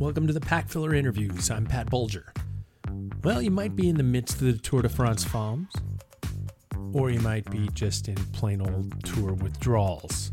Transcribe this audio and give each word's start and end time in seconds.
Welcome 0.00 0.26
to 0.26 0.32
the 0.32 0.40
Packfiller 0.40 0.96
Interviews. 0.96 1.52
I'm 1.52 1.66
Pat 1.66 1.88
Bulger. 1.88 2.32
Well, 3.22 3.40
you 3.40 3.52
might 3.52 3.76
be 3.76 3.88
in 3.88 3.96
the 3.96 4.02
midst 4.02 4.40
of 4.40 4.48
the 4.48 4.54
Tour 4.54 4.82
de 4.82 4.88
France 4.88 5.22
Femmes, 5.22 5.70
or 6.92 7.10
you 7.10 7.20
might 7.20 7.48
be 7.48 7.68
just 7.74 8.08
in 8.08 8.16
plain 8.32 8.60
old 8.60 9.04
tour 9.04 9.34
withdrawals. 9.34 10.32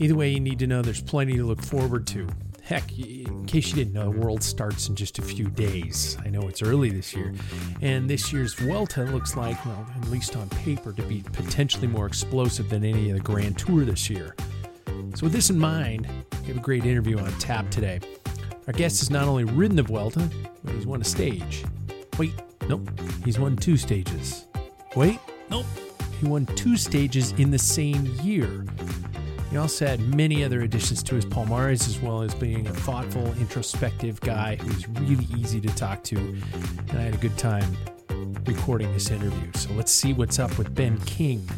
Either 0.00 0.16
way, 0.16 0.30
you 0.30 0.40
need 0.40 0.58
to 0.58 0.66
know 0.66 0.82
there's 0.82 1.00
plenty 1.00 1.36
to 1.36 1.44
look 1.44 1.62
forward 1.62 2.04
to. 2.08 2.26
Heck, 2.64 2.98
in 2.98 3.46
case 3.46 3.68
you 3.68 3.76
didn't 3.76 3.92
know, 3.92 4.12
the 4.12 4.18
Vuelta 4.18 4.42
starts 4.42 4.88
in 4.88 4.96
just 4.96 5.20
a 5.20 5.22
few 5.22 5.48
days. 5.50 6.18
I 6.24 6.28
know 6.28 6.48
it's 6.48 6.60
early 6.60 6.90
this 6.90 7.14
year, 7.14 7.32
and 7.80 8.10
this 8.10 8.32
year's 8.32 8.54
Vuelta 8.54 9.04
looks 9.04 9.36
like, 9.36 9.64
well, 9.64 9.86
at 9.96 10.08
least 10.10 10.34
on 10.34 10.48
paper, 10.48 10.92
to 10.92 11.02
be 11.02 11.22
potentially 11.32 11.86
more 11.86 12.06
explosive 12.06 12.70
than 12.70 12.84
any 12.84 13.10
of 13.10 13.18
the 13.18 13.22
Grand 13.22 13.56
Tour 13.56 13.84
this 13.84 14.10
year. 14.10 14.34
So, 15.14 15.22
with 15.22 15.32
this 15.32 15.48
in 15.48 15.60
mind, 15.60 16.08
we 16.40 16.48
have 16.48 16.56
a 16.56 16.60
great 16.60 16.84
interview 16.84 17.20
on 17.20 17.30
tap 17.38 17.70
today. 17.70 18.00
Our 18.66 18.72
guest 18.72 19.00
has 19.00 19.10
not 19.10 19.28
only 19.28 19.44
ridden 19.44 19.76
the 19.76 19.82
Vuelta, 19.82 20.30
but 20.64 20.74
he's 20.74 20.86
won 20.86 21.00
a 21.02 21.04
stage. 21.04 21.64
Wait, 22.18 22.32
nope, 22.68 22.88
he's 23.24 23.38
won 23.38 23.56
two 23.56 23.76
stages. 23.76 24.46
Wait, 24.96 25.18
nope, 25.50 25.66
he 26.20 26.26
won 26.26 26.46
two 26.46 26.76
stages 26.76 27.32
in 27.32 27.50
the 27.50 27.58
same 27.58 28.06
year. 28.22 28.64
He 29.50 29.58
also 29.58 29.86
had 29.86 30.00
many 30.14 30.42
other 30.42 30.62
additions 30.62 31.02
to 31.04 31.14
his 31.14 31.26
palmares, 31.26 31.86
as 31.86 32.00
well 32.00 32.22
as 32.22 32.34
being 32.34 32.66
a 32.66 32.72
thoughtful, 32.72 33.26
introspective 33.34 34.20
guy 34.20 34.56
who's 34.56 34.88
really 34.88 35.28
easy 35.36 35.60
to 35.60 35.68
talk 35.76 36.02
to. 36.04 36.16
And 36.16 36.92
I 36.92 37.02
had 37.02 37.14
a 37.14 37.18
good 37.18 37.36
time 37.36 37.76
recording 38.46 38.92
this 38.92 39.10
interview. 39.10 39.50
So 39.54 39.72
let's 39.74 39.92
see 39.92 40.12
what's 40.12 40.38
up 40.38 40.56
with 40.58 40.74
Ben 40.74 40.98
King 41.00 41.48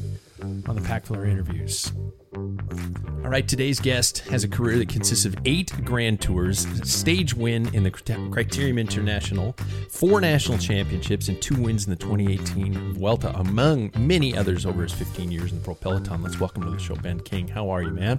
on 0.46 0.76
the 0.76 0.82
Pack 0.82 1.10
interviews. 1.10 1.92
All 2.34 3.30
right, 3.30 3.46
today's 3.46 3.80
guest 3.80 4.18
has 4.30 4.44
a 4.44 4.48
career 4.48 4.78
that 4.78 4.88
consists 4.88 5.24
of 5.24 5.36
eight 5.44 5.72
Grand 5.84 6.20
Tours, 6.20 6.66
stage 6.88 7.34
win 7.34 7.74
in 7.74 7.82
the 7.82 7.90
Criterium 7.90 8.78
International, 8.78 9.56
four 9.90 10.20
national 10.20 10.58
championships, 10.58 11.28
and 11.28 11.40
two 11.42 11.60
wins 11.60 11.84
in 11.86 11.90
the 11.90 11.96
2018 11.96 12.94
Vuelta, 12.94 13.36
among 13.38 13.90
many 13.98 14.36
others 14.36 14.64
over 14.64 14.82
his 14.82 14.92
15 14.92 15.32
years 15.32 15.50
in 15.50 15.58
the 15.58 15.64
Pro 15.64 15.74
Peloton. 15.74 16.22
Let's 16.22 16.38
welcome 16.38 16.62
to 16.62 16.70
the 16.70 16.78
show, 16.78 16.94
Ben 16.94 17.20
King. 17.20 17.48
How 17.48 17.68
are 17.70 17.82
you, 17.82 17.90
man? 17.90 18.18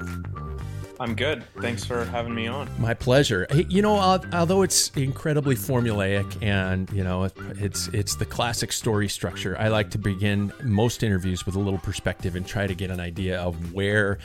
I'm 0.99 1.15
good. 1.15 1.43
Thanks 1.61 1.85
for 1.85 2.05
having 2.05 2.33
me 2.33 2.47
on. 2.47 2.69
My 2.79 2.93
pleasure. 2.93 3.45
You 3.53 3.81
know, 3.81 3.97
although 4.33 4.63
it's 4.63 4.89
incredibly 4.95 5.55
formulaic 5.55 6.41
and 6.41 6.89
you 6.91 7.03
know 7.03 7.29
it's 7.59 7.87
it's 7.89 8.15
the 8.15 8.25
classic 8.25 8.71
story 8.71 9.07
structure, 9.07 9.55
I 9.59 9.67
like 9.67 9.91
to 9.91 9.97
begin 9.97 10.51
most 10.63 11.03
interviews 11.03 11.45
with 11.45 11.55
a 11.55 11.59
little 11.59 11.79
perspective 11.79 12.35
and 12.35 12.47
try 12.47 12.65
to 12.65 12.73
get 12.73 12.89
an 12.89 12.99
idea 12.99 13.39
of 13.39 13.73
where 13.73 14.17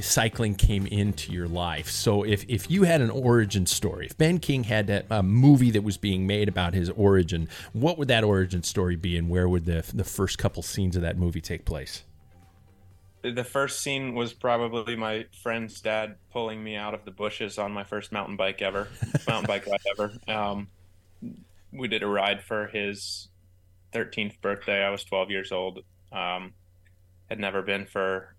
cycling 0.00 0.54
came 0.54 0.86
into 0.86 1.32
your 1.32 1.48
life. 1.48 1.90
So 1.90 2.22
if 2.22 2.44
if 2.48 2.70
you 2.70 2.82
had 2.82 3.00
an 3.00 3.10
origin 3.10 3.64
story, 3.64 4.06
if 4.06 4.18
Ben 4.18 4.38
King 4.38 4.64
had 4.64 5.06
a 5.10 5.22
movie 5.22 5.70
that 5.70 5.82
was 5.82 5.96
being 5.96 6.26
made 6.26 6.48
about 6.48 6.74
his 6.74 6.90
origin, 6.90 7.48
what 7.72 7.96
would 7.96 8.08
that 8.08 8.24
origin 8.24 8.62
story 8.62 8.96
be, 8.96 9.16
and 9.16 9.30
where 9.30 9.48
would 9.48 9.64
the 9.64 9.84
the 9.94 10.04
first 10.04 10.38
couple 10.38 10.62
scenes 10.62 10.96
of 10.96 11.02
that 11.02 11.16
movie 11.16 11.40
take 11.40 11.64
place? 11.64 12.04
The 13.22 13.44
first 13.44 13.82
scene 13.82 14.14
was 14.14 14.32
probably 14.32 14.96
my 14.96 15.26
friend's 15.42 15.80
dad 15.80 16.16
pulling 16.32 16.62
me 16.62 16.76
out 16.76 16.94
of 16.94 17.04
the 17.04 17.10
bushes 17.10 17.58
on 17.58 17.72
my 17.72 17.84
first 17.84 18.12
mountain 18.12 18.36
bike 18.36 18.62
ever, 18.62 18.88
mountain 19.28 19.46
bike 19.46 19.66
ride 19.66 19.80
ever. 19.90 20.12
Um, 20.26 20.68
we 21.72 21.88
did 21.88 22.02
a 22.02 22.06
ride 22.06 22.42
for 22.42 22.66
his 22.68 23.28
13th 23.92 24.40
birthday. 24.40 24.82
I 24.82 24.90
was 24.90 25.04
12 25.04 25.30
years 25.30 25.52
old. 25.52 25.80
Um, 26.12 26.52
had 27.28 27.38
never 27.38 27.62
been 27.62 27.86
for, 27.86 28.34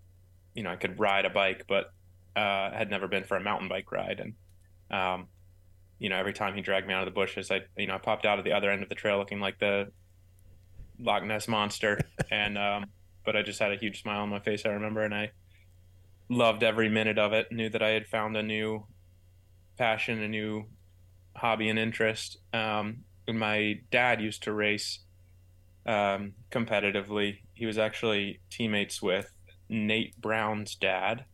you 0.54 0.62
know, 0.62 0.70
I 0.70 0.76
could 0.76 0.98
ride 0.98 1.24
a 1.24 1.30
bike, 1.30 1.64
but 1.68 1.92
uh, 2.36 2.70
had 2.72 2.90
never 2.90 3.08
been 3.08 3.24
for 3.24 3.36
a 3.36 3.40
mountain 3.40 3.68
bike 3.68 3.90
ride. 3.92 4.20
And, 4.20 4.34
um, 4.90 5.28
you 5.98 6.08
know, 6.08 6.16
every 6.16 6.32
time 6.32 6.54
he 6.54 6.60
dragged 6.60 6.86
me 6.88 6.94
out 6.94 7.06
of 7.06 7.14
the 7.14 7.18
bushes, 7.18 7.50
I, 7.50 7.60
you 7.76 7.86
know, 7.86 7.94
I 7.94 7.98
popped 7.98 8.26
out 8.26 8.38
of 8.38 8.44
the 8.44 8.52
other 8.52 8.70
end 8.70 8.82
of 8.82 8.88
the 8.88 8.94
trail 8.94 9.18
looking 9.18 9.40
like 9.40 9.58
the 9.58 9.92
Loch 10.98 11.24
Ness 11.24 11.46
monster. 11.46 12.00
and, 12.30 12.58
um, 12.58 12.86
but 13.24 13.36
I 13.36 13.42
just 13.42 13.60
had 13.60 13.72
a 13.72 13.76
huge 13.76 14.02
smile 14.02 14.22
on 14.22 14.28
my 14.28 14.40
face. 14.40 14.62
I 14.64 14.70
remember, 14.70 15.02
and 15.02 15.14
I 15.14 15.30
loved 16.28 16.62
every 16.62 16.88
minute 16.88 17.18
of 17.18 17.32
it. 17.32 17.50
Knew 17.50 17.68
that 17.70 17.82
I 17.82 17.90
had 17.90 18.06
found 18.06 18.36
a 18.36 18.42
new 18.42 18.86
passion, 19.76 20.22
a 20.22 20.28
new 20.28 20.66
hobby 21.36 21.68
and 21.68 21.78
interest. 21.78 22.38
Um, 22.52 23.04
and 23.26 23.38
my 23.38 23.80
dad 23.90 24.20
used 24.20 24.42
to 24.44 24.52
race 24.52 25.00
um, 25.86 26.34
competitively. 26.50 27.38
He 27.54 27.66
was 27.66 27.78
actually 27.78 28.40
teammates 28.50 29.00
with 29.00 29.30
Nate 29.68 30.20
Brown's 30.20 30.74
dad. 30.74 31.24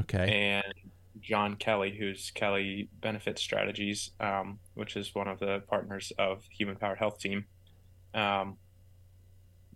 Okay. 0.00 0.60
And 0.62 0.74
John 1.20 1.56
Kelly, 1.56 1.96
who's 1.98 2.30
Kelly 2.32 2.88
Benefit 3.00 3.38
Strategies, 3.38 4.10
um, 4.20 4.58
which 4.74 4.96
is 4.96 5.14
one 5.14 5.28
of 5.28 5.38
the 5.38 5.62
partners 5.68 6.12
of 6.18 6.42
Human 6.50 6.76
Powered 6.76 6.98
Health 6.98 7.18
Team. 7.18 7.46
Um, 8.12 8.58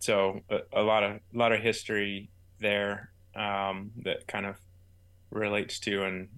so 0.01 0.41
a, 0.51 0.81
a, 0.81 0.83
lot 0.83 1.03
of 1.03 1.13
a 1.13 1.39
lot 1.39 1.53
of 1.53 1.61
history 1.61 2.31
there 2.61 3.11
um, 3.35 3.91
that 4.05 4.27
kind 4.27 4.47
of 4.47 4.57
relates 5.31 5.79
to 5.81 6.05
and 6.05 6.29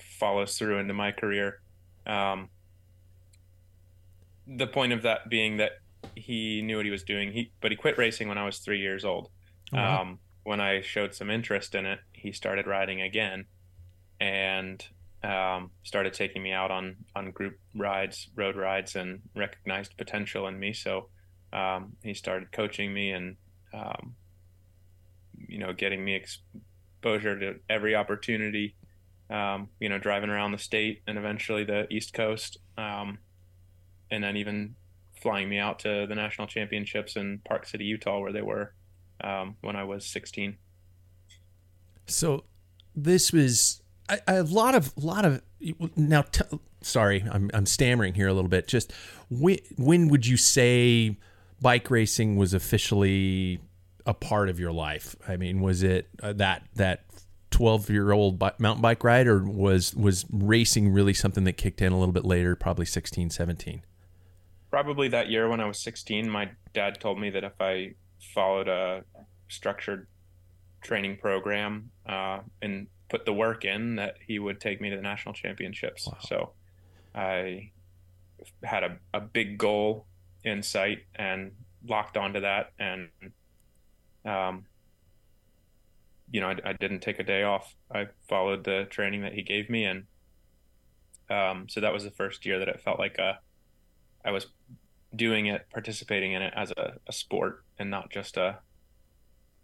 follows 0.00 0.58
through 0.58 0.78
into 0.78 0.94
my 0.94 1.12
career. 1.12 1.60
Um, 2.06 2.48
the 4.46 4.66
point 4.66 4.92
of 4.92 5.02
that 5.02 5.28
being 5.28 5.58
that 5.58 5.72
he 6.14 6.62
knew 6.62 6.76
what 6.76 6.84
he 6.84 6.90
was 6.90 7.04
doing. 7.04 7.32
He 7.32 7.52
but 7.60 7.70
he 7.70 7.76
quit 7.76 7.98
racing 7.98 8.28
when 8.28 8.38
I 8.38 8.44
was 8.44 8.58
three 8.58 8.80
years 8.80 9.04
old. 9.04 9.30
Oh, 9.72 9.76
wow. 9.76 10.02
Um, 10.02 10.18
when 10.42 10.60
I 10.60 10.80
showed 10.80 11.14
some 11.14 11.30
interest 11.30 11.74
in 11.74 11.86
it, 11.86 12.00
he 12.12 12.32
started 12.32 12.66
riding 12.66 13.02
again, 13.02 13.44
and 14.18 14.84
um, 15.22 15.70
started 15.82 16.14
taking 16.14 16.42
me 16.42 16.52
out 16.52 16.70
on 16.70 16.96
on 17.14 17.30
group 17.30 17.58
rides, 17.74 18.28
road 18.34 18.56
rides, 18.56 18.96
and 18.96 19.20
recognized 19.36 19.96
potential 19.96 20.46
in 20.46 20.58
me. 20.58 20.72
So 20.72 21.08
um, 21.52 21.96
he 22.02 22.14
started 22.14 22.52
coaching 22.52 22.92
me 22.92 23.10
and 23.10 23.36
um, 23.72 24.14
you 25.48 25.58
know 25.58 25.72
getting 25.72 26.04
me 26.04 26.14
exposure 26.14 27.38
to 27.38 27.54
every 27.68 27.94
opportunity 27.94 28.74
um, 29.30 29.68
you 29.80 29.88
know 29.88 29.98
driving 29.98 30.30
around 30.30 30.52
the 30.52 30.58
state 30.58 31.02
and 31.06 31.18
eventually 31.18 31.64
the 31.64 31.86
east 31.92 32.12
coast 32.12 32.58
um, 32.78 33.18
and 34.10 34.22
then 34.22 34.36
even 34.36 34.74
flying 35.20 35.48
me 35.48 35.58
out 35.58 35.78
to 35.80 36.06
the 36.08 36.14
national 36.14 36.46
championships 36.46 37.16
in 37.16 37.40
Park 37.44 37.66
City, 37.66 37.84
Utah, 37.84 38.20
where 38.20 38.32
they 38.32 38.42
were 38.42 38.74
um, 39.22 39.56
when 39.60 39.76
I 39.76 39.84
was 39.84 40.06
16. 40.06 40.56
So 42.06 42.44
this 42.94 43.32
was 43.32 43.82
a 44.26 44.42
lot 44.42 44.74
of 44.74 44.92
lot 44.96 45.24
of 45.24 45.42
now. 45.94 46.22
T- 46.22 46.58
sorry, 46.80 47.24
I'm 47.30 47.50
I'm 47.54 47.66
stammering 47.66 48.14
here 48.14 48.26
a 48.26 48.34
little 48.34 48.48
bit. 48.48 48.66
Just 48.66 48.92
when 49.30 49.58
when 49.76 50.08
would 50.08 50.26
you 50.26 50.36
say 50.36 51.16
bike 51.60 51.90
racing 51.90 52.36
was 52.36 52.54
officially 52.54 53.60
a 54.06 54.14
part 54.14 54.48
of 54.48 54.58
your 54.58 54.72
life? 54.72 55.14
I 55.28 55.36
mean, 55.36 55.60
was 55.60 55.82
it 55.82 56.08
uh, 56.22 56.32
that 56.34 56.64
that 56.74 57.04
12 57.50 57.90
year 57.90 58.12
old 58.12 58.38
bi- 58.38 58.52
mountain 58.58 58.82
bike 58.82 59.04
ride 59.04 59.26
or 59.26 59.42
was 59.44 59.94
was 59.94 60.24
racing 60.30 60.92
really 60.92 61.12
something 61.12 61.44
that 61.44 61.54
kicked 61.54 61.82
in 61.82 61.92
a 61.92 61.98
little 61.98 62.12
bit 62.12 62.24
later 62.24 62.54
probably 62.56 62.86
16 62.86 63.30
17 63.30 63.82
probably 64.70 65.08
that 65.08 65.28
year 65.28 65.48
when 65.48 65.60
i 65.60 65.66
was 65.66 65.78
16 65.78 66.28
my 66.30 66.50
dad 66.72 67.00
told 67.00 67.18
me 67.20 67.30
that 67.30 67.44
if 67.44 67.60
i 67.60 67.92
followed 68.34 68.68
a 68.68 69.04
structured 69.48 70.06
training 70.80 71.16
program 71.16 71.90
uh, 72.08 72.38
and 72.62 72.86
put 73.08 73.26
the 73.26 73.32
work 73.32 73.64
in 73.64 73.96
that 73.96 74.16
he 74.26 74.38
would 74.38 74.60
take 74.60 74.80
me 74.80 74.88
to 74.88 74.96
the 74.96 75.02
national 75.02 75.34
championships 75.34 76.06
wow. 76.06 76.16
so 76.20 76.50
i 77.14 77.70
had 78.62 78.84
a, 78.84 78.96
a 79.12 79.20
big 79.20 79.58
goal 79.58 80.06
in 80.44 80.62
sight 80.62 81.00
and 81.14 81.52
locked 81.86 82.16
onto 82.16 82.40
that 82.40 82.72
and 82.78 83.08
um, 84.24 84.64
you 86.30 86.40
know, 86.40 86.48
I, 86.48 86.56
I, 86.64 86.72
didn't 86.74 87.00
take 87.00 87.18
a 87.18 87.24
day 87.24 87.42
off. 87.42 87.74
I 87.92 88.08
followed 88.28 88.64
the 88.64 88.86
training 88.90 89.22
that 89.22 89.32
he 89.32 89.42
gave 89.42 89.68
me, 89.68 89.84
and 89.84 90.04
um, 91.28 91.68
so 91.68 91.80
that 91.80 91.92
was 91.92 92.04
the 92.04 92.10
first 92.10 92.46
year 92.46 92.58
that 92.58 92.68
it 92.68 92.80
felt 92.80 92.98
like 92.98 93.16
a, 93.18 93.22
uh, 93.22 93.34
I 94.24 94.30
was 94.30 94.46
doing 95.16 95.46
it, 95.46 95.66
participating 95.72 96.32
in 96.32 96.42
it 96.42 96.52
as 96.54 96.70
a, 96.72 96.98
a 97.08 97.12
sport 97.12 97.64
and 97.78 97.90
not 97.90 98.10
just 98.10 98.36
a 98.36 98.58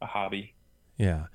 a 0.01 0.07
hobby. 0.07 0.55
Yeah. 0.97 1.27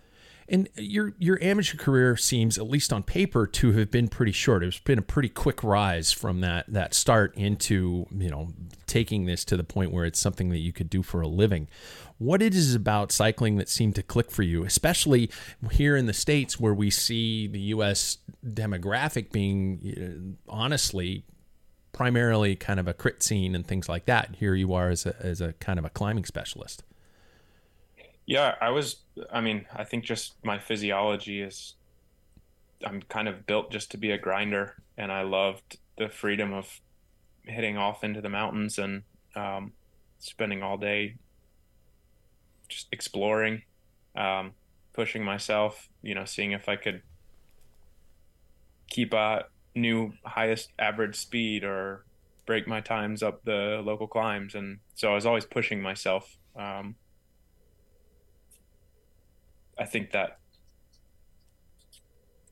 And 0.51 0.67
your 0.75 1.13
your 1.17 1.41
amateur 1.41 1.77
career 1.77 2.17
seems, 2.17 2.57
at 2.57 2.69
least 2.69 2.91
on 2.91 3.03
paper, 3.03 3.47
to 3.47 3.71
have 3.71 3.89
been 3.89 4.09
pretty 4.09 4.33
short. 4.33 4.63
It's 4.63 4.79
been 4.79 4.99
a 4.99 5.01
pretty 5.01 5.29
quick 5.29 5.63
rise 5.63 6.11
from 6.11 6.41
that 6.41 6.65
that 6.67 6.93
start 6.93 7.33
into 7.37 8.05
you 8.11 8.29
know 8.29 8.49
taking 8.85 9.27
this 9.27 9.45
to 9.45 9.55
the 9.55 9.63
point 9.63 9.93
where 9.93 10.03
it's 10.03 10.19
something 10.19 10.49
that 10.49 10.57
you 10.57 10.73
could 10.73 10.89
do 10.89 11.03
for 11.03 11.21
a 11.21 11.27
living. 11.27 11.69
What 12.17 12.41
it 12.41 12.53
is 12.53 12.75
about 12.75 13.13
cycling 13.13 13.55
that 13.55 13.69
seemed 13.69 13.95
to 13.95 14.03
click 14.03 14.29
for 14.29 14.43
you, 14.43 14.65
especially 14.65 15.31
here 15.71 15.95
in 15.95 16.05
the 16.05 16.13
states 16.13 16.59
where 16.59 16.73
we 16.73 16.89
see 16.89 17.47
the 17.47 17.61
U.S. 17.75 18.17
demographic 18.45 19.31
being 19.31 20.35
uh, 20.49 20.51
honestly 20.51 21.23
primarily 21.93 22.57
kind 22.57 22.79
of 22.79 22.89
a 22.89 22.93
crit 22.93 23.23
scene 23.23 23.55
and 23.55 23.65
things 23.65 23.87
like 23.87 24.03
that. 24.05 24.35
Here 24.35 24.53
you 24.53 24.73
are 24.73 24.89
as 24.89 25.05
a 25.05 25.15
as 25.21 25.39
a 25.39 25.53
kind 25.53 25.79
of 25.79 25.85
a 25.85 25.89
climbing 25.89 26.25
specialist. 26.25 26.83
Yeah, 28.25 28.55
I 28.61 28.69
was. 28.69 29.03
I 29.31 29.41
mean, 29.41 29.65
I 29.75 29.83
think 29.83 30.03
just 30.05 30.35
my 30.43 30.59
physiology 30.59 31.41
is. 31.41 31.75
I'm 32.85 33.01
kind 33.03 33.27
of 33.27 33.45
built 33.45 33.71
just 33.71 33.91
to 33.91 33.97
be 33.97 34.11
a 34.11 34.17
grinder, 34.17 34.75
and 34.97 35.11
I 35.11 35.21
loved 35.21 35.77
the 35.97 36.09
freedom 36.09 36.53
of 36.53 36.81
hitting 37.45 37.77
off 37.77 38.03
into 38.03 38.21
the 38.21 38.29
mountains 38.29 38.79
and 38.79 39.03
um, 39.35 39.73
spending 40.19 40.63
all 40.63 40.77
day 40.77 41.17
just 42.69 42.87
exploring, 42.91 43.63
um, 44.15 44.53
pushing 44.93 45.23
myself. 45.23 45.89
You 46.01 46.15
know, 46.15 46.25
seeing 46.25 46.51
if 46.51 46.67
I 46.69 46.75
could 46.75 47.01
keep 48.89 49.13
a 49.13 49.43
new 49.75 50.13
highest 50.25 50.69
average 50.79 51.15
speed 51.15 51.63
or 51.63 52.05
break 52.45 52.67
my 52.67 52.81
times 52.81 53.23
up 53.23 53.43
the 53.45 53.81
local 53.83 54.07
climbs, 54.07 54.55
and 54.55 54.79
so 54.95 55.11
I 55.11 55.15
was 55.15 55.25
always 55.25 55.45
pushing 55.45 55.81
myself. 55.81 56.37
Um, 56.55 56.95
I 59.81 59.85
think 59.85 60.11
that 60.11 60.37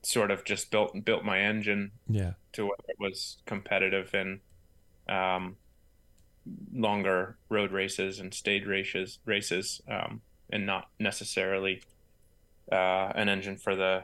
sort 0.02 0.32
of 0.32 0.44
just 0.44 0.72
built 0.72 1.06
built 1.06 1.24
my 1.24 1.40
engine 1.40 1.92
yeah 2.08 2.32
to 2.54 2.66
where 2.66 2.78
it 2.88 2.96
was 3.00 3.38
competitive 3.46 4.14
in 4.14 4.40
um, 5.08 5.58
longer 6.74 7.38
road 7.50 7.72
races 7.72 8.20
and 8.20 8.34
stage 8.34 8.66
races 8.66 9.20
races 9.26 9.82
um, 9.90 10.22
and 10.50 10.66
not 10.66 10.90
necessarily 11.00 11.82
uh, 12.72 13.12
an 13.16 13.30
engine 13.30 13.58
for 13.58 13.76
the 13.76 14.04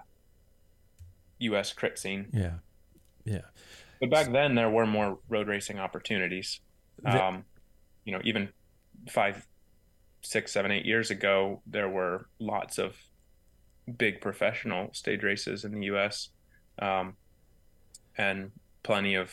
U.S. 1.39 1.73
crit 1.73 1.99
scene. 1.99 2.27
Yeah, 2.33 2.55
yeah. 3.23 3.41
But 3.99 4.09
back 4.09 4.31
then 4.31 4.55
there 4.55 4.69
were 4.69 4.85
more 4.85 5.19
road 5.29 5.47
racing 5.47 5.79
opportunities. 5.79 6.59
Um, 7.05 7.43
you 8.03 8.13
know, 8.13 8.21
even 8.23 8.49
five, 9.09 9.45
six, 10.21 10.51
seven, 10.51 10.71
eight 10.71 10.85
years 10.85 11.11
ago, 11.11 11.61
there 11.67 11.89
were 11.89 12.27
lots 12.39 12.77
of 12.77 12.97
big 13.97 14.21
professional 14.21 14.89
stage 14.93 15.23
races 15.23 15.63
in 15.63 15.71
the 15.71 15.85
U.S. 15.87 16.29
Um, 16.79 17.15
and 18.17 18.51
plenty 18.83 19.15
of 19.15 19.31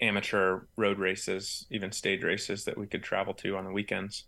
amateur 0.00 0.60
road 0.76 0.98
races, 0.98 1.66
even 1.70 1.92
stage 1.92 2.22
races 2.22 2.64
that 2.64 2.78
we 2.78 2.86
could 2.86 3.02
travel 3.02 3.34
to 3.34 3.56
on 3.56 3.64
the 3.64 3.72
weekends. 3.72 4.24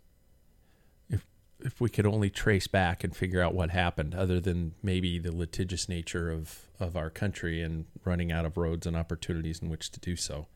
If 1.08 1.26
if 1.61 1.81
we 1.81 1.88
could 1.88 2.06
only 2.06 2.31
trace 2.31 2.67
back 2.67 3.05
and 3.05 3.14
figure 3.14 3.40
out 3.40 3.55
what 3.55 3.70
happened, 3.70 4.14
other 4.14 4.40
than 4.40 4.75
maybe 4.82 5.19
the 5.19 5.34
litigious 5.34 5.88
nature 5.88 6.31
of 6.31 6.69
of 6.79 6.96
our 6.96 7.11
country 7.11 7.62
and 7.62 7.87
running 8.05 8.32
out 8.32 8.44
of 8.44 8.56
roads 8.56 8.87
and 8.87 8.96
opportunities 8.96 9.61
in 9.61 9.69
which 9.69 9.90
to 9.93 10.00
do 10.00 10.17
so. 10.17 10.46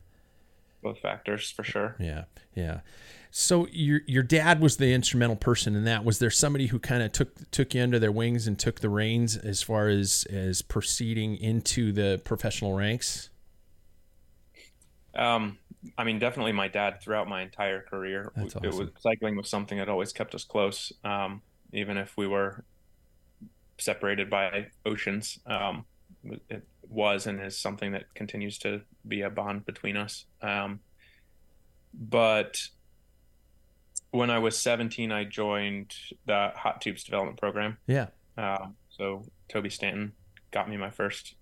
Both 0.86 1.00
factors 1.00 1.50
for 1.50 1.64
sure. 1.64 1.96
Yeah, 1.98 2.26
yeah. 2.54 2.82
So 3.32 3.66
your 3.72 4.02
your 4.06 4.22
dad 4.22 4.60
was 4.60 4.76
the 4.76 4.94
instrumental 4.94 5.34
person 5.34 5.74
in 5.74 5.82
that. 5.82 6.04
Was 6.04 6.20
there 6.20 6.30
somebody 6.30 6.68
who 6.68 6.78
kind 6.78 7.02
of 7.02 7.10
took 7.10 7.50
took 7.50 7.74
you 7.74 7.82
under 7.82 7.98
their 7.98 8.12
wings 8.12 8.46
and 8.46 8.56
took 8.56 8.78
the 8.78 8.88
reins 8.88 9.36
as 9.36 9.62
far 9.62 9.88
as 9.88 10.28
as 10.30 10.62
proceeding 10.62 11.38
into 11.38 11.90
the 11.90 12.20
professional 12.24 12.72
ranks? 12.72 13.30
Um, 15.16 15.58
I 15.98 16.04
mean, 16.04 16.20
definitely 16.20 16.52
my 16.52 16.68
dad 16.68 17.02
throughout 17.02 17.28
my 17.28 17.42
entire 17.42 17.82
career. 17.82 18.30
Awesome. 18.40 18.64
It 18.64 18.72
was 18.72 18.90
cycling 19.00 19.34
was 19.34 19.48
something 19.48 19.78
that 19.78 19.88
always 19.88 20.12
kept 20.12 20.36
us 20.36 20.44
close, 20.44 20.92
um, 21.02 21.42
even 21.72 21.96
if 21.96 22.16
we 22.16 22.28
were 22.28 22.64
separated 23.78 24.30
by 24.30 24.68
oceans. 24.84 25.40
Um, 25.46 25.84
it 26.48 26.64
was 26.88 27.26
and 27.26 27.40
is 27.42 27.58
something 27.58 27.92
that 27.92 28.14
continues 28.14 28.58
to 28.58 28.82
be 29.06 29.22
a 29.22 29.30
bond 29.30 29.66
between 29.66 29.96
us. 29.96 30.24
Um, 30.42 30.80
but 31.92 32.58
when 34.10 34.30
I 34.30 34.38
was 34.38 34.58
17, 34.58 35.12
I 35.12 35.24
joined 35.24 35.94
the 36.26 36.52
Hot 36.54 36.80
Tubes 36.80 37.04
development 37.04 37.38
program. 37.38 37.78
Yeah. 37.86 38.08
Uh, 38.36 38.68
so 38.88 39.24
Toby 39.48 39.70
Stanton 39.70 40.12
got 40.50 40.68
me 40.68 40.76
my 40.76 40.90
first 40.90 41.34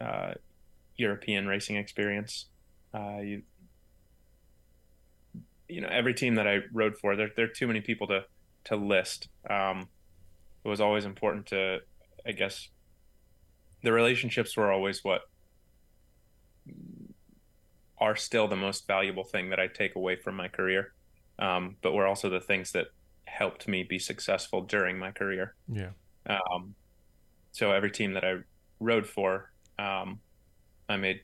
uh, 0.00 0.32
European 0.96 1.46
racing 1.46 1.76
experience. 1.76 2.46
Uh, 2.92 3.20
you, 3.20 3.42
you 5.68 5.80
know, 5.80 5.88
every 5.90 6.14
team 6.14 6.34
that 6.34 6.46
I 6.46 6.58
rode 6.72 6.96
for, 6.98 7.16
there, 7.16 7.30
there 7.36 7.44
are 7.46 7.48
too 7.48 7.66
many 7.66 7.80
people 7.80 8.06
to, 8.08 8.24
to 8.64 8.76
list. 8.76 9.28
Um, 9.48 9.88
it 10.64 10.68
was 10.68 10.80
always 10.80 11.04
important 11.04 11.46
to, 11.46 11.78
I 12.26 12.32
guess, 12.32 12.68
the 13.82 13.92
relationships 13.92 14.56
were 14.56 14.70
always 14.70 15.04
what 15.04 15.22
are 17.98 18.16
still 18.16 18.48
the 18.48 18.56
most 18.56 18.86
valuable 18.86 19.24
thing 19.24 19.50
that 19.50 19.60
I 19.60 19.66
take 19.66 19.94
away 19.94 20.16
from 20.16 20.34
my 20.34 20.48
career 20.48 20.92
um, 21.40 21.76
but 21.82 21.92
were 21.92 22.06
also 22.06 22.28
the 22.28 22.40
things 22.40 22.72
that 22.72 22.88
helped 23.24 23.66
me 23.66 23.82
be 23.82 23.98
successful 23.98 24.60
during 24.60 24.98
my 24.98 25.10
career. 25.10 25.54
Yeah. 25.72 25.90
Um, 26.26 26.74
so 27.52 27.72
every 27.72 27.90
team 27.90 28.12
that 28.12 28.24
I 28.24 28.36
rode 28.78 29.06
for, 29.06 29.50
um, 29.78 30.20
I 30.88 30.96
made 30.96 31.22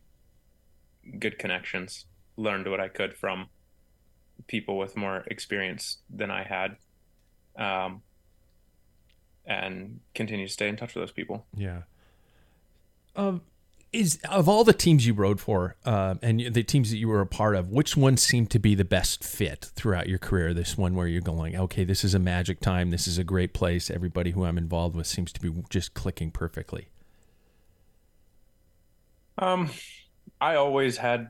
good 1.18 1.38
connections, 1.38 2.06
learned 2.36 2.68
what 2.68 2.80
I 2.80 2.88
could 2.88 3.14
from 3.14 3.48
people 4.46 4.78
with 4.78 4.96
more 4.96 5.24
experience 5.26 5.98
than 6.08 6.30
I 6.30 6.42
had, 6.42 6.76
um, 7.58 8.02
and 9.44 10.00
continue 10.14 10.46
to 10.46 10.52
stay 10.52 10.68
in 10.68 10.76
touch 10.76 10.94
with 10.94 11.02
those 11.02 11.12
people. 11.12 11.46
Yeah. 11.54 11.82
Um, 13.16 13.42
is 13.92 14.18
of 14.30 14.48
all 14.48 14.62
the 14.62 14.72
teams 14.72 15.06
you 15.06 15.14
rode 15.14 15.40
for 15.40 15.76
uh, 15.84 16.16
and 16.22 16.40
the 16.52 16.62
teams 16.62 16.90
that 16.90 16.98
you 16.98 17.08
were 17.08 17.20
a 17.20 17.26
part 17.26 17.56
of, 17.56 17.70
which 17.70 17.96
one 17.96 18.16
seemed 18.16 18.50
to 18.50 18.58
be 18.58 18.74
the 18.74 18.84
best 18.84 19.24
fit 19.24 19.70
throughout 19.74 20.08
your 20.08 20.18
career? 20.18 20.52
This 20.52 20.76
one 20.76 20.94
where 20.94 21.06
you're 21.06 21.22
going, 21.22 21.56
okay, 21.56 21.84
this 21.84 22.04
is 22.04 22.14
a 22.14 22.18
magic 22.18 22.60
time. 22.60 22.90
This 22.90 23.08
is 23.08 23.16
a 23.16 23.24
great 23.24 23.54
place. 23.54 23.90
Everybody 23.90 24.32
who 24.32 24.44
I'm 24.44 24.58
involved 24.58 24.96
with 24.96 25.06
seems 25.06 25.32
to 25.32 25.40
be 25.40 25.52
just 25.70 25.94
clicking 25.94 26.30
perfectly. 26.30 26.88
Um, 29.38 29.70
I 30.40 30.56
always 30.56 30.98
had 30.98 31.28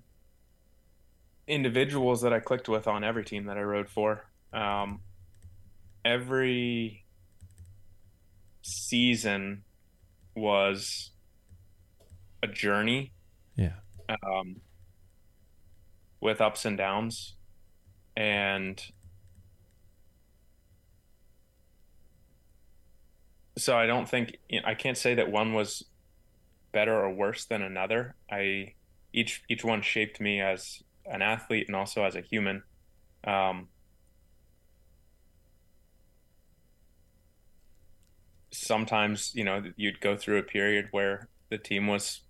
individuals 1.46 2.22
that 2.22 2.32
I 2.32 2.40
clicked 2.40 2.68
with 2.68 2.88
on 2.88 3.04
every 3.04 3.24
team 3.24 3.46
that 3.46 3.56
I 3.56 3.62
rode 3.62 3.88
for. 3.88 4.24
Um, 4.52 5.00
every 6.04 7.04
season 8.62 9.62
was 10.34 11.12
a 12.42 12.46
journey. 12.46 13.12
Yeah. 13.56 13.74
Um, 14.08 14.60
with 16.20 16.40
ups 16.40 16.64
and 16.64 16.78
downs, 16.78 17.34
and 18.16 18.82
so 23.58 23.76
I 23.76 23.86
don't 23.86 24.08
think 24.08 24.36
I 24.64 24.74
can't 24.74 24.96
say 24.96 25.14
that 25.14 25.30
one 25.30 25.54
was 25.54 25.84
better 26.72 26.94
or 26.94 27.10
worse 27.10 27.44
than 27.44 27.62
another. 27.62 28.14
I 28.30 28.74
each 29.12 29.42
each 29.48 29.64
one 29.64 29.82
shaped 29.82 30.20
me 30.20 30.40
as 30.40 30.82
an 31.06 31.22
athlete 31.22 31.66
and 31.66 31.76
also 31.76 32.04
as 32.04 32.16
a 32.16 32.20
human. 32.20 32.62
Um, 33.24 33.68
sometimes 38.52 39.32
you 39.34 39.44
know 39.44 39.62
you'd 39.76 40.00
go 40.00 40.16
through 40.16 40.38
a 40.38 40.42
period 40.42 40.88
where 40.90 41.28
the 41.50 41.58
team 41.58 41.86
was 41.86 42.22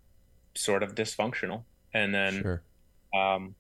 sort 0.57 0.83
of 0.83 0.95
dysfunctional 0.95 1.65
and 1.93 2.15
then 2.15 2.43
sure. 2.43 2.63
um, 3.15 3.55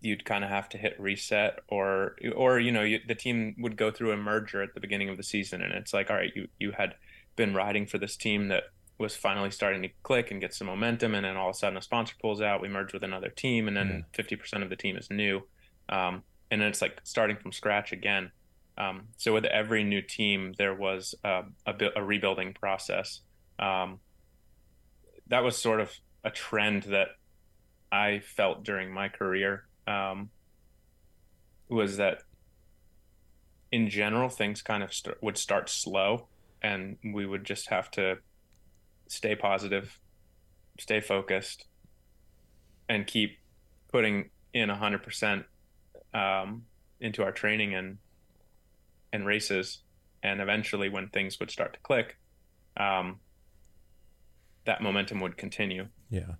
you'd 0.00 0.24
kind 0.24 0.44
of 0.44 0.50
have 0.50 0.68
to 0.70 0.78
hit 0.78 0.98
reset 0.98 1.60
or 1.68 2.16
or 2.36 2.58
you 2.58 2.70
know 2.70 2.82
you, 2.82 3.00
the 3.06 3.14
team 3.14 3.54
would 3.58 3.76
go 3.76 3.90
through 3.90 4.12
a 4.12 4.16
merger 4.16 4.62
at 4.62 4.74
the 4.74 4.80
beginning 4.80 5.08
of 5.08 5.16
the 5.16 5.22
season 5.22 5.62
and 5.62 5.72
it's 5.72 5.92
like 5.92 6.10
all 6.10 6.16
right 6.16 6.32
you 6.34 6.48
you 6.58 6.72
had 6.72 6.94
been 7.36 7.54
riding 7.54 7.86
for 7.86 7.98
this 7.98 8.16
team 8.16 8.48
that 8.48 8.64
was 8.98 9.16
finally 9.16 9.50
starting 9.50 9.82
to 9.82 9.88
click 10.04 10.30
and 10.30 10.40
get 10.40 10.54
some 10.54 10.68
momentum 10.68 11.14
and 11.14 11.24
then 11.24 11.36
all 11.36 11.48
of 11.48 11.56
a 11.56 11.58
sudden 11.58 11.76
a 11.76 11.82
sponsor 11.82 12.14
pulls 12.20 12.40
out 12.40 12.60
we 12.60 12.68
merge 12.68 12.92
with 12.92 13.02
another 13.02 13.28
team 13.28 13.66
and 13.66 13.76
then 13.76 14.04
yeah. 14.16 14.22
50% 14.22 14.62
of 14.62 14.70
the 14.70 14.76
team 14.76 14.96
is 14.96 15.10
new 15.10 15.42
um, 15.88 16.22
and 16.50 16.60
then 16.60 16.68
it's 16.68 16.80
like 16.80 17.00
starting 17.02 17.36
from 17.36 17.50
scratch 17.50 17.92
again 17.92 18.30
um, 18.76 19.08
so 19.16 19.32
with 19.32 19.44
every 19.44 19.84
new 19.84 20.02
team, 20.02 20.54
there 20.58 20.74
was 20.74 21.14
a, 21.24 21.42
a, 21.66 21.74
a 21.96 22.02
rebuilding 22.02 22.54
process. 22.54 23.20
Um, 23.58 24.00
that 25.28 25.42
was 25.42 25.56
sort 25.56 25.80
of 25.80 25.92
a 26.22 26.30
trend 26.30 26.84
that 26.84 27.08
I 27.90 28.20
felt 28.20 28.64
during 28.64 28.92
my 28.92 29.08
career. 29.08 29.66
Um, 29.86 30.30
was 31.68 31.96
that 31.96 32.22
in 33.72 33.88
general 33.88 34.28
things 34.28 34.62
kind 34.62 34.82
of 34.82 34.92
st- 34.92 35.20
would 35.22 35.36
start 35.36 35.68
slow, 35.68 36.28
and 36.62 36.96
we 37.12 37.26
would 37.26 37.44
just 37.44 37.68
have 37.68 37.90
to 37.92 38.18
stay 39.08 39.34
positive, 39.34 39.98
stay 40.78 41.00
focused, 41.00 41.66
and 42.88 43.06
keep 43.06 43.38
putting 43.90 44.30
in 44.52 44.70
a 44.70 44.76
hundred 44.76 45.02
percent 45.02 45.44
um, 46.12 46.62
into 47.00 47.22
our 47.22 47.32
training 47.32 47.74
and 47.74 47.98
and 49.12 49.26
races, 49.26 49.80
and 50.22 50.40
eventually 50.40 50.88
when 50.88 51.08
things 51.08 51.38
would 51.38 51.50
start 51.50 51.72
to 51.72 51.80
click, 51.80 52.16
um, 52.76 53.20
that 54.64 54.82
momentum 54.82 55.20
would 55.20 55.36
continue. 55.36 55.88
Yeah 56.10 56.34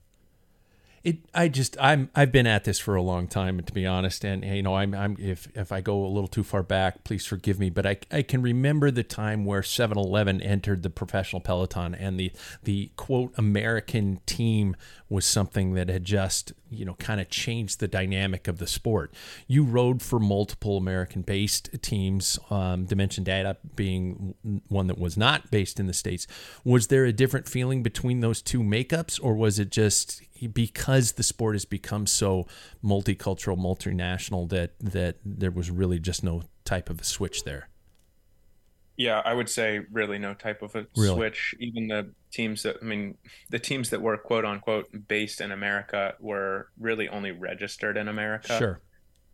it 1.05 1.19
I 1.35 1.49
just 1.49 1.77
I'm 1.79 2.09
I've 2.15 2.33
been 2.33 2.47
at 2.47 2.65
this 2.65 2.79
for 2.79 2.95
a 2.95 3.03
long 3.03 3.29
time 3.29 3.63
to 3.63 3.73
be 3.73 3.87
honest 3.87 4.25
and 4.25 4.43
you 4.43 4.63
know 4.63 4.75
I'm 4.75 4.95
I'm 4.95 5.17
if 5.21 5.47
if 5.55 5.71
I 5.71 5.83
go 5.83 6.05
a 6.05 6.09
little 6.09 6.29
too 6.29 6.43
far 6.43 6.63
back 6.63 7.05
please 7.05 7.27
forgive 7.27 7.61
me 7.61 7.69
but 7.69 7.87
I 7.87 7.99
I 8.11 8.23
can 8.23 8.41
remember 8.41 8.91
the 8.91 9.03
time 9.03 9.45
where 9.45 9.61
7-Eleven 9.61 10.41
entered 10.41 10.83
the 10.83 10.91
professional 10.91 11.41
peloton 11.41 11.95
and 11.95 12.19
the 12.19 12.33
the 12.63 12.91
quote 12.97 13.35
American 13.37 14.21
team 14.25 14.77
was 15.11 15.27
something 15.27 15.75
that 15.75 15.89
had 15.89 16.05
just 16.05 16.53
you 16.71 16.85
know 16.85 16.95
kind 16.95 17.21
of 17.21 17.29
changed 17.29 17.81
the 17.81 17.89
dynamic 17.89 18.49
of 18.49 18.59
the 18.59 18.67
sport. 18.67 19.13
You 19.47 19.65
rode 19.65 20.03
for 20.03 20.19
multiple 20.19 20.77
American 20.77 21.23
based 21.23 21.71
teams 21.83 22.39
um, 22.51 22.87
Dimension 22.87 23.25
Data 23.25 23.57
being 23.77 24.35
one 24.69 24.87
that 24.87 24.99
was 24.99 25.17
not 25.17 25.51
based 25.51 25.79
in 25.79 25.87
the 25.87 25.93
states. 25.93 26.27
Was 26.65 26.89
there 26.89 27.05
a 27.05 27.13
different 27.13 27.49
feeling 27.49 27.83
between 27.83 28.21
those 28.21 28.41
two 28.41 28.61
makeups 28.61 29.21
or 29.23 29.35
was 29.35 29.59
it 29.59 29.71
just 29.71 30.23
because 30.53 30.94
the 31.13 31.23
sport 31.23 31.55
has 31.55 31.65
become 31.65 32.07
so 32.07 32.47
multicultural, 32.83 33.59
multinational 33.59 34.49
that 34.51 34.73
that 34.81 35.17
there 35.25 35.51
was 35.51 35.71
really 35.71 35.99
just 35.99 36.25
no 36.25 36.43
type 36.65 36.91
of 36.91 37.01
a 37.01 37.05
switch 37.05 37.45
there. 37.45 37.69
Yeah, 38.97 39.23
I 39.25 39.35
would 39.35 39.49
say 39.49 39.81
really 39.91 40.19
no 40.19 40.35
type 40.35 40.63
of 40.63 40.77
a 40.77 40.87
really? 40.97 41.17
switch. 41.17 41.55
Even 41.59 41.89
the 41.89 42.11
teams 42.31 42.63
that 42.63 42.77
I 42.81 42.85
mean, 42.85 43.17
the 43.51 43.59
teams 43.59 43.91
that 43.91 44.01
were 44.01 44.17
quote 44.17 44.45
unquote 44.45 44.89
based 45.09 45.41
in 45.41 45.51
America 45.51 46.15
were 46.21 46.69
really 46.79 47.09
only 47.09 47.33
registered 47.33 47.97
in 47.97 48.09
America. 48.09 48.57
Sure. 48.57 48.81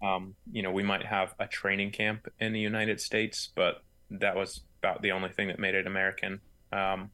Um, 0.03 0.35
you 0.51 0.63
know, 0.63 0.73
we 0.73 0.83
might 0.83 1.05
have 1.05 1.35
a 1.39 1.47
training 1.47 1.91
camp 1.91 2.27
in 2.39 2.55
the 2.55 2.61
United 2.61 3.03
States, 3.03 3.51
but 3.55 3.83
that 4.11 4.35
was 4.35 4.63
about 4.83 5.03
the 5.03 5.13
only 5.13 5.29
thing 5.29 5.49
that 5.49 5.59
made 5.59 5.75
it 5.75 5.87
American. 5.87 6.41
Um, 6.73 7.11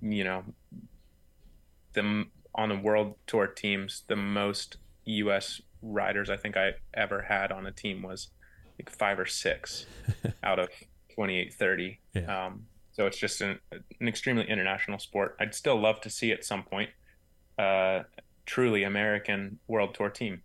you 0.00 0.22
know, 0.22 0.44
the 1.94 2.26
on 2.58 2.68
the 2.68 2.76
world 2.76 3.14
tour 3.28 3.46
teams, 3.46 4.02
the 4.08 4.16
most 4.16 4.76
U.S. 5.04 5.62
riders 5.80 6.28
I 6.28 6.36
think 6.36 6.56
I 6.56 6.72
ever 6.92 7.22
had 7.22 7.52
on 7.52 7.64
a 7.66 7.70
team 7.70 8.02
was 8.02 8.28
like 8.78 8.90
five 8.90 9.18
or 9.18 9.26
six 9.26 9.86
out 10.42 10.58
of 10.58 10.68
28, 11.14 11.54
30. 11.54 12.00
Yeah. 12.14 12.46
Um, 12.46 12.66
so 12.92 13.06
it's 13.06 13.16
just 13.16 13.40
an, 13.40 13.60
an, 13.72 14.08
extremely 14.08 14.44
international 14.48 14.98
sport. 14.98 15.36
I'd 15.38 15.54
still 15.54 15.80
love 15.80 16.00
to 16.00 16.10
see 16.10 16.32
at 16.32 16.44
some 16.44 16.64
point 16.64 16.90
uh, 17.58 18.02
truly 18.44 18.82
American 18.82 19.60
world 19.68 19.94
tour 19.94 20.10
team. 20.10 20.42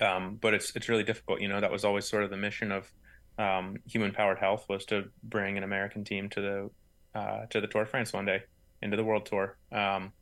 Um, 0.00 0.38
but 0.40 0.52
it's 0.52 0.74
it's 0.76 0.88
really 0.88 1.02
difficult. 1.02 1.40
You 1.40 1.48
know, 1.48 1.60
that 1.60 1.70
was 1.70 1.84
always 1.84 2.06
sort 2.06 2.24
of 2.24 2.30
the 2.30 2.36
mission 2.36 2.72
of 2.72 2.92
um, 3.38 3.76
human 3.86 4.12
powered 4.12 4.38
health 4.38 4.66
was 4.68 4.84
to 4.86 5.04
bring 5.22 5.56
an 5.56 5.64
American 5.64 6.04
team 6.04 6.28
to 6.30 6.40
the 6.40 7.18
uh, 7.18 7.46
to 7.46 7.60
the 7.60 7.66
Tour 7.66 7.84
de 7.84 7.90
France 7.90 8.12
one 8.12 8.26
day 8.26 8.42
into 8.82 8.96
the 8.96 9.04
world 9.04 9.24
tour. 9.26 9.56
Um, 9.70 10.12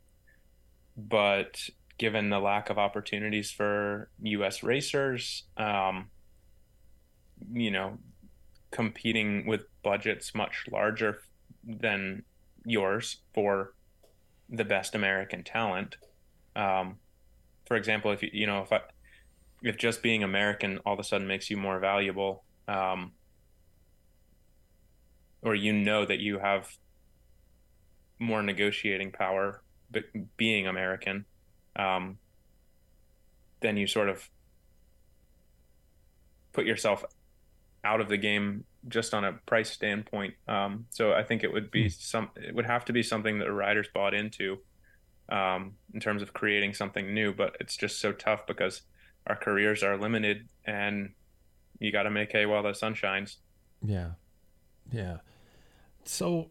but 0.97 1.69
given 1.99 2.31
the 2.31 2.41
lack 2.41 2.71
of 2.71 2.79
opportunities 2.79 3.51
for 3.51 4.09
U.S. 4.23 4.63
racers, 4.63 5.45
um, 5.57 6.11
you 7.53 7.71
know, 7.71 7.99
competing 8.71 9.47
with 9.47 9.65
budgets 9.83 10.35
much 10.35 10.65
larger 10.71 11.23
than 11.65 12.23
yours 12.65 13.19
for 13.35 13.75
the 14.49 14.65
best 14.65 14.95
American 14.95 15.45
talent. 15.45 15.97
Um, 16.57 16.97
for 17.67 17.77
example, 17.77 18.11
if 18.13 18.23
you 18.23 18.31
you 18.33 18.47
know 18.47 18.63
if 18.63 18.73
I, 18.73 18.81
if 19.63 19.77
just 19.77 20.03
being 20.03 20.23
American 20.23 20.79
all 20.87 20.95
of 20.95 20.99
a 20.99 21.05
sudden 21.05 21.27
makes 21.27 21.51
you 21.51 21.57
more 21.57 21.79
valuable, 21.79 22.45
um, 22.67 23.13
or 25.43 25.55
you 25.55 25.73
know 25.73 26.05
that 26.05 26.19
you 26.19 26.39
have 26.39 26.69
more 28.19 28.43
negotiating 28.43 29.13
power 29.13 29.63
being 30.37 30.67
American, 30.67 31.25
um, 31.77 32.19
then 33.61 33.77
you 33.77 33.87
sort 33.87 34.09
of 34.09 34.29
put 36.53 36.67
yourself 36.67 37.05
out 37.85 38.01
of 38.01 38.09
the 38.09 38.17
game 38.17 38.65
just 38.89 39.15
on 39.15 39.25
a 39.25 39.33
price 39.47 39.71
standpoint. 39.71 40.35
Um, 40.49 40.87
so 40.91 41.13
I 41.13 41.23
think 41.23 41.45
it 41.45 41.53
would 41.53 41.71
be 41.71 41.85
hmm. 41.85 41.95
some, 41.99 42.31
it 42.37 42.55
would 42.55 42.67
have 42.67 42.85
to 42.87 42.93
be 42.93 43.03
something 43.03 43.39
that 43.39 43.45
the 43.45 43.53
riders 43.53 43.89
bought 43.93 44.15
into 44.15 44.59
um, 45.29 45.75
in 45.95 46.01
terms 46.01 46.23
of 46.23 46.33
creating 46.33 46.75
something 46.75 47.13
new. 47.13 47.33
But 47.33 47.57
it's 47.61 47.77
just 47.77 48.01
so 48.01 48.13
tough 48.13 48.47
because 48.47 48.83
our 49.27 49.37
careers 49.37 49.83
are 49.83 49.97
limited, 49.97 50.49
and 50.65 51.11
you 51.79 51.93
got 51.93 52.05
to 52.05 52.11
make 52.11 52.33
hay 52.33 52.47
while 52.47 52.63
the 52.63 52.75
sun 52.75 52.95
shines. 52.95 53.39
Yeah, 53.85 54.13
yeah. 54.91 55.19
So 56.05 56.51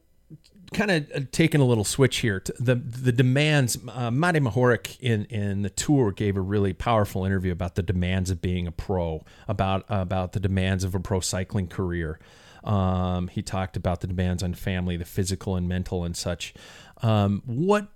kind 0.73 0.91
of 0.91 1.11
uh, 1.13 1.19
taking 1.31 1.61
a 1.61 1.65
little 1.65 1.83
switch 1.83 2.17
here. 2.17 2.43
The 2.59 2.75
the 2.75 3.11
demands. 3.11 3.77
Uh, 3.77 4.09
Matej 4.11 4.47
Mohorič 4.47 4.97
in 4.99 5.25
in 5.25 5.61
the 5.61 5.69
tour 5.69 6.11
gave 6.11 6.37
a 6.37 6.41
really 6.41 6.73
powerful 6.73 7.25
interview 7.25 7.51
about 7.51 7.75
the 7.75 7.83
demands 7.83 8.29
of 8.29 8.41
being 8.41 8.67
a 8.67 8.71
pro, 8.71 9.23
about 9.47 9.85
about 9.89 10.33
the 10.33 10.39
demands 10.39 10.83
of 10.83 10.95
a 10.95 10.99
pro 10.99 11.19
cycling 11.19 11.67
career. 11.67 12.19
Um, 12.63 13.29
he 13.29 13.41
talked 13.41 13.77
about 13.77 14.01
the 14.01 14.07
demands 14.07 14.43
on 14.43 14.53
family, 14.53 14.97
the 14.97 15.05
physical 15.05 15.55
and 15.55 15.67
mental, 15.67 16.03
and 16.03 16.15
such. 16.15 16.53
Um, 17.01 17.41
what 17.45 17.87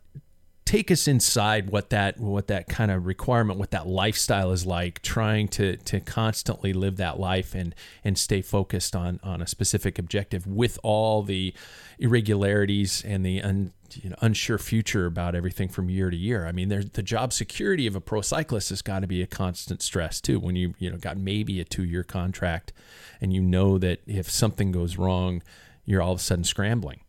take 0.66 0.90
us 0.90 1.08
inside 1.08 1.70
what 1.70 1.90
that 1.90 2.20
what 2.20 2.48
that 2.48 2.68
kind 2.68 2.90
of 2.90 3.06
requirement 3.06 3.60
what 3.60 3.72
that 3.72 3.86
lifestyle 3.86 4.52
is 4.52 4.66
like 4.66 5.02
trying 5.02 5.48
to 5.48 5.76
to 5.78 6.00
constantly 6.00 6.72
live 6.72 6.98
that 6.98 7.20
life 7.20 7.54
and 7.54 7.76
and 8.04 8.18
stay 8.18 8.42
focused 8.42 8.96
on 8.96 9.20
on 9.24 9.42
a 9.42 9.48
specific 9.48 10.00
objective 10.00 10.48
with 10.48 10.80
all 10.84 11.22
the 11.22 11.54
irregularities 12.00 13.04
and 13.06 13.26
the 13.26 13.42
un, 13.42 13.72
you 14.02 14.10
know, 14.10 14.16
unsure 14.22 14.58
future 14.58 15.06
about 15.06 15.36
everything 15.36 15.68
from 15.68 15.90
year 15.90 16.10
to 16.10 16.18
year. 16.18 16.46
I 16.46 16.52
mean, 16.52 16.70
there's 16.70 16.90
the 16.92 17.04
job 17.04 17.34
security 17.34 17.88
of 17.88 17.96
a 17.96 18.02
pro 18.02 18.22
cyclist 18.22 18.70
has 18.70 18.82
got 18.82 19.00
to 19.00 19.08
be 19.08 19.22
a 19.22 19.28
constant 19.28 19.82
stress 19.82 20.20
too. 20.22 20.40
When 20.40 20.56
you 20.56 20.74
you 20.80 20.90
know 20.90 20.98
got 20.98 21.18
maybe 21.18 21.60
a 21.60 21.66
two 21.66 21.84
year 21.84 22.04
contract, 22.04 22.74
and 23.22 23.34
you 23.34 23.42
know 23.42 23.78
that 23.78 24.02
if 24.08 24.30
something 24.30 24.72
goes 24.72 24.98
wrong, 24.98 25.42
you're 25.86 26.02
all 26.02 26.14
of 26.14 26.20
a 26.20 26.24
sudden 26.24 26.44
scrambling. 26.44 27.03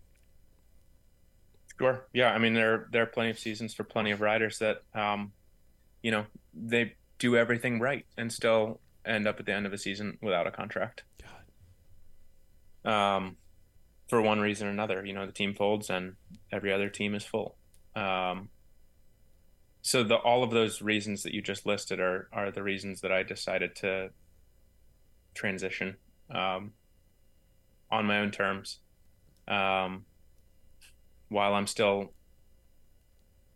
Sure. 1.79 2.07
Yeah. 2.13 2.33
I 2.33 2.39
mean, 2.39 2.55
there 2.55 2.89
there 2.93 3.03
are 3.03 3.07
plenty 3.07 3.31
of 3.31 3.39
seasons 3.39 3.75
for 3.75 3.85
plenty 3.85 4.11
of 4.11 4.21
riders 4.21 4.59
that, 4.59 4.83
um, 4.95 5.33
you 6.03 6.11
know, 6.11 6.27
they 6.53 6.95
do 7.19 7.37
everything 7.37 7.81
right 7.81 8.07
and 8.17 8.33
still 8.33 8.81
end 9.05 9.27
up 9.27 9.41
at 9.41 9.47
the 9.47 9.53
end 9.53 9.67
of 9.67 9.73
a 9.73 9.79
season 9.79 10.19
without 10.23 10.47
a 10.47 10.51
contract. 10.51 11.03
God. 12.85 13.17
Um, 13.17 13.37
for 14.09 14.21
one 14.21 14.41
reason 14.41 14.69
or 14.69 14.71
another, 14.71 15.05
you 15.05 15.13
know, 15.13 15.27
the 15.27 15.33
team 15.33 15.55
folds 15.55 15.91
and 15.91 16.15
every 16.53 16.73
other 16.73 16.89
team 16.89 17.15
is 17.15 17.25
full. 17.25 17.57
Um, 17.97 18.51
so 19.83 20.03
the 20.03 20.17
all 20.17 20.43
of 20.43 20.51
those 20.51 20.81
reasons 20.81 21.23
that 21.25 21.35
you 21.35 21.43
just 21.43 21.67
listed 21.67 22.01
are 22.01 22.29
are 22.33 22.51
the 22.51 22.63
reasons 22.63 23.01
that 23.03 23.13
I 23.13 23.23
decided 23.23 23.77
to 23.77 24.11
transition 25.35 25.97
um, 26.31 26.73
on 27.91 28.07
my 28.07 28.21
own 28.21 28.31
terms 28.31 28.79
um, 29.47 30.05
while 31.29 31.55
I'm 31.55 31.67
still 31.67 32.13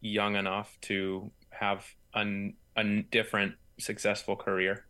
young 0.01 0.37
enough 0.37 0.77
to 0.83 1.31
have 1.51 1.85
a, 2.15 2.55
a 2.77 3.03
different 3.11 3.55
successful 3.79 4.37
career. 4.37 4.87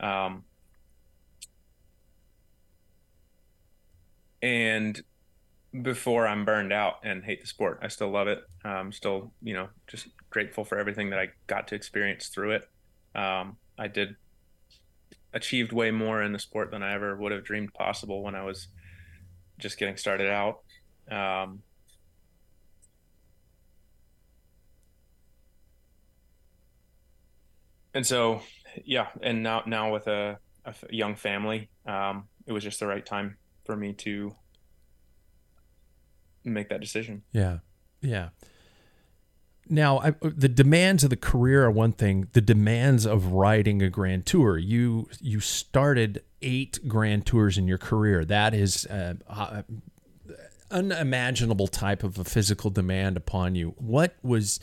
Um, 0.00 0.44
and 4.42 5.00
before 5.80 6.26
I'm 6.26 6.44
burned 6.44 6.72
out 6.72 6.96
and 7.02 7.24
hate 7.24 7.40
the 7.40 7.46
sport. 7.46 7.78
I 7.82 7.88
still 7.88 8.10
love 8.10 8.28
it. 8.28 8.42
I'm 8.64 8.92
still, 8.92 9.32
you 9.42 9.54
know, 9.54 9.68
just 9.86 10.08
grateful 10.28 10.64
for 10.64 10.76
everything 10.78 11.10
that 11.10 11.18
I 11.18 11.28
got 11.46 11.68
to 11.68 11.74
experience 11.74 12.28
through 12.28 12.52
it. 12.52 12.68
Um, 13.14 13.56
I 13.78 13.88
did 13.88 14.16
achieved 15.32 15.72
way 15.72 15.90
more 15.90 16.22
in 16.22 16.32
the 16.32 16.38
sport 16.38 16.70
than 16.70 16.82
I 16.82 16.92
ever 16.92 17.16
would 17.16 17.32
have 17.32 17.42
dreamed 17.42 17.72
possible 17.72 18.22
when 18.22 18.34
I 18.34 18.44
was 18.44 18.68
just 19.58 19.78
getting 19.78 19.96
started 19.96 20.28
out. 20.28 20.58
Um, 21.10 21.62
and 27.94 28.06
so, 28.06 28.42
yeah, 28.84 29.08
and 29.22 29.42
now 29.42 29.62
now 29.66 29.92
with 29.92 30.06
a, 30.06 30.38
a 30.64 30.74
young 30.90 31.16
family, 31.16 31.68
um, 31.86 32.28
it 32.46 32.52
was 32.52 32.64
just 32.64 32.80
the 32.80 32.86
right 32.86 33.04
time 33.04 33.36
for 33.64 33.76
me 33.76 33.92
to 33.92 34.34
make 36.44 36.68
that 36.68 36.80
decision. 36.80 37.22
Yeah. 37.32 37.58
Yeah. 38.00 38.30
Now, 39.68 40.00
I, 40.00 40.14
the 40.20 40.48
demands 40.48 41.04
of 41.04 41.10
the 41.10 41.16
career 41.16 41.64
are 41.64 41.70
one 41.70 41.92
thing. 41.92 42.28
The 42.32 42.40
demands 42.40 43.06
of 43.06 43.32
riding 43.32 43.80
a 43.80 43.88
grand 43.88 44.26
tour. 44.26 44.58
You 44.58 45.08
you 45.20 45.40
started 45.40 46.24
eight 46.42 46.80
grand 46.88 47.26
tours 47.26 47.56
in 47.56 47.68
your 47.68 47.78
career. 47.78 48.24
That 48.24 48.54
is 48.54 48.86
uh, 48.86 49.14
uh, 49.28 49.62
unimaginable 50.70 51.68
type 51.68 52.02
of 52.02 52.18
a 52.18 52.24
physical 52.24 52.70
demand 52.70 53.16
upon 53.16 53.54
you. 53.54 53.74
What 53.78 54.16
was 54.22 54.58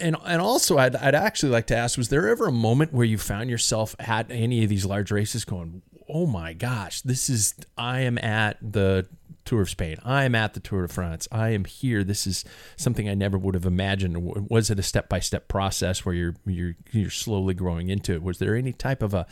and 0.00 0.16
and 0.24 0.40
also 0.40 0.78
I'd, 0.78 0.96
I'd 0.96 1.14
actually 1.14 1.50
like 1.50 1.66
to 1.68 1.76
ask 1.76 1.98
was 1.98 2.08
there 2.08 2.28
ever 2.28 2.46
a 2.46 2.52
moment 2.52 2.92
where 2.92 3.06
you 3.06 3.18
found 3.18 3.50
yourself 3.50 3.96
at 3.98 4.30
any 4.30 4.62
of 4.62 4.70
these 4.70 4.84
large 4.84 5.10
races 5.10 5.44
going 5.44 5.82
oh 6.08 6.26
my 6.26 6.52
gosh 6.52 7.00
this 7.02 7.28
is 7.28 7.54
i 7.76 8.00
am 8.00 8.18
at 8.18 8.56
the 8.62 9.06
Tour 9.48 9.62
of 9.62 9.70
Spain. 9.70 9.96
I 10.04 10.24
am 10.24 10.34
at 10.34 10.52
the 10.52 10.60
Tour 10.60 10.82
de 10.82 10.92
France. 10.92 11.26
I 11.32 11.54
am 11.54 11.64
here. 11.64 12.04
This 12.04 12.26
is 12.26 12.44
something 12.76 13.08
I 13.08 13.14
never 13.14 13.38
would 13.38 13.54
have 13.54 13.64
imagined. 13.64 14.50
Was 14.50 14.68
it 14.68 14.78
a 14.78 14.82
step 14.82 15.08
by 15.08 15.20
step 15.20 15.48
process 15.48 16.04
where 16.04 16.14
you're 16.14 16.34
you're 16.44 16.76
you're 16.92 17.08
slowly 17.08 17.54
growing 17.54 17.88
into 17.88 18.12
it? 18.12 18.22
Was 18.22 18.40
there 18.40 18.54
any 18.54 18.74
type 18.74 19.02
of 19.02 19.14
a 19.14 19.26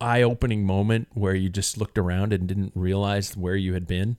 eye 0.00 0.22
opening 0.22 0.64
moment 0.64 1.06
where 1.14 1.36
you 1.36 1.50
just 1.50 1.78
looked 1.78 1.98
around 1.98 2.32
and 2.32 2.48
didn't 2.48 2.72
realize 2.74 3.36
where 3.36 3.54
you 3.54 3.74
had 3.74 3.86
been? 3.86 4.18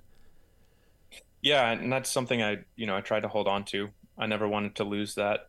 Yeah, 1.42 1.70
and 1.70 1.92
that's 1.92 2.10
something 2.10 2.42
I 2.42 2.60
you 2.78 2.88
know 2.88 2.96
I 2.96 3.02
tried 3.02 3.24
to 3.24 3.28
hold 3.28 3.50
on 3.50 3.66
to. 3.66 3.90
I 4.18 4.26
never 4.26 4.48
wanted 4.48 4.76
to 4.76 4.86
lose 4.86 5.16
that 5.16 5.49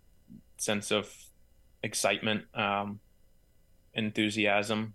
sense 0.60 0.90
of 0.90 1.10
excitement, 1.82 2.44
um, 2.54 3.00
enthusiasm. 3.94 4.94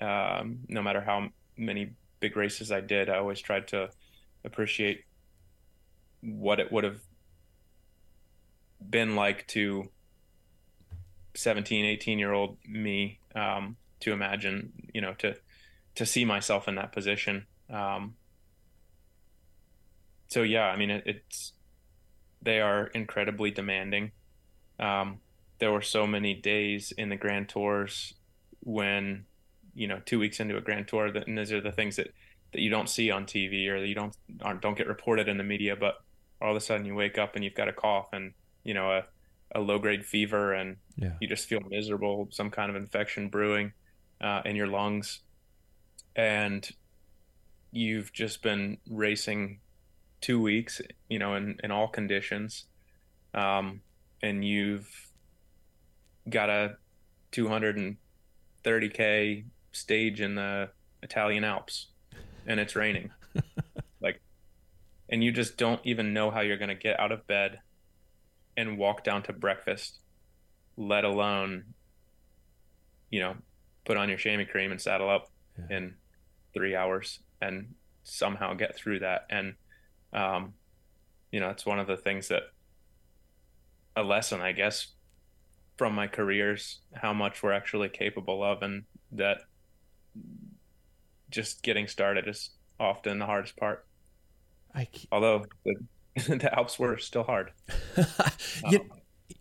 Um, 0.00 0.60
no 0.68 0.82
matter 0.82 1.00
how 1.00 1.28
many 1.56 1.92
big 2.20 2.36
races 2.36 2.72
I 2.72 2.80
did, 2.80 3.10
I 3.10 3.18
always 3.18 3.40
tried 3.40 3.68
to 3.68 3.90
appreciate 4.44 5.04
what 6.22 6.58
it 6.58 6.72
would 6.72 6.84
have 6.84 7.00
been 8.88 9.14
like 9.14 9.46
to 9.48 9.90
17, 11.34 11.84
18 11.84 12.18
year 12.18 12.32
old 12.32 12.56
me 12.66 13.20
um, 13.34 13.76
to 14.00 14.12
imagine, 14.12 14.72
you 14.94 15.00
know, 15.00 15.14
to 15.18 15.34
to 15.96 16.06
see 16.06 16.24
myself 16.24 16.68
in 16.68 16.76
that 16.76 16.92
position. 16.92 17.44
Um, 17.68 18.14
so 20.28 20.42
yeah, 20.42 20.66
I 20.66 20.76
mean, 20.76 20.90
it, 20.90 21.02
it's 21.04 21.52
they 22.40 22.60
are 22.60 22.86
incredibly 22.86 23.50
demanding. 23.50 24.12
Um, 24.78 25.18
there 25.58 25.72
were 25.72 25.82
so 25.82 26.06
many 26.06 26.34
days 26.34 26.92
in 26.96 27.08
the 27.08 27.16
Grand 27.16 27.48
Tours 27.48 28.14
when 28.60 29.24
you 29.74 29.86
know 29.86 30.00
two 30.04 30.18
weeks 30.18 30.40
into 30.40 30.56
a 30.56 30.60
grand 30.60 30.88
tour 30.88 31.10
that, 31.10 31.26
and 31.26 31.38
these 31.38 31.52
are 31.52 31.60
the 31.60 31.72
things 31.72 31.96
that 31.96 32.12
that 32.52 32.60
you 32.60 32.68
don't 32.68 32.88
see 32.88 33.10
on 33.10 33.24
tv 33.24 33.68
or 33.68 33.80
that 33.80 33.86
you 33.86 33.94
don't 33.94 34.16
aren't, 34.42 34.60
don't 34.60 34.76
get 34.76 34.88
reported 34.88 35.28
in 35.28 35.38
the 35.38 35.44
media 35.44 35.76
but 35.76 35.94
all 36.42 36.50
of 36.50 36.56
a 36.56 36.60
sudden 36.60 36.84
you 36.84 36.94
wake 36.94 37.16
up 37.16 37.34
and 37.34 37.44
you've 37.44 37.54
got 37.54 37.68
a 37.68 37.72
cough 37.72 38.08
and 38.12 38.32
you 38.64 38.74
know 38.74 38.90
a, 38.90 39.04
a 39.54 39.60
low 39.60 39.78
grade 39.78 40.04
fever 40.04 40.52
and 40.52 40.76
yeah. 40.96 41.12
you 41.20 41.28
just 41.28 41.46
feel 41.46 41.60
miserable 41.68 42.28
some 42.30 42.50
kind 42.50 42.70
of 42.70 42.76
infection 42.76 43.28
brewing 43.28 43.72
uh, 44.20 44.42
in 44.44 44.56
your 44.56 44.66
lungs 44.66 45.20
and 46.16 46.70
you've 47.70 48.12
just 48.12 48.42
been 48.42 48.78
racing 48.90 49.60
two 50.20 50.40
weeks 50.40 50.80
you 51.08 51.18
know 51.18 51.34
in, 51.34 51.56
in 51.62 51.70
all 51.70 51.86
conditions 51.86 52.64
um, 53.34 53.80
and 54.22 54.44
you've 54.44 54.88
got 56.28 56.50
a 56.50 56.76
230k 57.32 59.44
stage 59.72 60.20
in 60.20 60.34
the 60.34 60.68
Italian 61.02 61.44
Alps 61.44 61.86
and 62.46 62.60
it's 62.60 62.76
raining. 62.76 63.10
like 64.00 64.20
and 65.08 65.22
you 65.22 65.32
just 65.32 65.56
don't 65.56 65.80
even 65.84 66.12
know 66.12 66.30
how 66.30 66.40
you're 66.40 66.58
going 66.58 66.68
to 66.68 66.74
get 66.74 67.00
out 67.00 67.12
of 67.12 67.26
bed 67.26 67.60
and 68.56 68.78
walk 68.78 69.04
down 69.04 69.22
to 69.22 69.32
breakfast, 69.32 70.00
let 70.76 71.04
alone 71.04 71.64
you 73.10 73.20
know, 73.20 73.36
put 73.84 73.96
on 73.96 74.08
your 74.08 74.18
chamois 74.18 74.44
cream 74.44 74.70
and 74.70 74.80
saddle 74.80 75.08
up 75.08 75.30
yeah. 75.58 75.78
in 75.78 75.94
3 76.52 76.76
hours 76.76 77.20
and 77.40 77.74
somehow 78.02 78.54
get 78.54 78.74
through 78.74 78.98
that 78.98 79.26
and 79.30 79.54
um 80.12 80.54
you 81.30 81.40
know, 81.40 81.50
it's 81.50 81.66
one 81.66 81.78
of 81.78 81.86
the 81.86 81.96
things 81.96 82.28
that 82.28 82.44
a 83.98 84.02
lesson, 84.02 84.40
I 84.40 84.52
guess, 84.52 84.88
from 85.76 85.94
my 85.94 86.06
careers, 86.06 86.78
how 86.94 87.12
much 87.12 87.42
we're 87.42 87.52
actually 87.52 87.88
capable 87.88 88.42
of, 88.42 88.62
and 88.62 88.84
that 89.12 89.38
just 91.30 91.62
getting 91.62 91.86
started 91.86 92.26
is 92.28 92.50
often 92.80 93.18
the 93.18 93.26
hardest 93.26 93.56
part. 93.56 93.86
I 94.74 94.88
Although 95.10 95.46
the, 95.64 95.74
the 96.16 96.54
Alps 96.56 96.78
were 96.78 96.98
still 96.98 97.24
hard. 97.24 97.52
you, 98.68 98.80
um, 98.80 98.90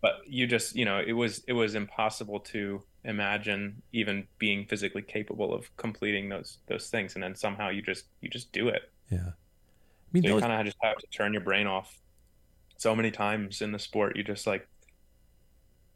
but 0.02 0.20
you 0.28 0.48
just, 0.48 0.76
you 0.76 0.86
know, 0.86 1.02
it 1.06 1.14
was 1.14 1.44
it 1.48 1.54
was 1.54 1.76
impossible 1.76 2.40
to 2.40 2.82
imagine 3.04 3.82
even 3.94 4.28
being 4.38 4.66
physically 4.66 5.02
capable 5.02 5.54
of 5.54 5.76
completing 5.78 6.30
those 6.30 6.58
those 6.68 6.90
things, 6.90 7.16
and 7.16 7.24
then 7.24 7.36
somehow 7.36 7.70
you 7.70 7.82
just 7.82 8.06
you 8.22 8.30
just 8.30 8.52
do 8.52 8.68
it. 8.68 8.92
Yeah, 9.10 9.20
I 9.28 10.10
mean, 10.12 10.24
so 10.24 10.36
you 10.36 10.42
kind 10.42 10.54
of 10.54 10.66
just 10.66 10.78
have 10.82 10.98
to 10.98 11.08
turn 11.08 11.34
your 11.34 11.44
brain 11.44 11.68
off. 11.68 12.00
So 12.78 12.96
many 12.96 13.12
times 13.12 13.62
in 13.62 13.72
the 13.72 13.80
sport, 13.80 14.16
you 14.16 14.24
just 14.24 14.48
like 14.48 14.68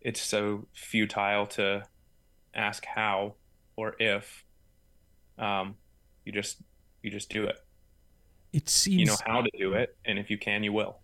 it's 0.01 0.21
so 0.21 0.67
futile 0.73 1.45
to 1.45 1.83
ask 2.53 2.85
how 2.85 3.35
or 3.75 3.95
if 3.99 4.43
um, 5.37 5.75
you 6.25 6.31
just 6.31 6.57
you 7.01 7.09
just 7.09 7.29
do 7.29 7.45
it 7.45 7.57
it 8.53 8.69
seems 8.69 8.99
you 8.99 9.05
know 9.05 9.15
how 9.25 9.41
to 9.41 9.49
do 9.57 9.73
it 9.73 9.95
and 10.05 10.19
if 10.19 10.29
you 10.29 10.37
can 10.37 10.63
you 10.63 10.73
will 10.73 10.97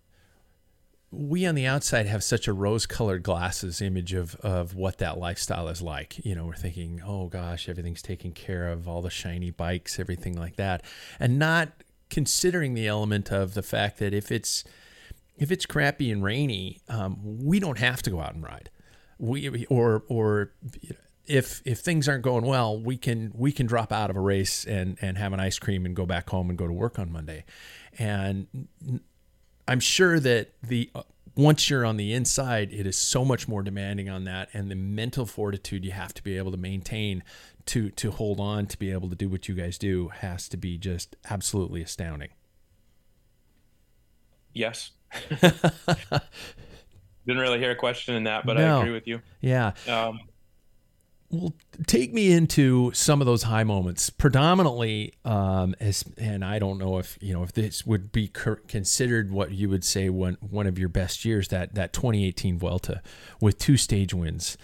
we 1.09 1.45
on 1.45 1.55
the 1.55 1.65
outside 1.65 2.05
have 2.05 2.23
such 2.23 2.47
a 2.47 2.53
rose-colored 2.53 3.23
glasses 3.23 3.81
image 3.81 4.13
of 4.13 4.35
of 4.37 4.75
what 4.75 4.97
that 4.97 5.17
lifestyle 5.17 5.69
is 5.69 5.81
like. 5.81 6.23
You 6.25 6.35
know, 6.35 6.45
we're 6.45 6.55
thinking, 6.55 7.01
"Oh 7.01 7.27
gosh, 7.27 7.69
everything's 7.69 8.01
taken 8.01 8.33
care 8.33 8.67
of, 8.67 8.89
all 8.89 9.01
the 9.01 9.09
shiny 9.09 9.49
bikes, 9.49 9.99
everything 9.99 10.37
like 10.37 10.57
that." 10.57 10.83
And 11.17 11.39
not 11.39 11.69
considering 12.09 12.73
the 12.73 12.87
element 12.87 13.31
of 13.31 13.53
the 13.53 13.61
fact 13.61 13.99
that 13.99 14.13
if 14.13 14.33
it's 14.33 14.65
if 15.37 15.51
it's 15.51 15.65
crappy 15.65 16.11
and 16.11 16.23
rainy, 16.23 16.81
um, 16.89 17.17
we 17.43 17.59
don't 17.59 17.77
have 17.77 18.01
to 18.03 18.09
go 18.09 18.19
out 18.19 18.33
and 18.33 18.43
ride. 18.43 18.69
We 19.19 19.65
or 19.65 20.03
or 20.07 20.51
if 21.25 21.61
if 21.65 21.79
things 21.79 22.07
aren't 22.07 22.23
going 22.23 22.45
well, 22.45 22.79
we 22.79 22.97
can 22.97 23.31
we 23.35 23.51
can 23.51 23.65
drop 23.65 23.91
out 23.91 24.09
of 24.09 24.15
a 24.15 24.19
race 24.19 24.65
and 24.65 24.97
and 25.01 25.17
have 25.17 25.33
an 25.33 25.39
ice 25.39 25.59
cream 25.59 25.85
and 25.85 25.95
go 25.95 26.05
back 26.05 26.29
home 26.29 26.49
and 26.49 26.57
go 26.57 26.67
to 26.67 26.73
work 26.73 26.97
on 26.99 27.11
Monday. 27.11 27.45
And 27.97 28.47
I'm 29.67 29.79
sure 29.79 30.19
that 30.19 30.53
the 30.61 30.89
uh, 30.95 31.03
once 31.35 31.69
you're 31.69 31.85
on 31.85 31.97
the 31.97 32.13
inside, 32.13 32.73
it 32.73 32.87
is 32.87 32.97
so 32.97 33.23
much 33.23 33.47
more 33.47 33.61
demanding 33.61 34.09
on 34.09 34.23
that, 34.23 34.49
and 34.53 34.71
the 34.71 34.75
mental 34.75 35.25
fortitude 35.25 35.85
you 35.85 35.91
have 35.91 36.13
to 36.15 36.23
be 36.23 36.37
able 36.37 36.51
to 36.51 36.57
maintain 36.57 37.23
to 37.67 37.89
to 37.91 38.11
hold 38.11 38.39
on 38.39 38.65
to 38.67 38.77
be 38.77 38.91
able 38.91 39.09
to 39.09 39.15
do 39.15 39.29
what 39.29 39.47
you 39.47 39.55
guys 39.55 39.77
do 39.77 40.07
has 40.09 40.47
to 40.49 40.57
be 40.57 40.77
just 40.77 41.15
absolutely 41.29 41.81
astounding. 41.81 42.29
Yes. 44.53 44.91
Didn't 47.27 47.41
really 47.41 47.59
hear 47.59 47.71
a 47.71 47.75
question 47.75 48.15
in 48.15 48.23
that, 48.23 48.45
but 48.45 48.57
no. 48.57 48.77
I 48.77 48.79
agree 48.79 48.93
with 48.93 49.07
you. 49.07 49.21
Yeah. 49.41 49.73
Um, 49.87 50.19
well, 51.29 51.53
take 51.87 52.13
me 52.13 52.31
into 52.31 52.91
some 52.93 53.19
of 53.21 53.25
those 53.27 53.43
high 53.43 53.65
moments. 53.65 54.09
Predominantly, 54.09 55.13
um, 55.25 55.75
as 55.79 56.05
and 56.17 56.45
I 56.45 56.57
don't 56.57 56.77
know 56.77 56.99
if 56.99 57.17
you 57.19 57.33
know 57.33 57.43
if 57.43 57.51
this 57.51 57.85
would 57.85 58.13
be 58.13 58.29
considered 58.29 59.29
what 59.31 59.51
you 59.51 59.69
would 59.69 59.83
say 59.83 60.09
one 60.09 60.37
one 60.39 60.67
of 60.67 60.79
your 60.79 60.87
best 60.87 61.25
years. 61.25 61.49
That 61.49 61.75
that 61.75 61.91
2018 61.91 62.57
Vuelta 62.59 63.01
with 63.41 63.57
two 63.57 63.75
stage 63.75 64.13
wins. 64.13 64.57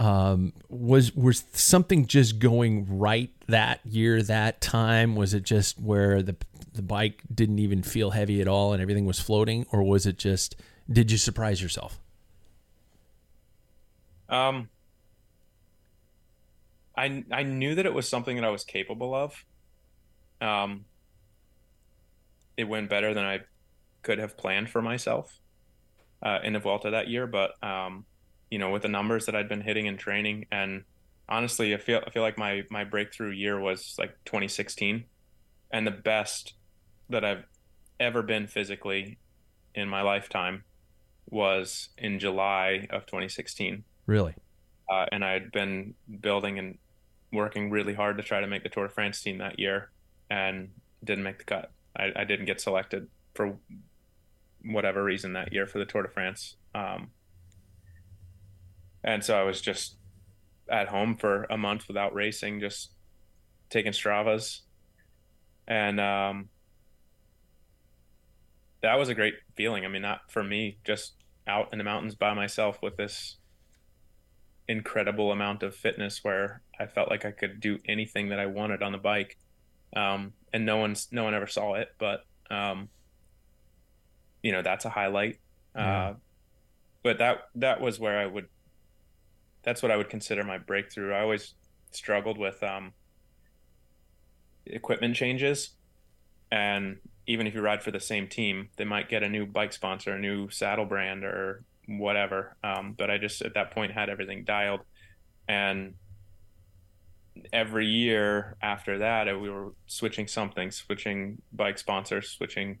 Um, 0.00 0.54
was 0.70 1.14
was 1.14 1.44
something 1.52 2.06
just 2.06 2.38
going 2.38 2.98
right 2.98 3.30
that 3.48 3.84
year, 3.84 4.22
that 4.22 4.62
time? 4.62 5.14
Was 5.14 5.34
it 5.34 5.42
just 5.42 5.78
where 5.78 6.22
the 6.22 6.36
the 6.72 6.80
bike 6.80 7.20
didn't 7.32 7.58
even 7.58 7.82
feel 7.82 8.12
heavy 8.12 8.40
at 8.40 8.48
all 8.48 8.72
and 8.72 8.80
everything 8.80 9.04
was 9.04 9.20
floating, 9.20 9.66
or 9.70 9.82
was 9.82 10.06
it 10.06 10.16
just 10.16 10.56
did 10.90 11.10
you 11.10 11.18
surprise 11.18 11.60
yourself? 11.60 12.00
Um, 14.30 14.70
I 16.96 17.22
I 17.30 17.42
knew 17.42 17.74
that 17.74 17.84
it 17.84 17.92
was 17.92 18.08
something 18.08 18.36
that 18.36 18.44
I 18.44 18.50
was 18.50 18.64
capable 18.64 19.14
of. 19.14 19.44
Um, 20.40 20.86
it 22.56 22.64
went 22.64 22.88
better 22.88 23.12
than 23.12 23.26
I 23.26 23.40
could 24.00 24.18
have 24.18 24.38
planned 24.38 24.70
for 24.70 24.80
myself 24.80 25.40
uh, 26.22 26.38
in 26.42 26.54
the 26.54 26.58
Vuelta 26.58 26.90
that 26.90 27.08
year, 27.08 27.26
but 27.26 27.62
um, 27.62 28.06
you 28.50 28.58
know, 28.58 28.70
with 28.70 28.82
the 28.82 28.88
numbers 28.88 29.26
that 29.26 29.34
I'd 29.34 29.48
been 29.48 29.60
hitting 29.60 29.86
in 29.86 29.96
training, 29.96 30.46
and 30.50 30.84
honestly, 31.28 31.74
I 31.74 31.78
feel 31.78 32.02
I 32.06 32.10
feel 32.10 32.22
like 32.22 32.36
my 32.36 32.64
my 32.70 32.84
breakthrough 32.84 33.30
year 33.30 33.58
was 33.58 33.96
like 33.98 34.16
2016, 34.24 35.04
and 35.70 35.86
the 35.86 35.92
best 35.92 36.54
that 37.08 37.24
I've 37.24 37.44
ever 37.98 38.22
been 38.22 38.46
physically 38.46 39.18
in 39.74 39.88
my 39.88 40.02
lifetime 40.02 40.64
was 41.28 41.90
in 41.96 42.18
July 42.18 42.88
of 42.90 43.06
2016. 43.06 43.84
Really? 44.06 44.34
Uh, 44.90 45.06
and 45.12 45.24
I 45.24 45.32
had 45.32 45.52
been 45.52 45.94
building 46.20 46.58
and 46.58 46.78
working 47.32 47.70
really 47.70 47.94
hard 47.94 48.16
to 48.16 48.24
try 48.24 48.40
to 48.40 48.46
make 48.46 48.64
the 48.64 48.68
Tour 48.68 48.88
de 48.88 48.92
France 48.92 49.22
team 49.22 49.38
that 49.38 49.58
year, 49.58 49.90
and 50.28 50.70
didn't 51.04 51.24
make 51.24 51.38
the 51.38 51.44
cut. 51.44 51.70
I, 51.96 52.10
I 52.16 52.24
didn't 52.24 52.46
get 52.46 52.60
selected 52.60 53.08
for 53.34 53.56
whatever 54.64 55.02
reason 55.02 55.32
that 55.34 55.52
year 55.52 55.66
for 55.66 55.78
the 55.78 55.84
Tour 55.84 56.02
de 56.02 56.08
France. 56.08 56.56
Um, 56.74 57.10
and 59.02 59.24
so 59.24 59.38
I 59.38 59.42
was 59.42 59.60
just 59.60 59.96
at 60.68 60.88
home 60.88 61.16
for 61.16 61.44
a 61.50 61.56
month 61.56 61.88
without 61.88 62.14
racing, 62.14 62.60
just 62.60 62.90
taking 63.70 63.92
Stravas, 63.92 64.60
and 65.66 66.00
um, 66.00 66.48
that 68.82 68.98
was 68.98 69.08
a 69.08 69.14
great 69.14 69.34
feeling. 69.56 69.84
I 69.84 69.88
mean, 69.88 70.02
not 70.02 70.20
for 70.30 70.42
me, 70.42 70.78
just 70.84 71.14
out 71.46 71.68
in 71.72 71.78
the 71.78 71.84
mountains 71.84 72.14
by 72.14 72.34
myself 72.34 72.78
with 72.82 72.96
this 72.96 73.36
incredible 74.68 75.32
amount 75.32 75.64
of 75.64 75.74
fitness 75.74 76.22
where 76.22 76.62
I 76.78 76.86
felt 76.86 77.10
like 77.10 77.24
I 77.24 77.32
could 77.32 77.60
do 77.60 77.78
anything 77.86 78.28
that 78.28 78.38
I 78.38 78.46
wanted 78.46 78.82
on 78.82 78.92
the 78.92 78.98
bike. 78.98 79.36
Um, 79.96 80.32
and 80.52 80.64
no 80.64 80.76
one's 80.76 81.08
no 81.10 81.24
one 81.24 81.34
ever 81.34 81.48
saw 81.48 81.74
it, 81.74 81.88
but 81.98 82.20
um, 82.50 82.88
you 84.42 84.52
know 84.52 84.62
that's 84.62 84.84
a 84.84 84.90
highlight. 84.90 85.38
Yeah. 85.74 86.08
Uh, 86.08 86.14
but 87.02 87.18
that 87.18 87.38
that 87.56 87.80
was 87.80 87.98
where 87.98 88.18
I 88.18 88.26
would. 88.26 88.46
That's 89.62 89.82
what 89.82 89.90
I 89.90 89.96
would 89.96 90.08
consider 90.08 90.42
my 90.44 90.58
breakthrough. 90.58 91.12
I 91.12 91.20
always 91.20 91.54
struggled 91.90 92.38
with 92.38 92.62
um, 92.62 92.92
equipment 94.66 95.16
changes, 95.16 95.70
and 96.50 96.98
even 97.26 97.46
if 97.46 97.54
you 97.54 97.60
ride 97.60 97.82
for 97.82 97.90
the 97.90 98.00
same 98.00 98.26
team, 98.26 98.70
they 98.76 98.84
might 98.84 99.08
get 99.08 99.22
a 99.22 99.28
new 99.28 99.46
bike 99.46 99.72
sponsor, 99.72 100.14
a 100.14 100.18
new 100.18 100.48
saddle 100.50 100.86
brand, 100.86 101.24
or 101.24 101.64
whatever. 101.86 102.56
Um, 102.64 102.94
but 102.96 103.10
I 103.10 103.18
just 103.18 103.42
at 103.42 103.54
that 103.54 103.72
point 103.72 103.92
had 103.92 104.08
everything 104.08 104.44
dialed, 104.44 104.80
and 105.48 105.94
every 107.52 107.86
year 107.86 108.56
after 108.62 108.98
that, 108.98 109.26
we 109.40 109.50
were 109.50 109.72
switching 109.86 110.26
something, 110.26 110.70
switching 110.70 111.40
bike 111.52 111.78
sponsors, 111.78 112.28
switching 112.30 112.78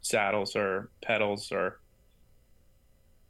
saddles 0.00 0.56
or 0.56 0.90
pedals 1.02 1.52
or 1.52 1.80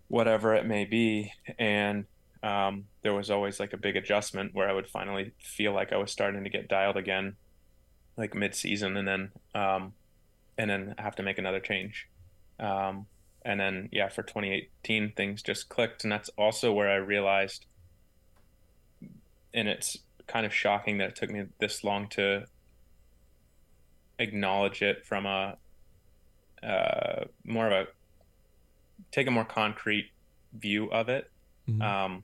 whatever 0.09 0.55
it 0.55 0.67
may 0.67 0.85
be, 0.85 1.33
and 1.59 2.05
um, 2.43 2.85
there 3.03 3.15
was 3.15 3.31
always 3.31 3.61
like 3.61 3.73
a 3.73 3.77
big 3.77 3.97
adjustment 3.97 4.55
where 4.55 4.69
I 4.69 4.73
would 4.73 4.89
finally 4.89 5.33
feel 5.39 5.73
like 5.73 5.93
I 5.93 5.97
was 5.97 6.11
starting 6.11 6.45
to 6.45 6.51
get 6.51 6.69
dialed 6.69 6.97
again, 6.97 7.37
like 8.17 8.35
mid 8.35 8.55
season, 8.55 8.97
and 8.97 9.07
then 9.07 9.31
um, 9.55 9.93
and 10.57 10.71
then 10.71 10.95
have 10.99 11.17
to 11.17 11.23
make 11.23 11.39
another 11.39 11.61
change. 11.61 12.09
Um, 12.59 13.07
and 13.45 13.59
then 13.59 13.89
yeah 13.93 14.09
for 14.09 14.23
2018 14.23 15.13
things 15.13 15.43
just 15.43 15.69
clicked 15.69 16.05
and 16.05 16.13
that's 16.13 16.29
also 16.37 16.73
where 16.73 16.91
i 16.91 16.97
realized 16.97 17.67
and 19.55 19.69
it's 19.69 19.97
kind 20.27 20.47
of 20.47 20.55
shocking 20.55 20.99
that 20.99 21.11
it 21.11 21.17
took 21.17 21.31
me 21.31 21.45
this 21.59 21.83
long 21.83 22.07
to 22.09 22.45
acknowledge 24.19 24.83
it 24.83 25.05
from 25.07 25.27
a 25.27 25.57
uh, 26.63 27.25
more 27.45 27.67
of 27.67 27.73
a 27.73 27.87
take 29.11 29.27
a 29.27 29.31
more 29.31 29.47
concrete 29.47 30.11
view 30.53 30.91
of 30.93 31.09
it 31.09 31.31
mm-hmm. 31.69 31.81
um, 31.81 32.23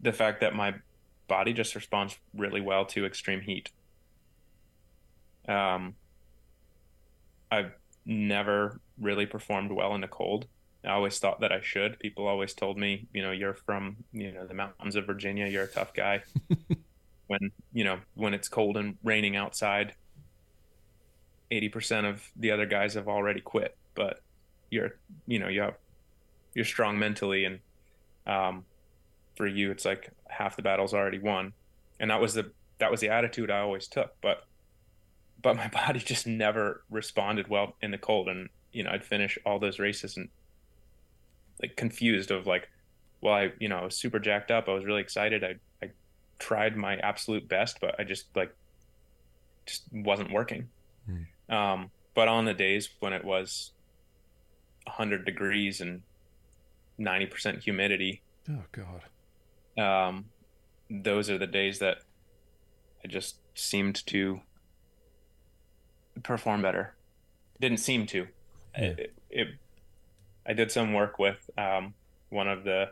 the 0.00 0.12
fact 0.12 0.40
that 0.40 0.54
my 0.54 0.74
body 1.26 1.52
just 1.52 1.74
responds 1.74 2.18
really 2.34 2.60
well 2.60 2.84
to 2.86 3.04
extreme 3.04 3.40
heat 3.40 3.70
um, 5.48 5.94
i've 7.50 7.72
never 8.08 8.80
really 8.98 9.26
performed 9.26 9.70
well 9.70 9.94
in 9.94 10.00
the 10.00 10.08
cold. 10.08 10.46
I 10.84 10.90
always 10.90 11.18
thought 11.18 11.40
that 11.40 11.52
I 11.52 11.60
should. 11.60 11.98
People 11.98 12.26
always 12.26 12.54
told 12.54 12.78
me, 12.78 13.06
you 13.12 13.22
know, 13.22 13.30
you're 13.30 13.54
from, 13.54 13.96
you 14.12 14.32
know, 14.32 14.46
the 14.46 14.54
mountains 14.54 14.96
of 14.96 15.06
Virginia, 15.06 15.46
you're 15.46 15.64
a 15.64 15.68
tough 15.68 15.92
guy. 15.92 16.22
when, 17.26 17.50
you 17.72 17.84
know, 17.84 17.98
when 18.14 18.32
it's 18.32 18.48
cold 18.48 18.76
and 18.76 18.96
raining 19.04 19.36
outside, 19.36 19.94
80% 21.52 22.08
of 22.08 22.26
the 22.36 22.50
other 22.50 22.66
guys 22.66 22.94
have 22.94 23.08
already 23.08 23.40
quit, 23.40 23.76
but 23.94 24.20
you're, 24.70 24.96
you 25.26 25.38
know, 25.38 25.48
you 25.48 25.60
have, 25.60 25.74
you're 26.54 26.64
strong 26.64 26.98
mentally. 26.98 27.44
And, 27.44 27.58
um, 28.26 28.64
for 29.38 29.46
you, 29.46 29.70
it's 29.70 29.86
like 29.86 30.10
half 30.28 30.56
the 30.56 30.62
battle's 30.62 30.92
already 30.92 31.18
won. 31.18 31.54
And 31.98 32.10
that 32.10 32.20
was 32.20 32.34
the, 32.34 32.50
that 32.78 32.90
was 32.90 33.00
the 33.00 33.08
attitude 33.08 33.50
I 33.50 33.60
always 33.60 33.88
took. 33.88 34.14
But 34.20 34.44
but 35.42 35.56
my 35.56 35.68
body 35.72 36.00
just 36.00 36.26
never 36.26 36.82
responded 36.90 37.48
well 37.48 37.74
in 37.80 37.90
the 37.90 37.98
cold 37.98 38.28
and 38.28 38.48
you 38.72 38.82
know 38.82 38.90
i'd 38.90 39.04
finish 39.04 39.38
all 39.44 39.58
those 39.58 39.78
races 39.78 40.16
and 40.16 40.28
like 41.60 41.76
confused 41.76 42.30
of 42.30 42.46
like 42.46 42.68
well 43.20 43.34
i 43.34 43.52
you 43.58 43.68
know 43.68 43.78
i 43.78 43.84
was 43.84 43.96
super 43.96 44.18
jacked 44.18 44.50
up 44.50 44.68
i 44.68 44.72
was 44.72 44.84
really 44.84 45.00
excited 45.00 45.42
i 45.44 45.54
i 45.82 45.90
tried 46.38 46.76
my 46.76 46.96
absolute 46.96 47.48
best 47.48 47.78
but 47.80 47.98
i 47.98 48.04
just 48.04 48.26
like 48.36 48.54
just 49.66 49.84
wasn't 49.92 50.30
working 50.32 50.68
mm. 51.08 51.26
um 51.52 51.90
but 52.14 52.28
on 52.28 52.44
the 52.44 52.54
days 52.54 52.88
when 53.00 53.12
it 53.12 53.24
was 53.24 53.72
100 54.84 55.24
degrees 55.24 55.80
and 55.80 56.02
90% 56.98 57.62
humidity 57.62 58.22
oh 58.50 58.64
god 58.72 59.02
um 59.78 60.26
those 60.90 61.30
are 61.30 61.38
the 61.38 61.46
days 61.46 61.78
that 61.78 61.98
i 63.04 63.08
just 63.08 63.36
seemed 63.54 64.06
to 64.06 64.40
perform 66.22 66.62
better. 66.62 66.94
Didn't 67.60 67.78
seem 67.78 68.06
to. 68.06 68.28
Yeah. 68.76 68.84
It, 68.84 69.14
it, 69.30 69.48
I 70.46 70.52
did 70.52 70.70
some 70.70 70.92
work 70.92 71.18
with 71.18 71.50
um, 71.58 71.94
one 72.30 72.48
of 72.48 72.64
the 72.64 72.90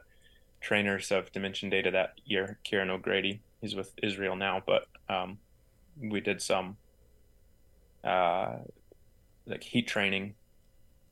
trainers 0.61 1.11
of 1.11 1.33
Dimension 1.33 1.71
Data 1.71 1.91
that 1.91 2.15
year, 2.25 2.59
Kieran 2.65 2.91
O'Grady. 2.91 3.41
He's 3.61 3.75
with 3.75 3.93
Israel 4.03 4.37
now, 4.37 4.63
but 4.67 4.87
um, 5.09 5.39
we 6.01 6.21
did 6.21 6.43
some 6.43 6.77
uh, 8.05 8.57
like 9.47 9.63
heat 9.63 9.87
training 9.87 10.35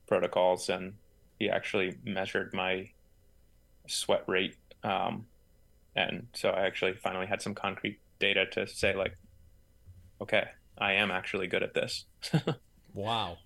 protocols, 0.07 0.69
and 0.69 0.93
he 1.39 1.49
actually 1.49 1.97
measured 2.03 2.53
my 2.53 2.89
sweat 3.87 4.23
rate. 4.27 4.55
Um, 4.83 5.25
and 5.95 6.27
so 6.33 6.49
I 6.49 6.65
actually 6.65 6.93
finally 6.93 7.27
had 7.27 7.41
some 7.41 7.55
concrete 7.55 7.99
data 8.19 8.45
to 8.51 8.67
say 8.67 8.95
like, 8.95 9.17
okay, 10.21 10.45
I 10.77 10.93
am 10.93 11.11
actually 11.11 11.47
good 11.47 11.63
at 11.63 11.73
this. 11.73 12.05
wow. 12.93 13.37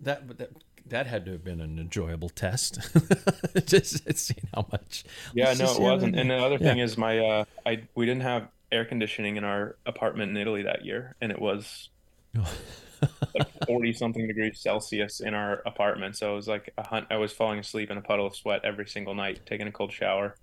That, 0.00 0.38
that 0.38 0.50
that 0.86 1.06
had 1.06 1.24
to 1.26 1.32
have 1.32 1.44
been 1.44 1.60
an 1.60 1.78
enjoyable 1.78 2.28
test. 2.28 2.78
just 3.66 4.16
seeing 4.16 4.48
how 4.54 4.66
much. 4.70 5.04
Yeah, 5.34 5.52
no, 5.54 5.72
it 5.72 5.80
wasn't. 5.80 6.16
And 6.16 6.30
the 6.30 6.36
other 6.36 6.56
yeah. 6.60 6.68
thing 6.68 6.78
is, 6.78 6.96
my 6.96 7.18
uh, 7.18 7.44
I 7.66 7.82
we 7.94 8.06
didn't 8.06 8.22
have 8.22 8.48
air 8.70 8.84
conditioning 8.84 9.36
in 9.36 9.44
our 9.44 9.76
apartment 9.86 10.30
in 10.30 10.36
Italy 10.36 10.62
that 10.62 10.84
year, 10.84 11.14
and 11.20 11.32
it 11.32 11.40
was 11.40 11.90
like 12.34 13.66
forty 13.66 13.92
something 13.92 14.26
degrees 14.26 14.60
Celsius 14.60 15.20
in 15.20 15.34
our 15.34 15.62
apartment. 15.66 16.16
So 16.16 16.32
it 16.32 16.36
was 16.36 16.48
like 16.48 16.72
a 16.78 16.86
hunt. 16.86 17.06
I 17.10 17.16
was 17.16 17.32
falling 17.32 17.58
asleep 17.58 17.90
in 17.90 17.98
a 17.98 18.02
puddle 18.02 18.26
of 18.26 18.34
sweat 18.36 18.64
every 18.64 18.86
single 18.86 19.14
night, 19.14 19.40
taking 19.46 19.66
a 19.66 19.72
cold 19.72 19.92
shower, 19.92 20.36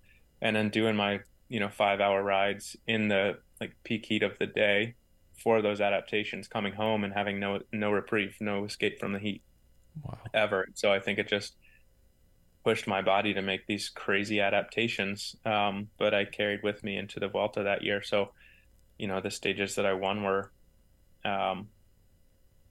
and 0.46 0.56
then 0.56 0.70
doing 0.70 0.96
my 0.96 1.20
you 1.50 1.60
know 1.60 1.70
five 1.70 2.00
hour 2.00 2.24
rides 2.24 2.76
in 2.88 3.08
the 3.08 3.38
like 3.60 3.76
peak 3.84 4.06
heat 4.06 4.24
of 4.24 4.38
the 4.40 4.46
day 4.46 4.96
for 5.44 5.62
those 5.62 5.82
adaptations 5.82 6.48
coming 6.48 6.74
home 6.74 7.04
and 7.04 7.14
having 7.14 7.40
no 7.40 7.60
no 7.74 7.92
reprieve 7.92 8.36
no 8.40 8.64
escape 8.64 9.00
from 9.00 9.12
the 9.12 9.20
heat 9.20 9.42
wow. 10.04 10.18
ever 10.34 10.68
so 10.76 10.94
i 10.94 11.00
think 11.00 11.18
it 11.20 11.28
just 11.28 11.56
pushed 12.66 12.88
my 12.88 13.02
body 13.02 13.34
to 13.36 13.44
make 13.44 13.68
these 13.68 13.90
crazy 13.90 14.42
adaptations. 14.42 15.36
Um, 15.46 15.88
but 16.00 16.16
I 16.16 16.26
carried 16.26 16.64
with 16.64 16.84
me 16.84 16.98
into 16.98 17.20
the 17.20 17.28
Vuelta 17.28 17.62
that 17.64 17.84
year. 17.84 18.02
So, 18.02 18.32
you 18.98 19.08
know, 19.08 19.22
the 19.22 19.30
stages 19.30 19.76
that 19.76 19.86
I 19.86 19.94
won 19.94 20.24
were, 20.24 20.52
um, 21.24 21.68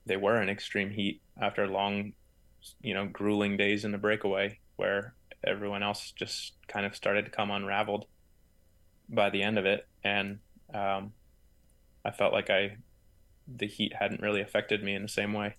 they 0.05 0.17
were 0.17 0.41
in 0.41 0.49
extreme 0.49 0.91
heat 0.91 1.21
after 1.41 1.65
long, 1.65 2.11
you 2.81 2.93
know, 2.93 3.07
grueling 3.07 3.55
days 3.55 3.85
in 3.85 3.93
the 3.93 3.97
breakaway 3.97 4.59
where 4.75 5.15
everyone 5.47 5.83
else 5.83 6.11
just 6.11 6.53
kind 6.67 6.85
of 6.85 6.95
started 6.95 7.25
to 7.25 7.31
come 7.31 7.51
unraveled 7.51 8.05
by 9.09 9.29
the 9.29 9.43
end 9.43 9.57
of 9.57 9.65
it. 9.65 9.87
And, 10.03 10.39
um, 10.73 11.13
I 12.03 12.11
felt 12.11 12.33
like 12.33 12.49
I, 12.49 12.77
the 13.47 13.67
heat 13.67 13.93
hadn't 13.99 14.21
really 14.21 14.41
affected 14.41 14.83
me 14.83 14.95
in 14.95 15.01
the 15.01 15.07
same 15.07 15.33
way 15.33 15.55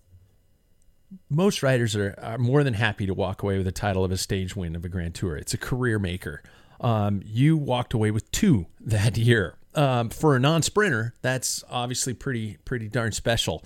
most 1.28 1.62
riders 1.62 1.94
are, 1.96 2.14
are, 2.18 2.38
more 2.38 2.64
than 2.64 2.74
happy 2.74 3.06
to 3.06 3.14
walk 3.14 3.42
away 3.42 3.56
with 3.56 3.66
the 3.66 3.72
title 3.72 4.04
of 4.04 4.10
a 4.10 4.16
stage 4.16 4.56
win 4.56 4.74
of 4.74 4.84
a 4.84 4.88
Grand 4.88 5.14
Tour. 5.14 5.36
It's 5.36 5.54
a 5.54 5.58
career 5.58 5.98
maker. 5.98 6.42
Um, 6.80 7.22
you 7.24 7.56
walked 7.56 7.94
away 7.94 8.10
with 8.10 8.30
two 8.32 8.66
that 8.80 9.16
year. 9.16 9.56
Um, 9.74 10.08
for 10.08 10.34
a 10.36 10.40
non-sprinter, 10.40 11.14
that's 11.20 11.62
obviously 11.70 12.14
pretty 12.14 12.56
pretty 12.64 12.88
darn 12.88 13.12
special. 13.12 13.62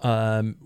Um, 0.00 0.56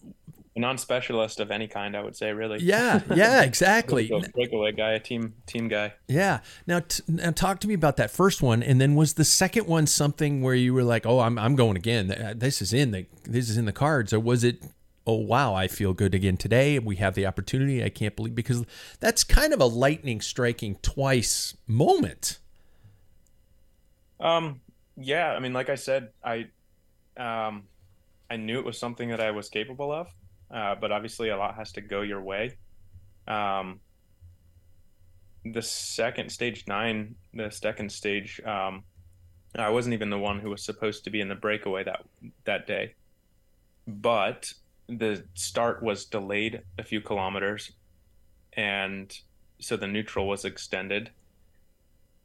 a 0.55 0.61
non-specialist 0.61 1.41
of 1.41 1.51
any 1.51 1.67
kind, 1.67 1.97
I 1.97 2.03
would 2.03 2.15
say, 2.15 2.33
really. 2.33 2.61
Yeah, 2.61 3.01
yeah, 3.15 3.43
exactly. 3.45 4.11
breakaway 4.35 4.73
guy, 4.73 4.93
a 4.93 5.01
team 5.01 5.35
team 5.47 5.69
guy. 5.69 5.95
Yeah. 6.09 6.41
Now, 6.67 6.81
t- 6.81 7.03
now, 7.09 7.31
talk 7.31 7.61
to 7.61 7.69
me 7.69 7.75
about 7.75 7.97
that 7.97 8.11
first 8.11 8.43
one, 8.43 8.63
and 8.63 8.81
then 8.81 8.95
was 8.95 9.15
the 9.15 9.25
second 9.25 9.67
one 9.67 9.87
something 9.87 10.43
where 10.43 10.55
you 10.55 10.75
were 10.75 10.85
like, 10.85 11.07
"Oh, 11.07 11.21
I'm 11.21 11.39
I'm 11.39 11.57
going 11.57 11.77
again. 11.77 12.35
This 12.37 12.61
is 12.61 12.73
in 12.73 12.91
the 12.91 13.07
this 13.25 13.49
is 13.49 13.57
in 13.57 13.65
the 13.65 13.73
cards," 13.73 14.13
or 14.13 14.21
was 14.21 14.45
it 14.45 14.63
oh 15.05 15.17
wow 15.17 15.53
i 15.53 15.67
feel 15.67 15.93
good 15.93 16.15
again 16.15 16.37
today 16.37 16.79
we 16.79 16.95
have 16.95 17.15
the 17.15 17.27
opportunity 17.27 17.83
i 17.83 17.89
can't 17.89 18.15
believe 18.15 18.37
because 18.37 18.65
that's 19.01 19.25
kind 19.25 19.53
of 19.53 19.61
a 19.61 19.65
lightning 19.65 20.21
striking 20.21 20.77
twice 20.81 21.57
moment 21.67 22.39
um 24.21 24.61
yeah 24.97 25.33
i 25.33 25.41
mean 25.41 25.53
like 25.53 25.69
i 25.69 25.75
said 25.75 26.11
i 26.25 26.47
um 27.17 27.65
i 28.31 28.37
knew 28.37 28.61
it 28.61 28.65
was 28.65 28.79
something 28.79 29.09
that 29.09 29.21
i 29.21 29.33
was 29.33 29.49
capable 29.49 29.91
of 29.91 30.07
uh, 30.53 30.75
but 30.81 30.93
obviously 30.93 31.31
a 31.31 31.37
lot 31.37 31.55
has 31.57 31.73
to 31.73 31.81
go 31.81 32.03
your 32.03 32.21
way. 32.21 32.57
Um 33.27 33.81
the 35.45 35.63
second 35.63 36.31
stage 36.31 36.65
nine 36.69 37.15
the 37.35 37.51
second 37.51 37.91
stage 37.91 38.41
um 38.47 38.85
i 39.57 39.69
wasn't 39.69 39.93
even 39.93 40.09
the 40.09 40.19
one 40.19 40.39
who 40.39 40.51
was 40.51 40.65
supposed 40.65 41.03
to 41.05 41.11
be 41.11 41.21
in 41.21 41.29
the 41.29 41.35
breakaway 41.35 41.83
that 41.85 42.03
that 42.45 42.67
day. 42.67 42.95
But 43.87 44.53
the 44.89 45.25
start 45.35 45.83
was 45.83 46.05
delayed 46.05 46.63
a 46.79 46.85
few 46.85 47.01
kilometers 47.01 47.73
and 48.53 49.13
so 49.61 49.77
the 49.77 49.87
neutral 49.87 50.29
was 50.29 50.45
extended. 50.45 51.11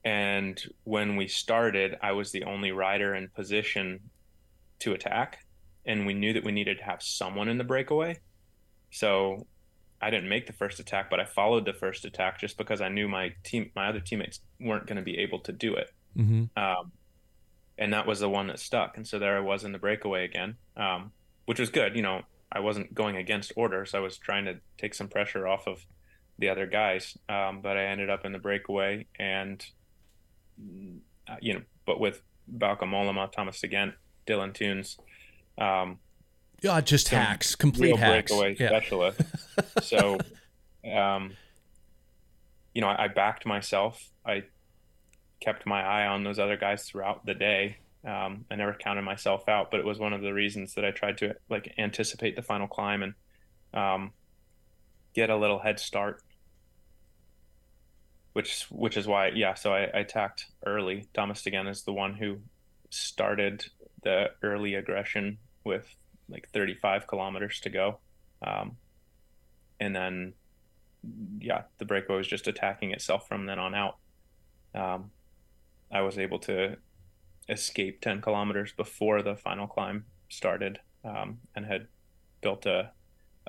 And 0.06 0.62
when 0.84 1.16
we 1.16 1.28
started 1.28 1.98
i 2.02 2.12
was 2.12 2.32
the 2.32 2.44
only 2.44 2.72
rider 2.72 3.16
in 3.16 3.30
position 3.30 4.00
to 4.80 4.94
attack 4.94 5.40
and 5.88 6.06
we 6.06 6.14
knew 6.14 6.34
that 6.34 6.44
we 6.44 6.52
needed 6.52 6.78
to 6.78 6.84
have 6.84 7.02
someone 7.02 7.48
in 7.48 7.58
the 7.58 7.64
breakaway 7.64 8.18
so 8.92 9.46
i 10.02 10.10
didn't 10.10 10.30
make 10.30 10.46
the 10.46 10.54
first 10.54 10.80
attack 10.80 11.10
but 11.10 11.20
i 11.20 11.26
followed 11.26 11.66
the 11.66 11.74
first 11.74 12.06
attack 12.06 12.40
just 12.40 12.58
because 12.58 12.82
i 12.82 12.90
knew 12.90 13.08
my 13.08 13.34
team 13.44 13.72
my 13.76 13.88
other 13.88 14.00
teammates 14.00 14.40
weren't 14.60 14.86
going 14.86 14.98
to 14.98 15.02
be 15.02 15.18
able 15.18 15.40
to 15.40 15.52
do 15.52 15.76
it 15.76 15.92
mm-hmm. 16.16 16.44
um, 16.62 16.92
and 17.78 17.94
that 17.94 18.06
was 18.06 18.20
the 18.20 18.30
one 18.30 18.48
that 18.48 18.60
stuck 18.60 18.98
and 18.98 19.08
so 19.08 19.18
there 19.18 19.38
i 19.38 19.40
was 19.40 19.64
in 19.64 19.72
the 19.72 19.80
breakaway 19.80 20.24
again 20.24 20.56
um, 20.76 21.12
which 21.46 21.60
was 21.60 21.70
good 21.70 21.96
you 21.96 22.02
know 22.02 22.22
I 22.52 22.60
wasn't 22.60 22.94
going 22.94 23.18
against 23.18 23.52
orders. 23.56 23.94
I 23.94 24.00
was 24.00 24.18
trying 24.18 24.46
to 24.46 24.60
take 24.78 24.94
some 24.94 25.08
pressure 25.08 25.48
off 25.48 25.68
of 25.68 25.86
the 26.40 26.50
other 26.50 26.66
guys. 26.66 27.18
Um, 27.28 27.62
but 27.62 27.78
I 27.78 27.86
ended 27.86 28.10
up 28.10 28.26
in 28.26 28.32
the 28.32 28.40
breakaway, 28.40 29.06
and 29.20 29.64
uh, 31.28 31.36
you 31.42 31.54
know, 31.54 31.62
but 31.86 32.00
with 32.00 32.22
Bauke 32.52 32.82
Mollema, 32.82 33.32
Thomas 33.32 33.60
De 33.60 33.68
Gendt, 33.68 33.94
Dylan 34.26 34.54
Teuns. 34.54 34.98
Um, 35.58 36.00
yeah, 36.62 36.82
just 36.82 37.10
hacks, 37.10 37.56
complete 37.56 37.96
hacks. 37.96 38.32
breakaway 38.32 38.56
yeah. 38.60 38.68
specialist. 38.68 39.22
so, 39.82 40.18
um, 40.92 41.36
you 42.74 42.82
know, 42.82 42.88
I, 42.88 43.06
I 43.06 43.08
backed 43.08 43.46
myself. 43.46 44.10
I 44.26 44.44
kept 45.40 45.66
my 45.66 45.82
eye 45.82 46.08
on 46.08 46.24
those 46.24 46.40
other 46.40 46.58
guys 46.58 46.84
throughout 46.84 47.26
the 47.26 47.36
day. 47.36 47.78
Um, 48.06 48.46
I 48.50 48.56
never 48.56 48.74
counted 48.74 49.04
myself 49.04 49.48
out, 49.48 49.70
but 49.70 49.80
it 49.80 49.86
was 49.86 50.00
one 50.00 50.14
of 50.14 50.22
the 50.22 50.34
reasons 50.34 50.74
that 50.76 50.86
I 50.86 50.92
tried 50.92 51.18
to 51.20 51.36
like 51.50 51.74
anticipate 51.78 52.36
the 52.36 52.42
final 52.42 52.68
climb 52.68 53.04
and 53.04 53.14
um, 53.74 54.12
get 55.14 55.30
a 55.30 55.36
little 55.36 55.60
head 55.60 55.80
start. 55.80 56.24
Which 58.34 58.66
which 58.70 58.98
is 58.98 59.08
why 59.08 59.30
yeah, 59.30 59.56
so 59.56 59.74
I, 59.74 59.86
I 59.86 60.00
attacked 60.00 60.46
early. 60.66 61.08
Thomas 61.14 61.42
De 61.42 61.52
Gendt 61.52 61.70
is 61.70 61.84
the 61.84 61.94
one 61.94 62.14
who 62.14 62.38
started 62.90 63.66
the 64.04 64.30
early 64.44 64.76
aggression 64.76 65.40
with 65.68 65.96
like 66.30 66.50
35 66.50 67.08
kilometers 67.08 67.60
to 67.62 67.70
go, 67.70 68.00
um, 68.42 68.78
and 69.80 69.96
then 69.96 70.34
yeah, 71.40 71.64
the 71.78 71.86
breakaway 71.86 72.18
was 72.18 72.28
just 72.28 72.48
attacking 72.48 72.92
itself 72.92 73.28
from 73.28 73.46
then 73.46 73.60
on 73.60 73.76
out. 73.76 73.98
Um, 74.74 75.12
I 75.92 76.02
was 76.02 76.18
able 76.18 76.40
to 76.40 76.78
escape 77.50 78.02
10 78.02 78.22
kilometers 78.22 78.74
before 78.74 79.22
the 79.22 79.36
final 79.36 79.68
climb 79.68 80.06
started 80.30 80.80
um, 81.04 81.40
and 81.56 81.66
had 81.66 81.88
built 82.42 82.66
a, 82.66 82.92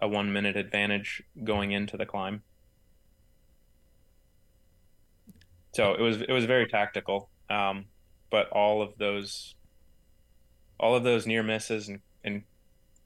a 0.00 0.08
one 0.08 0.32
minute 0.32 0.56
advantage 0.56 1.22
going 1.42 1.72
into 1.72 1.96
the 1.96 2.06
climb. 2.06 2.42
So 5.74 5.92
it 5.92 6.00
was 6.00 6.22
it 6.22 6.32
was 6.32 6.44
very 6.44 6.66
tactical, 6.66 7.28
um, 7.50 7.86
but 8.30 8.48
all 8.50 8.82
of 8.82 8.96
those 8.98 9.54
all 10.80 10.96
of 10.96 11.04
those 11.04 11.26
near 11.26 11.42
misses 11.42 11.88
and, 11.88 12.00
and 12.28 12.42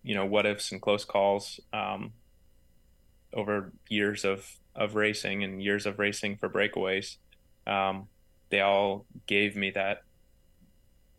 you 0.02 0.14
know 0.14 0.26
what 0.26 0.44
ifs 0.46 0.72
and 0.72 0.82
close 0.82 1.04
calls 1.04 1.60
um, 1.72 2.12
over 3.32 3.72
years 3.88 4.24
of 4.24 4.46
of 4.74 4.94
racing 4.94 5.42
and 5.44 5.62
years 5.62 5.86
of 5.86 5.98
racing 5.98 6.36
for 6.36 6.48
breakaways, 6.48 7.16
um, 7.66 8.08
they 8.50 8.60
all 8.60 9.06
gave 9.26 9.56
me 9.56 9.70
that 9.70 10.02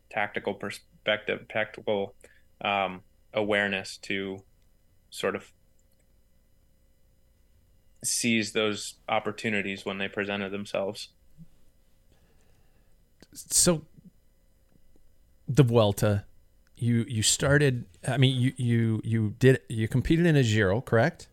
tactical 0.10 0.54
perspective, 0.54 1.46
tactical 1.50 2.16
um, 2.62 3.02
awareness 3.34 3.98
to 3.98 4.44
sort 5.10 5.36
of 5.36 5.52
seize 8.04 8.52
those 8.52 8.96
opportunities 9.08 9.86
when 9.86 9.98
they 9.98 10.08
presented 10.08 10.52
themselves. 10.52 11.10
So, 13.34 13.86
the 15.48 15.64
Vuelta, 15.64 16.26
you 16.76 17.06
you 17.08 17.24
started. 17.24 17.86
I 18.08 18.18
mean, 18.18 18.40
you 18.40 18.54
you 18.58 19.02
you 19.04 19.36
did 19.40 19.62
you 19.70 19.88
competed 19.88 20.26
in 20.26 20.36
a 20.36 20.44
Giro, 20.44 20.82
correct? 20.82 21.28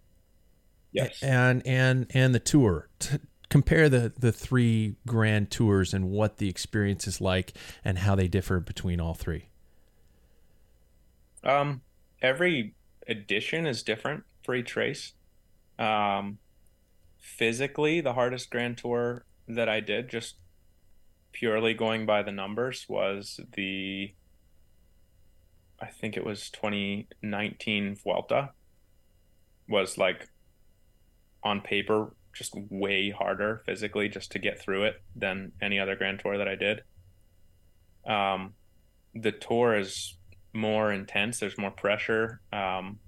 Yes. 0.93 1.23
And 1.23 1.67
and 1.67 2.07
and 2.15 2.35
the 2.35 2.41
Tour. 2.41 2.89
T- 2.99 3.19
compare 3.51 3.89
the 3.89 4.13
the 4.19 4.33
three 4.33 4.97
grand 5.07 5.51
tours 5.51 5.93
and 5.93 6.09
what 6.09 6.39
the 6.39 6.49
experience 6.49 7.07
is 7.07 7.21
like 7.21 7.53
and 7.85 7.99
how 7.99 8.15
they 8.15 8.29
differ 8.29 8.61
between 8.61 9.01
all 9.01 9.13
three 9.13 9.49
um 11.45 11.83
every 12.23 12.75
edition 13.07 13.67
is 13.67 13.83
different 13.83 14.23
for 14.45 14.55
each 14.55 14.77
race 14.77 15.13
um 15.79 16.39
physically 17.19 18.01
the 18.01 18.15
hardest 18.15 18.51
grand 18.51 18.79
tour 18.79 19.25
that 19.49 19.69
i 19.69 19.81
did 19.81 20.09
just 20.09 20.37
purely 21.33 21.75
going 21.75 22.07
by 22.07 22.23
the 22.23 22.33
numbers 22.33 22.87
was 22.89 23.41
the 23.55 24.13
i 25.81 25.87
think 25.87 26.17
it 26.17 26.25
was 26.25 26.51
2019 26.51 27.97
vuelta 27.97 28.51
was 29.69 29.97
like 29.99 30.29
on 31.43 31.61
paper 31.61 32.13
just 32.33 32.55
way 32.71 33.11
harder 33.11 33.63
physically 33.67 34.09
just 34.09 34.33
to 34.33 34.39
get 34.39 34.61
through 34.61 34.85
it 34.85 35.03
than 35.17 35.53
any 35.61 35.79
other 35.79 35.97
Grand 35.97 36.21
Tour 36.21 36.39
that 36.39 36.49
I 36.49 36.55
did. 36.55 36.83
Um, 38.07 38.55
the 39.15 39.33
tour 39.33 39.77
is 39.77 40.17
more 40.53 40.93
intense. 40.93 41.41
There's 41.41 41.59
more 41.59 41.71
pressure. 41.71 42.41
Um, 42.53 42.99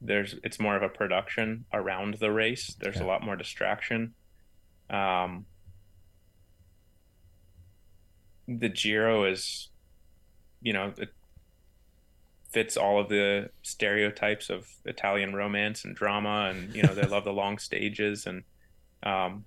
there's 0.00 0.34
it's 0.42 0.58
more 0.58 0.76
of 0.76 0.82
a 0.82 0.88
production 0.88 1.64
around 1.72 2.14
the 2.14 2.30
race. 2.30 2.74
There's 2.80 2.96
okay. 2.96 3.04
a 3.04 3.08
lot 3.08 3.22
more 3.22 3.36
distraction. 3.36 4.14
Um, 4.88 5.44
the 8.48 8.68
Giro 8.68 9.24
is, 9.24 9.68
you 10.62 10.72
know, 10.72 10.92
it, 10.96 11.10
fits 12.50 12.76
all 12.76 13.00
of 13.00 13.08
the 13.08 13.50
stereotypes 13.62 14.50
of 14.50 14.68
Italian 14.84 15.34
romance 15.34 15.84
and 15.84 15.94
drama, 15.94 16.50
and 16.52 16.74
you 16.74 16.82
know 16.82 16.94
they 16.94 17.06
love 17.06 17.24
the 17.24 17.32
long 17.32 17.58
stages 17.58 18.26
and 18.26 18.42
um, 19.02 19.44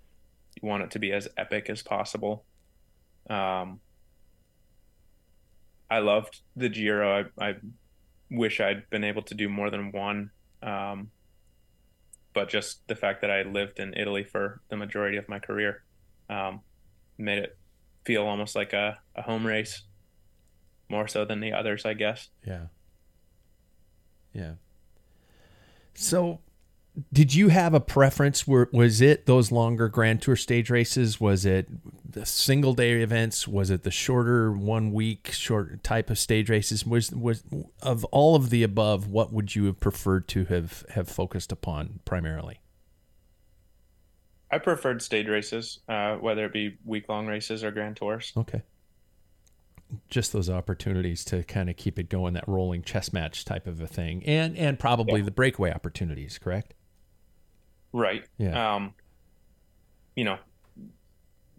you 0.62 0.68
want 0.68 0.84
it 0.84 0.92
to 0.92 1.00
be 1.00 1.12
as 1.12 1.28
epic 1.38 1.70
as 1.70 1.82
possible. 1.82 2.46
Um, 3.30 3.80
I 5.90 6.00
loved 6.00 6.42
the 6.56 6.70
Giro. 6.70 7.30
I, 7.40 7.50
I, 7.50 7.56
wish 8.32 8.60
I'd 8.60 8.90
been 8.90 9.04
able 9.04 9.22
to 9.22 9.36
do 9.36 9.48
more 9.48 9.70
than 9.70 9.92
one. 9.92 10.32
Um, 10.64 11.12
but 12.34 12.50
just 12.50 12.88
the 12.88 12.96
fact 12.96 13.22
that 13.22 13.30
I 13.30 13.44
lived 13.44 13.80
in 13.80 13.94
Italy 13.96 14.24
for 14.24 14.60
the 14.70 14.76
majority 14.76 15.18
of 15.18 15.30
my 15.30 15.38
career 15.38 15.84
um, 16.32 16.62
made 17.18 17.38
it 17.38 17.58
feel 18.06 18.24
almost 18.24 18.56
like 18.56 18.74
a, 18.74 18.98
a 19.16 19.22
home 19.22 19.46
race, 19.46 19.84
more 20.90 21.08
so 21.08 21.26
than 21.26 21.42
the 21.42 21.54
others, 21.54 21.86
I 21.86 21.94
guess. 21.94 22.30
Yeah. 22.46 22.66
Yeah. 24.34 24.54
So, 25.94 26.40
did 27.12 27.34
you 27.34 27.50
have 27.50 27.74
a 27.74 27.80
preference? 27.80 28.48
Were 28.48 28.70
was 28.72 29.02
it 29.02 29.26
those 29.26 29.52
longer 29.52 29.88
Grand 29.90 30.22
Tour 30.22 30.36
stage 30.36 30.70
races? 30.70 31.20
Was 31.20 31.46
it 31.46 31.68
the 32.10 32.26
single 32.26 32.74
day 32.74 33.02
events? 33.02 33.48
Was 33.48 33.70
it 33.70 33.84
the 33.84 33.92
shorter 33.92 34.52
one 34.52 34.92
week 34.92 35.32
short 35.32 35.84
type 35.84 36.10
of 36.10 36.20
stage 36.20 36.50
races? 36.50 36.86
Was 36.86 37.12
was 37.12 37.44
of 37.82 38.04
all 38.06 38.36
of 38.36 38.50
the 38.50 38.64
above? 38.64 39.08
What 39.08 39.34
would 39.34 39.56
you 39.56 39.66
have 39.66 39.80
preferred 39.80 40.28
to 40.30 40.46
have 40.46 40.86
have 40.90 41.08
focused 41.08 41.52
upon 41.52 42.00
primarily? 42.06 42.60
I 44.52 44.60
preferred 44.60 45.02
stage 45.02 45.28
races, 45.28 45.80
uh, 45.90 46.18
whether 46.18 46.46
it 46.46 46.54
be 46.54 46.78
week 46.86 47.10
long 47.10 47.26
races 47.26 47.64
or 47.64 47.72
Grand 47.72 47.96
Tours. 47.96 48.34
Okay. 48.38 48.62
Just 50.10 50.34
those 50.34 50.50
opportunities 50.50 51.24
to 51.26 51.44
kind 51.44 51.70
of 51.70 51.78
keep 51.78 52.00
it 52.00 52.10
going, 52.10 52.34
that 52.34 52.48
rolling 52.48 52.82
chess 52.82 53.14
match 53.14 53.46
type 53.46 53.68
of 53.68 53.80
a 53.80 53.88
thing, 53.88 54.24
and 54.26 54.58
and 54.58 54.80
probably 54.80 55.20
Yeah. 55.20 55.26
the 55.26 55.32
breakaway 55.32 55.72
opportunities, 55.72 56.40
correct? 56.40 56.74
Right. 57.92 58.28
Yeah. 58.40 58.76
Um, 58.76 58.96
you 60.16 60.24
know, 60.24 60.40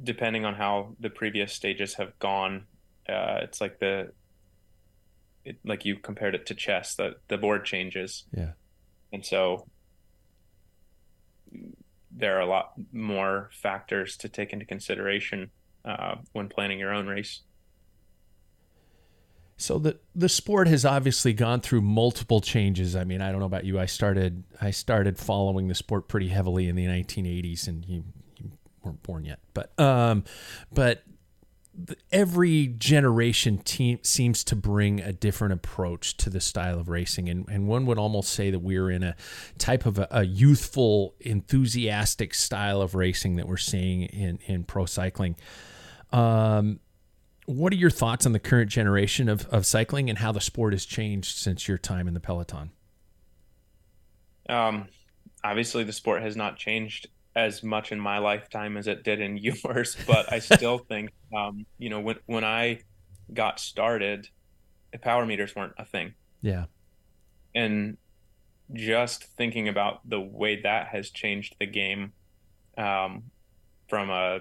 depending 0.02 0.44
on 0.44 0.54
how 0.54 0.96
the 0.98 1.10
previous 1.10 1.52
stages 1.52 1.94
have 1.94 2.18
gone, 2.18 2.66
uh, 3.08 3.38
it's 3.42 3.60
like 3.60 3.78
the, 3.78 4.12
it, 5.44 5.58
like 5.64 5.84
you 5.84 5.96
compared 5.96 6.34
it 6.34 6.46
to 6.46 6.54
chess, 6.54 6.96
that 6.96 7.14
the 7.28 7.38
board 7.38 7.64
changes, 7.64 8.24
Yeah. 8.36 8.52
and 9.12 9.24
so 9.24 9.68
there 12.10 12.36
are 12.36 12.40
a 12.40 12.46
lot 12.46 12.72
more 12.92 13.50
factors 13.52 14.16
to 14.16 14.28
take 14.28 14.52
into 14.52 14.64
consideration 14.64 15.50
uh, 15.84 16.16
when 16.32 16.48
planning 16.48 16.78
your 16.78 16.92
own 16.92 17.06
race. 17.06 17.42
So 19.56 19.78
the 19.78 19.98
the 20.14 20.28
sport 20.28 20.66
has 20.68 20.84
obviously 20.84 21.32
gone 21.32 21.60
through 21.60 21.82
multiple 21.82 22.40
changes. 22.40 22.96
I 22.96 23.04
mean, 23.04 23.20
I 23.20 23.30
don't 23.30 23.40
know 23.40 23.46
about 23.46 23.64
you. 23.64 23.78
I 23.78 23.86
started 23.86 24.44
I 24.60 24.70
started 24.70 25.18
following 25.18 25.68
the 25.68 25.74
sport 25.74 26.08
pretty 26.08 26.28
heavily 26.28 26.68
in 26.68 26.76
the 26.76 26.86
1980s, 26.86 27.68
and 27.68 27.84
you, 27.86 28.04
you 28.36 28.50
weren't 28.82 29.02
born 29.02 29.24
yet. 29.24 29.38
But 29.52 29.78
um, 29.78 30.24
but 30.72 31.04
every 32.12 32.68
generation 32.68 33.58
team 33.58 33.98
seems 34.02 34.44
to 34.44 34.56
bring 34.56 35.00
a 35.00 35.12
different 35.12 35.54
approach 35.54 36.16
to 36.18 36.30
the 36.30 36.40
style 36.40 36.80
of 36.80 36.88
racing, 36.88 37.28
and 37.28 37.48
and 37.48 37.68
one 37.68 37.86
would 37.86 37.98
almost 37.98 38.32
say 38.32 38.50
that 38.50 38.58
we're 38.58 38.90
in 38.90 39.04
a 39.04 39.14
type 39.58 39.86
of 39.86 39.98
a, 39.98 40.08
a 40.10 40.24
youthful, 40.24 41.14
enthusiastic 41.20 42.34
style 42.34 42.82
of 42.82 42.96
racing 42.96 43.36
that 43.36 43.46
we're 43.46 43.56
seeing 43.56 44.02
in 44.02 44.40
in 44.46 44.64
pro 44.64 44.84
cycling. 44.84 45.36
Um, 46.12 46.80
what 47.46 47.72
are 47.72 47.76
your 47.76 47.90
thoughts 47.90 48.26
on 48.26 48.32
the 48.32 48.38
current 48.38 48.70
generation 48.70 49.28
of, 49.28 49.46
of 49.48 49.66
cycling 49.66 50.08
and 50.08 50.18
how 50.18 50.32
the 50.32 50.40
sport 50.40 50.72
has 50.72 50.84
changed 50.84 51.36
since 51.36 51.68
your 51.68 51.78
time 51.78 52.08
in 52.08 52.14
the 52.14 52.20
peloton? 52.20 52.70
Um, 54.48 54.88
obviously, 55.42 55.84
the 55.84 55.92
sport 55.92 56.22
has 56.22 56.36
not 56.36 56.56
changed 56.56 57.08
as 57.36 57.62
much 57.62 57.92
in 57.92 57.98
my 57.98 58.18
lifetime 58.18 58.76
as 58.76 58.86
it 58.86 59.02
did 59.02 59.20
in 59.20 59.36
yours, 59.64 59.96
but 60.06 60.32
I 60.32 60.38
still 60.38 60.78
think, 60.88 61.10
um, 61.36 61.66
you 61.78 61.90
know, 61.90 62.00
when 62.00 62.16
when 62.26 62.44
I 62.44 62.80
got 63.32 63.58
started, 63.58 64.28
the 64.92 64.98
power 64.98 65.26
meters 65.26 65.54
weren't 65.56 65.74
a 65.78 65.84
thing, 65.84 66.14
Yeah, 66.42 66.66
and 67.54 67.96
just 68.72 69.24
thinking 69.24 69.68
about 69.68 70.08
the 70.08 70.20
way 70.20 70.60
that 70.62 70.88
has 70.88 71.10
changed 71.10 71.56
the 71.58 71.66
game 71.66 72.12
um, 72.78 73.24
from 73.88 74.10
a 74.10 74.40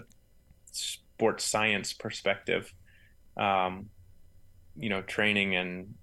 sports 0.72 1.44
science 1.46 1.94
perspective, 1.94 2.74
um, 3.38 3.89
you 4.76 4.89
know, 4.89 5.02
training 5.02 5.56
and 5.56 5.96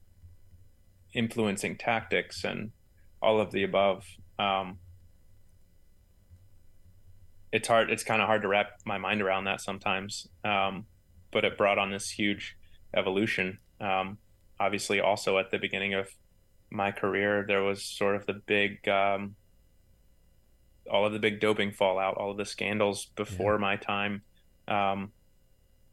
influencing 1.14 1.76
tactics 1.76 2.44
and 2.44 2.70
all 3.22 3.40
of 3.40 3.50
the 3.50 3.64
above. 3.64 4.06
Um, 4.38 4.78
it's 7.52 7.68
hard. 7.68 7.90
It's 7.90 8.04
kind 8.04 8.22
of 8.22 8.26
hard 8.26 8.42
to 8.42 8.48
wrap 8.48 8.80
my 8.84 8.98
mind 8.98 9.22
around 9.22 9.44
that 9.44 9.60
sometimes. 9.60 10.28
Um, 10.44 10.86
but 11.32 11.44
it 11.44 11.58
brought 11.58 11.78
on 11.78 11.90
this 11.90 12.10
huge 12.10 12.56
evolution. 12.94 13.58
Um, 13.80 14.18
obviously, 14.58 15.00
also 15.00 15.38
at 15.38 15.50
the 15.50 15.58
beginning 15.58 15.94
of 15.94 16.08
my 16.70 16.92
career, 16.92 17.44
there 17.46 17.62
was 17.62 17.84
sort 17.84 18.16
of 18.16 18.26
the 18.26 18.34
big, 18.34 18.88
um, 18.88 19.34
all 20.90 21.06
of 21.06 21.12
the 21.12 21.18
big 21.18 21.40
doping 21.40 21.72
fallout, 21.72 22.16
all 22.16 22.30
of 22.30 22.36
the 22.36 22.44
scandals 22.44 23.06
before 23.16 23.58
my 23.58 23.76
time, 23.76 24.22
um, 24.68 25.12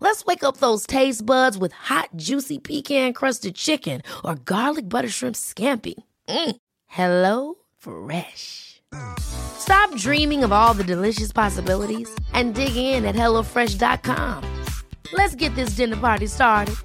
Let's 0.00 0.24
wake 0.24 0.44
up 0.44 0.58
those 0.58 0.86
taste 0.86 1.24
buds 1.24 1.58
with 1.58 1.72
hot, 1.72 2.10
juicy 2.16 2.58
pecan 2.58 3.12
crusted 3.12 3.54
chicken 3.54 4.02
or 4.24 4.36
garlic 4.36 4.88
butter 4.88 5.08
shrimp 5.08 5.34
scampi. 5.34 5.94
Mm. 6.28 6.56
Hello 6.86 7.54
Fresh. 7.78 8.82
Stop 9.18 9.96
dreaming 9.96 10.44
of 10.44 10.52
all 10.52 10.74
the 10.74 10.84
delicious 10.84 11.32
possibilities 11.32 12.08
and 12.32 12.54
dig 12.54 12.76
in 12.76 13.04
at 13.04 13.14
HelloFresh.com. 13.16 14.64
Let's 15.12 15.34
get 15.34 15.54
this 15.56 15.70
dinner 15.70 15.96
party 15.96 16.26
started. 16.26 16.76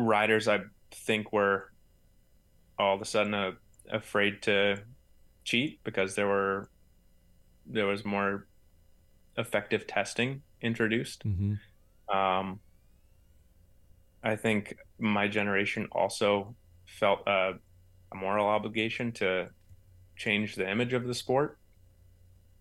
riders 0.00 0.48
I 0.48 0.60
think 0.90 1.32
were 1.32 1.70
all 2.78 2.96
of 2.96 3.02
a 3.02 3.04
sudden 3.04 3.34
uh, 3.34 3.52
afraid 3.90 4.42
to 4.42 4.76
cheat 5.44 5.80
because 5.84 6.14
there 6.14 6.26
were 6.26 6.68
there 7.66 7.86
was 7.86 8.04
more 8.04 8.46
effective 9.36 9.86
testing 9.86 10.42
introduced. 10.60 11.26
Mm-hmm. 11.26 12.16
Um, 12.16 12.60
I 14.22 14.36
think 14.36 14.76
my 14.98 15.28
generation 15.28 15.88
also 15.92 16.54
felt 16.86 17.20
a, 17.26 17.54
a 18.12 18.16
moral 18.16 18.46
obligation 18.46 19.12
to 19.12 19.48
change 20.16 20.56
the 20.56 20.68
image 20.68 20.92
of 20.92 21.06
the 21.06 21.14
sport. 21.14 21.58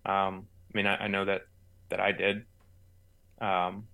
Um, 0.05 0.47
I 0.73 0.77
mean, 0.77 0.85
I, 0.85 0.95
I 0.95 1.07
know 1.07 1.25
that 1.25 1.41
that 1.89 1.99
I 1.99 2.11
did. 2.11 2.45
Um, 3.41 3.87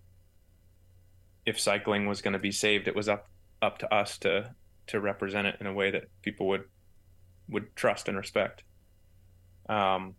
if 1.45 1.59
cycling 1.59 2.07
was 2.07 2.21
going 2.21 2.33
to 2.33 2.39
be 2.39 2.51
saved, 2.51 2.87
it 2.87 2.95
was 2.95 3.09
up 3.09 3.29
up 3.61 3.79
to 3.79 3.93
us 3.93 4.17
to 4.19 4.53
to 4.87 4.99
represent 4.99 5.47
it 5.47 5.57
in 5.59 5.67
a 5.67 5.73
way 5.73 5.91
that 5.91 6.03
people 6.21 6.47
would 6.47 6.65
would 7.49 7.75
trust 7.75 8.07
and 8.07 8.17
respect. 8.17 8.63
Um, 9.67 10.15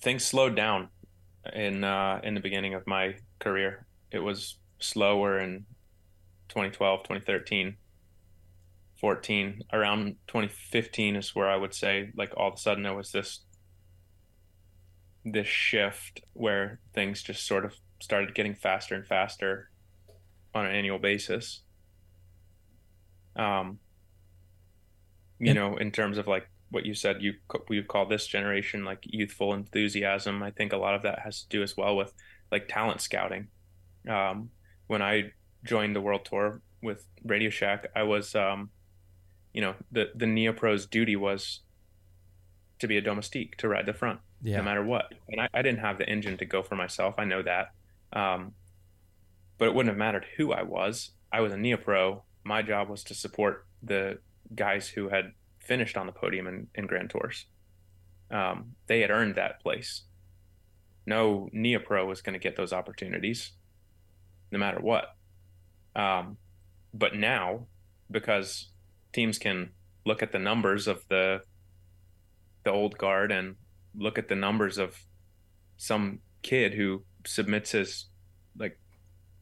things 0.00 0.24
slowed 0.24 0.54
down 0.54 0.88
in 1.54 1.84
uh, 1.84 2.20
in 2.22 2.34
the 2.34 2.40
beginning 2.40 2.74
of 2.74 2.86
my 2.86 3.16
career. 3.38 3.86
It 4.10 4.18
was 4.18 4.58
slower 4.78 5.38
in 5.40 5.64
2012, 6.48 7.02
2013, 7.02 7.76
14. 9.00 9.62
Around 9.72 10.16
2015 10.28 11.16
is 11.16 11.34
where 11.34 11.48
I 11.48 11.56
would 11.56 11.74
say, 11.74 12.10
like 12.16 12.32
all 12.36 12.48
of 12.48 12.54
a 12.54 12.58
sudden, 12.58 12.82
there 12.82 12.94
was 12.94 13.12
this 13.12 13.40
this 15.24 15.46
shift 15.46 16.20
where 16.34 16.78
things 16.94 17.22
just 17.22 17.46
sort 17.46 17.64
of 17.64 17.74
started 18.00 18.34
getting 18.34 18.54
faster 18.54 18.94
and 18.94 19.04
faster 19.06 19.70
on 20.54 20.66
an 20.66 20.72
annual 20.72 20.98
basis. 20.98 21.62
Um, 23.34 23.80
you 25.38 25.52
know, 25.52 25.76
in 25.76 25.90
terms 25.90 26.16
of 26.16 26.26
like 26.26 26.48
what 26.70 26.84
you 26.84 26.94
said, 26.94 27.22
you 27.22 27.34
we 27.68 27.82
call 27.82 28.06
this 28.06 28.26
generation 28.26 28.84
like 28.84 28.98
youthful 29.04 29.54
enthusiasm. 29.54 30.42
I 30.42 30.50
think 30.50 30.72
a 30.72 30.76
lot 30.76 30.94
of 30.94 31.02
that 31.02 31.20
has 31.20 31.42
to 31.42 31.48
do 31.48 31.62
as 31.62 31.76
well 31.76 31.96
with 31.96 32.12
like 32.50 32.68
talent 32.68 33.00
scouting. 33.00 33.48
Um, 34.08 34.50
when 34.86 35.02
I 35.02 35.32
joined 35.64 35.94
the 35.96 36.00
World 36.00 36.24
Tour 36.24 36.60
with 36.82 37.06
Radio 37.24 37.50
Shack, 37.50 37.86
I 37.94 38.02
was, 38.04 38.34
um, 38.34 38.70
you 39.52 39.60
know, 39.60 39.74
the 39.92 40.10
the 40.14 40.26
Neopro's 40.26 40.86
duty 40.86 41.16
was 41.16 41.60
to 42.78 42.86
be 42.86 42.96
a 42.96 43.00
domestique, 43.00 43.56
to 43.56 43.68
ride 43.68 43.86
the 43.86 43.94
front, 43.94 44.20
Yeah. 44.42 44.58
no 44.58 44.62
matter 44.64 44.84
what. 44.84 45.12
And 45.28 45.40
I, 45.40 45.48
I 45.54 45.62
didn't 45.62 45.80
have 45.80 45.96
the 45.98 46.08
engine 46.08 46.36
to 46.38 46.44
go 46.44 46.62
for 46.62 46.76
myself. 46.76 47.14
I 47.16 47.24
know 47.24 47.42
that. 47.42 47.72
Um, 48.12 48.52
but 49.58 49.68
it 49.68 49.74
wouldn't 49.74 49.88
have 49.90 49.98
mattered 49.98 50.26
who 50.36 50.52
I 50.52 50.62
was. 50.62 51.12
I 51.32 51.40
was 51.40 51.52
a 51.52 51.56
Neopro. 51.56 52.22
My 52.44 52.60
job 52.60 52.90
was 52.90 53.02
to 53.04 53.14
support 53.14 53.66
the 53.82 54.18
guys 54.54 54.88
who 54.88 55.08
had 55.08 55.32
finished 55.66 55.96
on 55.96 56.06
the 56.06 56.12
podium 56.12 56.46
in, 56.46 56.66
in 56.74 56.86
Grand 56.86 57.10
Tours. 57.10 57.46
Um, 58.30 58.72
they 58.86 59.00
had 59.00 59.10
earned 59.10 59.34
that 59.36 59.60
place. 59.60 60.02
No 61.06 61.48
Neopro 61.54 62.06
was 62.06 62.22
going 62.22 62.32
to 62.34 62.38
get 62.40 62.56
those 62.56 62.72
opportunities, 62.72 63.52
no 64.50 64.58
matter 64.58 64.80
what. 64.80 65.14
Um, 65.94 66.36
but 66.92 67.14
now, 67.14 67.66
because 68.10 68.70
teams 69.12 69.38
can 69.38 69.70
look 70.04 70.22
at 70.22 70.32
the 70.32 70.38
numbers 70.38 70.86
of 70.86 71.04
the 71.08 71.40
the 72.64 72.70
old 72.72 72.98
guard 72.98 73.30
and 73.30 73.54
look 73.96 74.18
at 74.18 74.28
the 74.28 74.34
numbers 74.34 74.76
of 74.78 74.96
some 75.76 76.18
kid 76.42 76.74
who 76.74 77.04
submits 77.24 77.70
his 77.72 78.06
like 78.58 78.78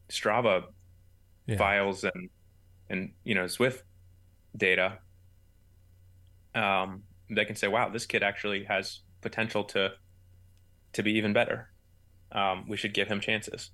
Strava 0.09 0.65
Yeah. 1.47 1.57
files 1.57 2.03
and 2.03 2.29
and 2.89 3.13
you 3.23 3.33
know 3.33 3.45
Zwift 3.45 3.81
data, 4.55 4.99
um, 6.55 7.03
they 7.29 7.45
can 7.45 7.55
say, 7.55 7.67
"Wow, 7.67 7.89
this 7.89 8.05
kid 8.05 8.23
actually 8.23 8.63
has 8.63 9.01
potential 9.21 9.63
to 9.65 9.93
to 10.93 11.03
be 11.03 11.11
even 11.13 11.33
better. 11.33 11.69
Um, 12.31 12.65
we 12.67 12.77
should 12.77 12.93
give 12.93 13.07
him 13.07 13.19
chances." 13.19 13.71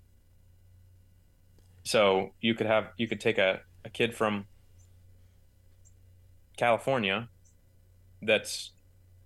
So 1.84 2.32
you 2.42 2.54
could 2.54 2.68
have 2.68 2.90
you 2.98 3.08
could 3.08 3.22
take 3.22 3.38
a, 3.38 3.62
a 3.86 3.90
kid 3.90 4.16
from 4.16 4.46
California 6.58 7.30
that's 8.22 8.72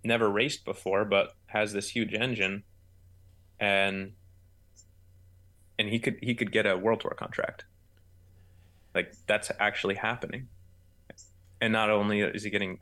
never 0.04 0.30
raced 0.30 0.64
before 0.64 1.04
but 1.04 1.34
has 1.48 1.74
this 1.74 1.90
huge 1.90 2.14
engine 2.14 2.64
and 3.60 4.14
and 5.78 5.90
he 5.90 6.00
could 6.00 6.18
he 6.22 6.34
could 6.36 6.52
get 6.52 6.66
a 6.66 6.78
world 6.78 7.02
tour 7.02 7.16
contract 7.18 7.66
like 8.94 9.14
that's 9.28 9.52
actually 9.60 9.96
happening 9.96 10.48
and 11.60 11.74
not 11.74 11.90
only 11.90 12.22
is 12.22 12.44
he 12.44 12.50
getting 12.50 12.80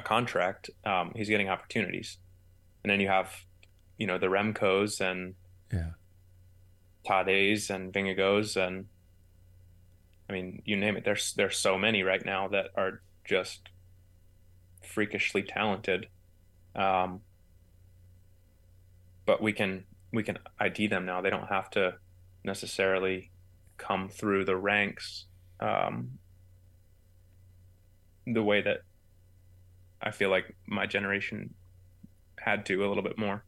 a 0.00 0.02
contract 0.02 0.70
um, 0.84 1.12
he's 1.14 1.28
getting 1.28 1.48
opportunities. 1.48 2.18
And 2.82 2.90
then 2.90 3.00
you 3.00 3.08
have 3.08 3.28
you 3.98 4.06
know 4.06 4.18
the 4.18 4.26
remcos 4.26 5.00
and 5.00 5.34
Yeah. 5.72 5.90
Tadejs 7.06 7.70
and 7.70 7.92
Vingegaards 7.92 8.56
and 8.56 8.86
I 10.28 10.32
mean 10.32 10.62
you 10.64 10.76
name 10.76 10.96
it. 10.96 11.04
There's 11.04 11.34
there's 11.34 11.56
so 11.56 11.78
many 11.78 12.02
right 12.02 12.24
now 12.24 12.48
that 12.48 12.66
are 12.76 13.02
just 13.24 13.68
freakishly 14.82 15.42
talented. 15.42 16.06
Um, 16.74 17.20
but 19.26 19.42
we 19.42 19.52
can 19.52 19.84
we 20.12 20.22
can 20.22 20.38
ID 20.58 20.88
them 20.88 21.04
now. 21.06 21.20
They 21.20 21.30
don't 21.30 21.48
have 21.48 21.70
to 21.70 21.94
necessarily 22.44 23.30
come 23.76 24.08
through 24.08 24.44
the 24.44 24.56
ranks 24.56 25.26
um, 25.60 26.18
the 28.26 28.42
way 28.42 28.60
that 28.62 28.78
I 30.02 30.10
feel 30.10 30.30
like 30.30 30.54
my 30.66 30.86
generation 30.86 31.54
had 32.38 32.64
to 32.66 32.84
a 32.84 32.88
little 32.88 33.02
bit 33.02 33.18
more 33.18 33.44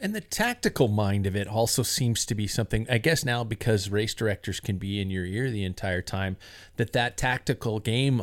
And 0.00 0.14
the 0.14 0.20
tactical 0.20 0.88
mind 0.88 1.26
of 1.26 1.34
it 1.34 1.48
also 1.48 1.82
seems 1.82 2.24
to 2.26 2.34
be 2.34 2.46
something. 2.46 2.86
I 2.88 2.98
guess 2.98 3.24
now 3.24 3.42
because 3.42 3.90
race 3.90 4.14
directors 4.14 4.60
can 4.60 4.78
be 4.78 5.00
in 5.00 5.10
your 5.10 5.24
ear 5.24 5.50
the 5.50 5.64
entire 5.64 6.02
time, 6.02 6.36
that 6.76 6.92
that 6.92 7.16
tactical 7.16 7.80
game 7.80 8.22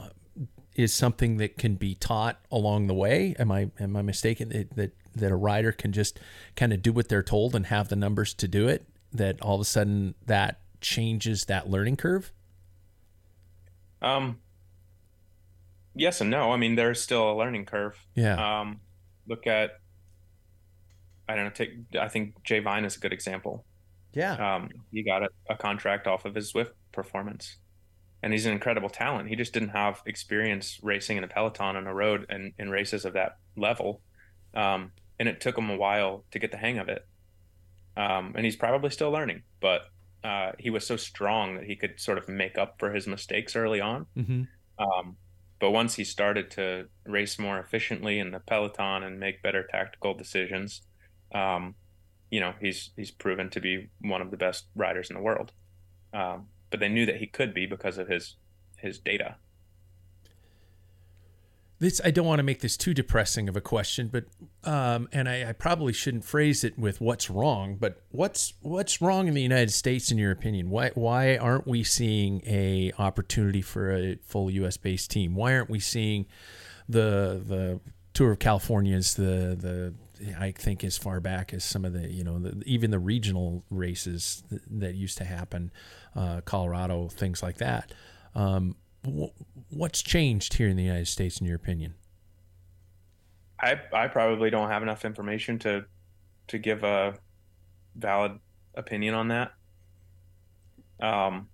is 0.76 0.94
something 0.94 1.38
that 1.38 1.58
can 1.58 1.76
be 1.76 1.96
taught 1.96 2.40
along 2.52 2.88
the 2.88 2.94
way. 2.94 3.36
Am 3.40 3.52
I 3.52 3.72
am 3.80 3.96
I 3.96 4.02
mistaken 4.02 4.50
that 4.50 4.76
that, 4.76 4.92
that 5.16 5.32
a 5.32 5.36
rider 5.36 5.72
can 5.72 5.92
just 5.92 6.20
kind 6.56 6.72
of 6.74 6.82
do 6.82 6.94
what 6.94 7.10
they're 7.10 7.24
told 7.24 7.56
and 7.56 7.66
have 7.68 7.90
the 7.90 7.96
numbers 7.96 8.34
to 8.36 8.48
do 8.48 8.68
it? 8.68 8.88
That 9.12 9.42
all 9.42 9.56
of 9.56 9.62
a 9.62 9.66
sudden 9.66 10.16
that 10.26 10.60
changes 10.82 11.46
that 11.46 11.70
learning 11.70 11.98
curve. 11.98 12.32
Um, 14.02 14.40
yes 15.96 16.22
and 16.22 16.30
no. 16.30 16.52
I 16.52 16.58
mean, 16.58 16.76
there's 16.76 17.02
still 17.02 17.32
a 17.32 17.36
learning 17.36 17.66
curve. 17.66 17.98
Yeah. 18.16 18.62
Um, 18.62 18.80
look 19.28 19.48
at, 19.48 19.72
I 21.28 21.36
don't 21.36 21.46
know, 21.46 21.52
take, 21.52 21.72
I 22.00 22.08
think 22.08 22.44
Jay 22.44 22.60
Vine 22.60 22.86
is 22.86 22.98
a 22.98 23.00
good 23.00 23.14
example. 23.14 23.66
Yeah. 24.14 24.56
Um, 24.56 24.70
he 24.92 25.04
got 25.04 25.24
a, 25.24 25.30
a 25.50 25.56
contract 25.56 26.08
off 26.08 26.26
of 26.26 26.36
his 26.36 26.54
Zwift 26.54 26.72
performance 26.92 27.58
and 28.24 28.34
he's 28.34 28.46
an 28.46 28.54
incredible 28.54 28.90
talent. 28.90 29.30
He 29.30 29.36
just 29.36 29.54
didn't 29.54 29.70
have 29.70 30.02
experience 30.06 30.80
racing 30.82 31.18
in 31.18 31.24
a 31.24 31.28
peloton 31.28 31.76
on 31.76 31.86
a 31.86 31.94
road 31.94 32.26
and 32.30 32.54
in 32.58 32.70
races 32.70 33.06
of 33.06 33.14
that 33.14 33.38
level. 33.56 34.02
Um, 34.56 34.92
and 35.20 35.30
it 35.30 35.42
took 35.42 35.58
him 35.58 35.70
a 35.70 35.78
while 35.78 36.24
to 36.32 36.40
get 36.40 36.52
the 36.52 36.58
hang 36.58 36.80
of 36.80 36.90
it. 36.90 37.06
Um, 37.98 38.34
and 38.36 38.44
he's 38.44 38.56
probably 38.56 38.90
still 38.90 39.12
learning, 39.12 39.44
but 39.62 39.82
uh, 40.24 40.54
he 40.58 40.70
was 40.70 40.86
so 40.88 40.98
strong 40.98 41.56
that 41.56 41.66
he 41.66 41.76
could 41.76 42.00
sort 42.00 42.18
of 42.18 42.28
make 42.28 42.58
up 42.58 42.80
for 42.80 42.92
his 42.92 43.06
mistakes 43.06 43.56
early 43.56 43.80
on. 43.80 44.08
mm-hmm. 44.18 44.44
Um, 44.78 45.16
but 45.60 45.72
once 45.72 45.96
he 45.96 46.04
started 46.04 46.52
to 46.52 46.88
race 47.06 47.40
more 47.40 47.60
efficiently 47.60 48.20
in 48.20 48.32
the 48.32 48.40
peloton 48.40 49.04
and 49.04 49.20
make 49.20 49.42
better 49.42 49.64
tactical 49.64 50.14
decisions, 50.14 50.82
um, 51.34 51.76
you 52.30 52.40
know, 52.40 52.54
he's 52.60 52.92
he's 52.96 53.12
proven 53.12 53.50
to 53.52 53.62
be 53.62 53.90
one 54.02 54.22
of 54.22 54.32
the 54.32 54.38
best 54.38 54.66
riders 54.76 55.10
in 55.10 55.16
the 55.16 55.22
world. 55.22 55.52
Um, 56.14 56.48
but 56.70 56.80
they 56.80 56.90
knew 56.90 57.06
that 57.06 57.18
he 57.18 57.28
could 57.28 57.54
be 57.54 57.66
because 57.66 57.98
of 57.98 58.08
his 58.08 58.36
his 58.78 59.00
data. 59.00 59.38
This 61.80 62.00
I 62.04 62.12
don't 62.12 62.26
want 62.26 62.40
to 62.40 62.44
make 62.44 62.62
this 62.62 62.78
too 62.78 62.94
depressing 62.94 63.50
of 63.50 63.58
a 63.58 63.62
question, 63.62 64.08
but 64.08 64.26
um, 64.64 65.10
and 65.12 65.28
I, 65.28 65.50
I 65.50 65.52
probably 65.52 65.92
shouldn't 65.92 66.24
phrase 66.24 66.64
it 66.64 66.80
with 66.80 67.02
what's 67.02 67.30
wrong. 67.30 67.76
But 67.76 68.02
what's 68.12 68.54
what's 68.62 69.02
wrong 69.02 69.28
in 69.28 69.34
the 69.34 69.42
United 69.42 69.72
States, 69.72 70.10
in 70.10 70.18
your 70.18 70.32
opinion? 70.32 70.70
Why 70.70 70.92
why 70.96 71.36
aren't 71.36 71.68
we 71.68 71.84
seeing 71.84 72.42
a 72.46 72.94
opportunity 72.98 73.62
for 73.62 73.92
a 73.92 74.18
full 74.24 74.50
U.S. 74.52 74.78
based 74.78 75.12
team? 75.12 75.36
Why 75.36 75.54
aren't 75.54 75.70
we 75.70 75.80
seeing 75.80 76.28
the 76.88 77.42
the 77.46 77.82
Tour 78.14 78.32
of 78.32 78.40
California's 78.40 79.16
the 79.16 79.58
the 79.60 79.94
I 80.40 80.52
think 80.52 80.84
as 80.86 80.98
far 80.98 81.20
back 81.20 81.54
as 81.54 81.66
some 81.66 81.84
of 81.84 81.92
the 81.92 82.08
you 82.08 82.24
know 82.24 82.40
the, 82.40 82.64
even 82.66 82.92
the 82.92 83.00
regional 83.00 83.66
races 83.70 84.44
that, 84.50 84.62
that 84.80 84.96
used 84.96 85.18
to 85.18 85.26
happen, 85.26 85.72
uh, 86.16 86.40
Colorado 86.42 87.10
things 87.10 87.44
like 87.44 87.58
that. 87.58 87.94
Um, 88.34 88.78
what's 89.06 90.02
changed 90.02 90.56
here 90.56 90.68
in 90.68 90.78
the 90.78 90.84
United 90.84 91.08
States, 91.08 91.40
in 91.40 91.48
your 91.48 91.56
opinion? 91.56 91.96
I 93.60 93.80
I 93.94 94.08
probably 94.08 94.50
don't 94.50 94.70
have 94.70 94.84
enough 94.84 95.06
information 95.06 95.60
to 95.60 95.86
to 96.48 96.58
give 96.58 96.84
a 96.84 97.16
valid 97.96 98.40
opinion 98.76 99.14
on 99.16 99.30
that. 99.30 99.54
Um, 101.00 101.50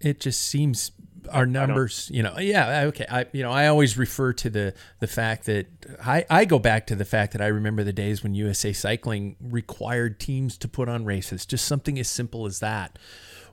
It 0.00 0.20
just 0.20 0.42
seems 0.42 0.92
our 1.30 1.46
numbers, 1.46 2.10
you 2.12 2.22
know, 2.22 2.38
yeah, 2.38 2.84
okay. 2.86 3.06
I, 3.10 3.26
you 3.32 3.42
know, 3.42 3.50
I 3.50 3.66
always 3.66 3.98
refer 3.98 4.32
to 4.34 4.50
the 4.50 4.74
the 5.00 5.06
fact 5.06 5.46
that 5.46 5.66
I, 6.04 6.24
I 6.30 6.44
go 6.44 6.58
back 6.58 6.86
to 6.88 6.94
the 6.94 7.04
fact 7.04 7.32
that 7.32 7.40
I 7.40 7.48
remember 7.48 7.82
the 7.82 7.92
days 7.92 8.22
when 8.22 8.34
USA 8.34 8.72
Cycling 8.72 9.36
required 9.40 10.20
teams 10.20 10.56
to 10.58 10.68
put 10.68 10.88
on 10.88 11.04
races, 11.04 11.46
just 11.46 11.64
something 11.64 11.98
as 11.98 12.08
simple 12.08 12.46
as 12.46 12.60
that, 12.60 12.98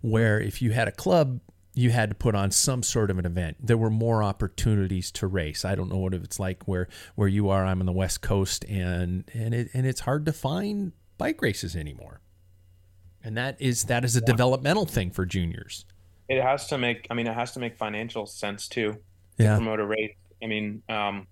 where 0.01 0.39
if 0.39 0.61
you 0.61 0.71
had 0.71 0.87
a 0.87 0.91
club, 0.91 1.39
you 1.75 1.89
had 1.91 2.09
to 2.09 2.15
put 2.15 2.35
on 2.35 2.51
some 2.51 2.83
sort 2.83 3.09
of 3.09 3.17
an 3.17 3.25
event. 3.25 3.57
There 3.59 3.77
were 3.77 3.89
more 3.89 4.21
opportunities 4.23 5.11
to 5.13 5.27
race. 5.27 5.65
I 5.65 5.73
don't 5.75 5.89
know 5.89 5.97
what 5.97 6.13
it's 6.13 6.39
like 6.39 6.67
where 6.67 6.87
where 7.15 7.27
you 7.27 7.49
are. 7.49 7.65
I'm 7.65 7.79
on 7.79 7.85
the 7.85 7.91
West 7.91 8.21
Coast, 8.21 8.63
and 8.65 9.23
and 9.33 9.53
it 9.53 9.69
and 9.73 9.85
it's 9.87 10.01
hard 10.01 10.25
to 10.27 10.33
find 10.33 10.91
bike 11.17 11.41
races 11.41 11.75
anymore. 11.75 12.21
And 13.23 13.35
that 13.37 13.59
is 13.61 13.85
that 13.85 14.03
is 14.05 14.15
a 14.15 14.21
developmental 14.21 14.85
thing 14.85 15.09
for 15.11 15.25
juniors. 15.25 15.85
it 16.29 16.41
has 16.41 16.67
to 16.67 16.77
make 16.77 17.07
i 17.09 17.13
mean 17.13 17.27
it 17.27 17.33
has 17.33 17.51
to 17.53 17.59
make 17.59 17.77
financial 17.77 18.25
sense 18.25 18.67
too 18.67 18.95
Yeah. 19.37 19.51
to 19.51 19.55
promote 19.57 19.79
a 19.81 19.85
race 19.85 20.15
i 20.41 20.47
mean 20.47 20.81
um 20.89 21.27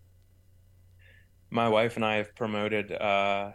my 1.49 1.67
wife 1.69 1.95
and 1.95 2.05
i 2.05 2.15
have 2.15 2.33
promoted 2.35 2.91
uh 2.91 3.51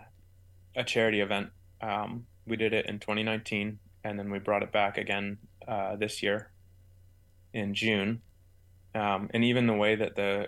a 0.76 0.84
charity 0.84 1.20
event 1.20 1.51
um 1.82 2.26
we 2.47 2.57
did 2.57 2.72
it 2.72 2.87
in 2.87 2.99
2019 2.99 3.78
and 4.05 4.18
then 4.18 4.30
we 4.30 4.39
brought 4.39 4.62
it 4.62 4.72
back 4.72 4.97
again 4.99 5.39
uh 5.68 5.97
this 5.97 6.22
year 6.22 6.51
in 7.57 7.75
june 7.75 8.21
um 8.95 9.29
and 9.33 9.45
even 9.45 9.67
the 9.67 9.75
way 9.75 9.95
that 9.97 10.15
the 10.17 10.47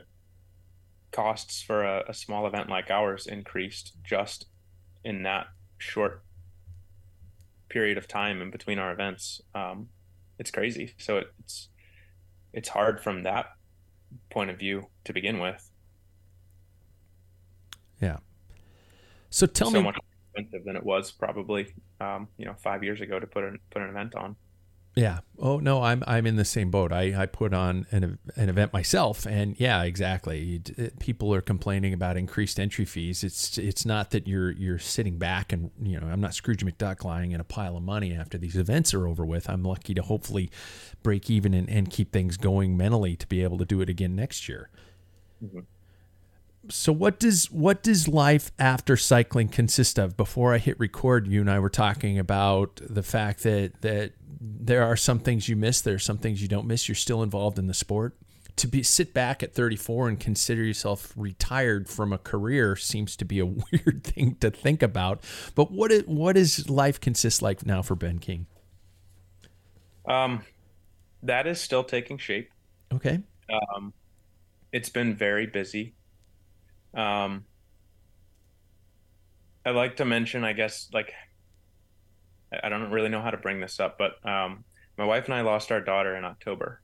costs 1.10 1.62
for 1.62 1.84
a, 1.84 2.04
a 2.08 2.14
small 2.14 2.46
event 2.46 2.68
like 2.68 2.90
ours 2.90 3.26
increased 3.26 3.96
just 4.04 4.46
in 5.04 5.22
that 5.22 5.46
short 5.78 6.22
period 7.68 7.98
of 7.98 8.06
time 8.06 8.42
in 8.42 8.50
between 8.50 8.78
our 8.78 8.92
events 8.92 9.40
um 9.54 9.88
it's 10.38 10.50
crazy. 10.50 10.94
So 10.98 11.18
it, 11.18 11.32
it's 11.40 11.68
it's 12.52 12.68
hard 12.68 13.00
from 13.00 13.24
that 13.24 13.46
point 14.30 14.50
of 14.50 14.58
view 14.58 14.86
to 15.04 15.12
begin 15.12 15.38
with. 15.38 15.70
Yeah. 18.00 18.18
So 19.30 19.46
tell 19.46 19.68
so 19.68 19.72
me, 19.72 19.80
so 19.80 19.84
much 19.84 19.96
more 19.96 20.42
expensive 20.42 20.64
than 20.64 20.76
it 20.76 20.84
was 20.84 21.10
probably, 21.10 21.74
um, 22.00 22.28
you 22.38 22.46
know, 22.46 22.54
five 22.54 22.82
years 22.82 23.00
ago 23.00 23.18
to 23.18 23.26
put 23.26 23.44
an 23.44 23.58
put 23.70 23.82
an 23.82 23.90
event 23.90 24.14
on. 24.14 24.36
Yeah. 24.98 25.20
Oh 25.38 25.60
no, 25.60 25.80
I'm 25.84 26.02
I'm 26.08 26.26
in 26.26 26.34
the 26.34 26.44
same 26.44 26.72
boat. 26.72 26.92
I, 26.92 27.22
I 27.22 27.26
put 27.26 27.54
on 27.54 27.86
an 27.92 28.18
an 28.34 28.48
event 28.48 28.72
myself, 28.72 29.26
and 29.26 29.54
yeah, 29.60 29.84
exactly. 29.84 30.60
People 30.98 31.32
are 31.32 31.40
complaining 31.40 31.92
about 31.92 32.16
increased 32.16 32.58
entry 32.58 32.84
fees. 32.84 33.22
It's 33.22 33.56
it's 33.58 33.86
not 33.86 34.10
that 34.10 34.26
you're 34.26 34.50
you're 34.50 34.80
sitting 34.80 35.16
back 35.16 35.52
and 35.52 35.70
you 35.80 36.00
know 36.00 36.08
I'm 36.08 36.20
not 36.20 36.34
Scrooge 36.34 36.64
McDuck 36.64 37.04
lying 37.04 37.30
in 37.30 37.40
a 37.40 37.44
pile 37.44 37.76
of 37.76 37.84
money 37.84 38.12
after 38.12 38.38
these 38.38 38.56
events 38.56 38.92
are 38.92 39.06
over 39.06 39.24
with. 39.24 39.48
I'm 39.48 39.62
lucky 39.62 39.94
to 39.94 40.02
hopefully 40.02 40.50
break 41.04 41.30
even 41.30 41.54
and, 41.54 41.70
and 41.70 41.88
keep 41.88 42.12
things 42.12 42.36
going 42.36 42.76
mentally 42.76 43.14
to 43.14 43.26
be 43.28 43.44
able 43.44 43.58
to 43.58 43.64
do 43.64 43.80
it 43.80 43.88
again 43.88 44.16
next 44.16 44.48
year. 44.48 44.68
Mm-hmm 45.44 45.60
so 46.70 46.92
what 46.92 47.18
does 47.18 47.50
what 47.50 47.82
does 47.82 48.08
life 48.08 48.50
after 48.58 48.96
cycling 48.96 49.48
consist 49.48 49.98
of? 49.98 50.16
Before 50.16 50.54
I 50.54 50.58
hit 50.58 50.78
record, 50.78 51.26
you 51.26 51.40
and 51.40 51.50
I 51.50 51.58
were 51.58 51.70
talking 51.70 52.18
about 52.18 52.80
the 52.82 53.02
fact 53.02 53.42
that 53.44 53.80
that 53.82 54.12
there 54.40 54.84
are 54.84 54.96
some 54.96 55.18
things 55.18 55.48
you 55.48 55.56
miss, 55.56 55.80
there 55.80 55.94
are 55.94 56.00
some 56.00 56.18
things 56.18 56.40
you 56.42 56.48
don't 56.48 56.66
miss. 56.66 56.88
You're 56.88 56.94
still 56.94 57.22
involved 57.22 57.58
in 57.58 57.66
the 57.66 57.74
sport. 57.74 58.16
To 58.56 58.66
be 58.66 58.82
sit 58.82 59.14
back 59.14 59.42
at 59.42 59.54
34 59.54 60.08
and 60.08 60.18
consider 60.18 60.64
yourself 60.64 61.12
retired 61.16 61.88
from 61.88 62.12
a 62.12 62.18
career 62.18 62.74
seems 62.74 63.16
to 63.16 63.24
be 63.24 63.38
a 63.38 63.46
weird 63.72 64.02
thing 64.04 64.36
to 64.40 64.50
think 64.50 64.82
about. 64.82 65.22
But 65.54 65.70
what 65.70 65.92
is, 65.92 66.04
what 66.06 66.34
does 66.34 66.68
life 66.68 67.00
consist 67.00 67.40
like 67.40 67.64
now 67.64 67.82
for 67.82 67.94
Ben 67.94 68.18
King? 68.18 68.46
Um, 70.06 70.42
that 71.22 71.46
is 71.46 71.60
still 71.60 71.84
taking 71.84 72.18
shape. 72.18 72.50
Okay. 72.92 73.20
Um, 73.50 73.92
it's 74.72 74.88
been 74.88 75.14
very 75.14 75.46
busy. 75.46 75.94
Um, 76.94 77.44
I 79.64 79.70
like 79.70 79.96
to 79.96 80.04
mention, 80.04 80.44
I 80.44 80.52
guess, 80.52 80.88
like 80.92 81.12
I 82.52 82.68
don't 82.68 82.90
really 82.90 83.08
know 83.08 83.22
how 83.22 83.30
to 83.30 83.36
bring 83.36 83.60
this 83.60 83.78
up, 83.80 83.98
but 83.98 84.24
um, 84.28 84.64
my 84.96 85.04
wife 85.04 85.26
and 85.26 85.34
I 85.34 85.42
lost 85.42 85.70
our 85.70 85.80
daughter 85.80 86.16
in 86.16 86.24
October. 86.24 86.80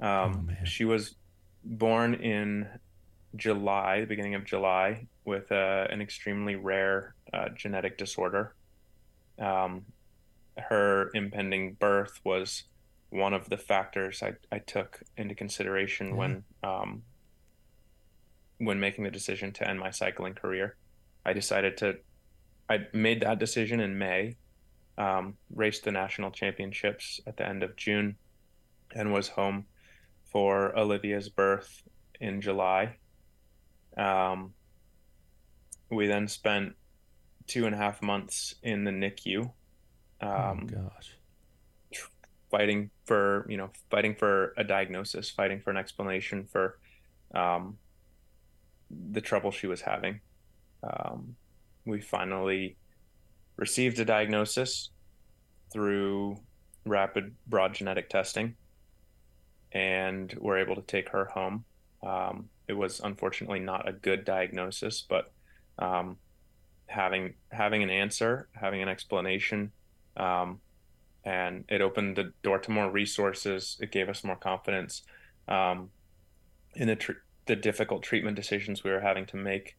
Um, 0.00 0.50
oh, 0.50 0.64
she 0.64 0.84
was 0.84 1.16
born 1.64 2.14
in 2.14 2.68
July, 3.36 4.00
the 4.00 4.06
beginning 4.06 4.34
of 4.34 4.44
July, 4.44 5.06
with 5.24 5.50
uh, 5.50 5.86
an 5.90 6.00
extremely 6.00 6.56
rare 6.56 7.14
uh, 7.32 7.48
genetic 7.56 7.96
disorder. 7.96 8.54
Um, 9.38 9.86
her 10.58 11.10
impending 11.14 11.74
birth 11.74 12.20
was 12.24 12.64
one 13.10 13.32
of 13.32 13.48
the 13.48 13.56
factors 13.56 14.22
I, 14.22 14.34
I 14.52 14.58
took 14.58 15.00
into 15.16 15.34
consideration 15.34 16.08
yeah. 16.08 16.14
when 16.14 16.44
um, 16.62 17.02
when 18.58 18.78
making 18.78 19.04
the 19.04 19.10
decision 19.10 19.52
to 19.52 19.68
end 19.68 19.80
my 19.80 19.90
cycling 19.90 20.34
career. 20.34 20.76
I 21.26 21.32
decided 21.32 21.76
to 21.78 21.96
I 22.68 22.86
made 22.92 23.20
that 23.22 23.38
decision 23.38 23.80
in 23.80 23.98
May, 23.98 24.36
um, 24.96 25.36
raced 25.54 25.84
the 25.84 25.92
national 25.92 26.30
championships 26.30 27.20
at 27.26 27.36
the 27.36 27.46
end 27.46 27.62
of 27.62 27.76
June, 27.76 28.16
and 28.94 29.12
was 29.12 29.28
home 29.28 29.66
for 30.24 30.76
Olivia's 30.76 31.28
birth 31.28 31.82
in 32.20 32.40
July. 32.40 32.96
Um, 33.96 34.54
we 35.90 36.06
then 36.06 36.26
spent 36.28 36.74
two 37.46 37.66
and 37.66 37.74
a 37.74 37.78
half 37.78 38.02
months 38.02 38.54
in 38.62 38.84
the 38.84 38.90
NICU. 38.90 39.50
Um, 40.20 40.68
oh 40.72 40.90
gosh. 40.90 41.16
Fighting 42.50 42.90
for 43.04 43.46
you 43.48 43.56
know, 43.56 43.70
fighting 43.90 44.14
for 44.14 44.54
a 44.56 44.64
diagnosis, 44.64 45.30
fighting 45.30 45.60
for 45.60 45.70
an 45.70 45.76
explanation 45.76 46.46
for 46.50 46.78
um, 47.34 47.78
the 48.90 49.20
trouble 49.20 49.50
she 49.50 49.66
was 49.66 49.80
having. 49.80 50.20
Um, 50.82 51.36
we 51.84 52.00
finally 52.00 52.76
received 53.56 53.98
a 53.98 54.04
diagnosis 54.04 54.90
through 55.72 56.36
rapid 56.86 57.34
broad 57.46 57.74
genetic 57.74 58.08
testing 58.08 58.54
and 59.72 60.34
were 60.38 60.58
able 60.58 60.74
to 60.76 60.82
take 60.82 61.08
her 61.10 61.26
home. 61.26 61.64
Um, 62.02 62.48
it 62.68 62.74
was 62.74 63.00
unfortunately 63.00 63.60
not 63.60 63.88
a 63.88 63.92
good 63.92 64.24
diagnosis, 64.24 65.04
but 65.08 65.32
um, 65.78 66.16
having 66.86 67.34
having 67.50 67.82
an 67.82 67.90
answer, 67.90 68.48
having 68.52 68.82
an 68.82 68.88
explanation, 68.88 69.72
um, 70.16 70.60
and 71.24 71.64
it 71.68 71.80
opened 71.80 72.16
the 72.16 72.32
door 72.42 72.58
to 72.58 72.70
more 72.70 72.90
resources. 72.90 73.76
It 73.80 73.90
gave 73.90 74.08
us 74.08 74.24
more 74.24 74.36
confidence 74.36 75.02
um, 75.48 75.90
in 76.74 76.88
the 76.88 76.96
tr- 76.96 77.12
the 77.46 77.56
difficult 77.56 78.02
treatment 78.02 78.36
decisions 78.36 78.84
we 78.84 78.90
were 78.90 79.00
having 79.00 79.26
to 79.26 79.36
make. 79.36 79.76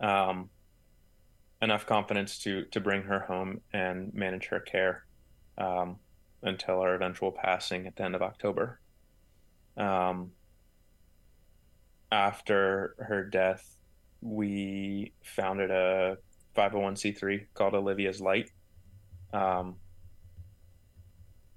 Um, 0.00 0.50
enough 1.62 1.86
confidence 1.86 2.38
to 2.38 2.64
to 2.66 2.80
bring 2.80 3.02
her 3.02 3.20
home 3.20 3.60
and 3.72 4.12
manage 4.14 4.46
her 4.46 4.60
care 4.60 5.04
um, 5.58 5.96
until 6.42 6.82
her 6.82 6.94
eventual 6.94 7.32
passing 7.32 7.86
at 7.86 7.96
the 7.96 8.04
end 8.04 8.14
of 8.14 8.22
October. 8.22 8.80
Um, 9.76 10.32
after 12.10 12.94
her 12.98 13.24
death, 13.24 13.76
we 14.20 15.12
founded 15.22 15.70
a 15.70 16.18
501c3 16.56 17.46
called 17.54 17.74
Olivia's 17.74 18.20
Light 18.20 18.50
um, 19.32 19.76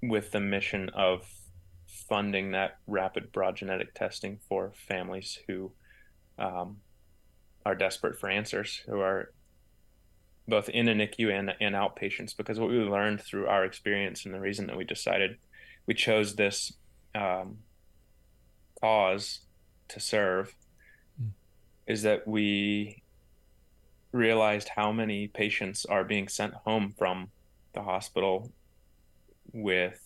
with 0.02 0.32
the 0.32 0.40
mission 0.40 0.90
of 0.90 1.26
funding 1.86 2.52
that 2.52 2.78
rapid 2.86 3.32
broad 3.32 3.56
genetic 3.56 3.94
testing 3.94 4.38
for 4.48 4.72
families 4.88 5.38
who 5.46 5.72
um, 6.38 6.78
are 7.64 7.74
desperate 7.74 8.18
for 8.18 8.28
answers, 8.28 8.82
who 8.86 9.00
are 9.00 9.32
both 10.50 10.68
in 10.68 10.88
a 10.88 10.94
NICU 10.94 11.32
and, 11.32 11.54
and 11.60 11.74
outpatients 11.74 12.36
because 12.36 12.58
what 12.58 12.68
we 12.68 12.76
learned 12.76 13.20
through 13.22 13.46
our 13.46 13.64
experience 13.64 14.24
and 14.24 14.34
the 14.34 14.40
reason 14.40 14.66
that 14.66 14.76
we 14.76 14.84
decided 14.84 15.38
we 15.86 15.94
chose 15.94 16.34
this 16.34 16.72
um, 17.14 17.58
cause 18.80 19.40
to 19.88 20.00
serve 20.00 20.54
mm. 21.20 21.30
is 21.86 22.02
that 22.02 22.26
we 22.26 23.02
realized 24.12 24.70
how 24.76 24.92
many 24.92 25.28
patients 25.28 25.84
are 25.84 26.04
being 26.04 26.28
sent 26.28 26.52
home 26.54 26.94
from 26.98 27.28
the 27.74 27.82
hospital 27.82 28.52
with 29.52 30.00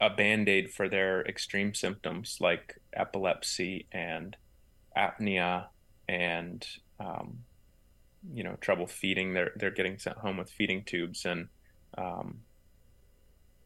a 0.00 0.10
band-aid 0.10 0.70
for 0.70 0.88
their 0.88 1.22
extreme 1.22 1.74
symptoms 1.74 2.38
like 2.40 2.80
epilepsy 2.92 3.86
and 3.92 4.36
apnea 4.96 5.66
and 6.08 6.66
um, 7.00 7.38
you 8.34 8.44
know 8.44 8.56
trouble 8.60 8.86
feeding. 8.86 9.34
They're 9.34 9.52
they're 9.56 9.70
getting 9.70 9.98
sent 9.98 10.18
home 10.18 10.36
with 10.36 10.50
feeding 10.50 10.84
tubes 10.84 11.24
and 11.24 11.48
um, 11.96 12.38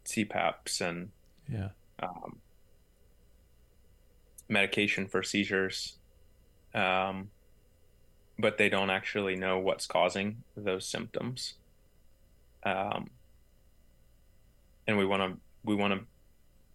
CPAPs 0.04 0.80
and 0.80 1.10
yeah. 1.48 1.68
um, 2.02 2.38
medication 4.48 5.06
for 5.06 5.22
seizures. 5.22 5.96
Um, 6.74 7.30
but 8.38 8.58
they 8.58 8.68
don't 8.68 8.90
actually 8.90 9.36
know 9.36 9.58
what's 9.58 9.86
causing 9.86 10.42
those 10.56 10.86
symptoms. 10.86 11.54
Um, 12.64 13.10
and 14.86 14.96
we 14.96 15.04
want 15.04 15.22
to 15.22 15.40
we 15.64 15.74
want 15.74 15.94
to 15.94 16.06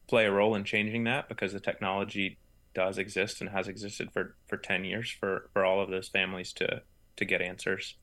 play 0.08 0.26
a 0.26 0.32
role 0.32 0.56
in 0.56 0.64
changing 0.64 1.06
that 1.06 1.28
because 1.28 1.54
the 1.54 1.60
technology 1.60 2.38
does 2.74 2.98
exist 2.98 3.42
and 3.42 3.50
has 3.50 3.68
existed 3.68 4.12
for 4.12 4.36
for 4.48 4.58
10 4.58 4.86
years 4.86 5.10
for 5.10 5.50
for 5.54 5.66
all 5.66 5.82
of 5.82 5.90
those 5.90 6.08
families 6.08 6.54
to 6.54 6.82
to 7.18 7.26
get 7.26 7.42
answers. 7.42 7.96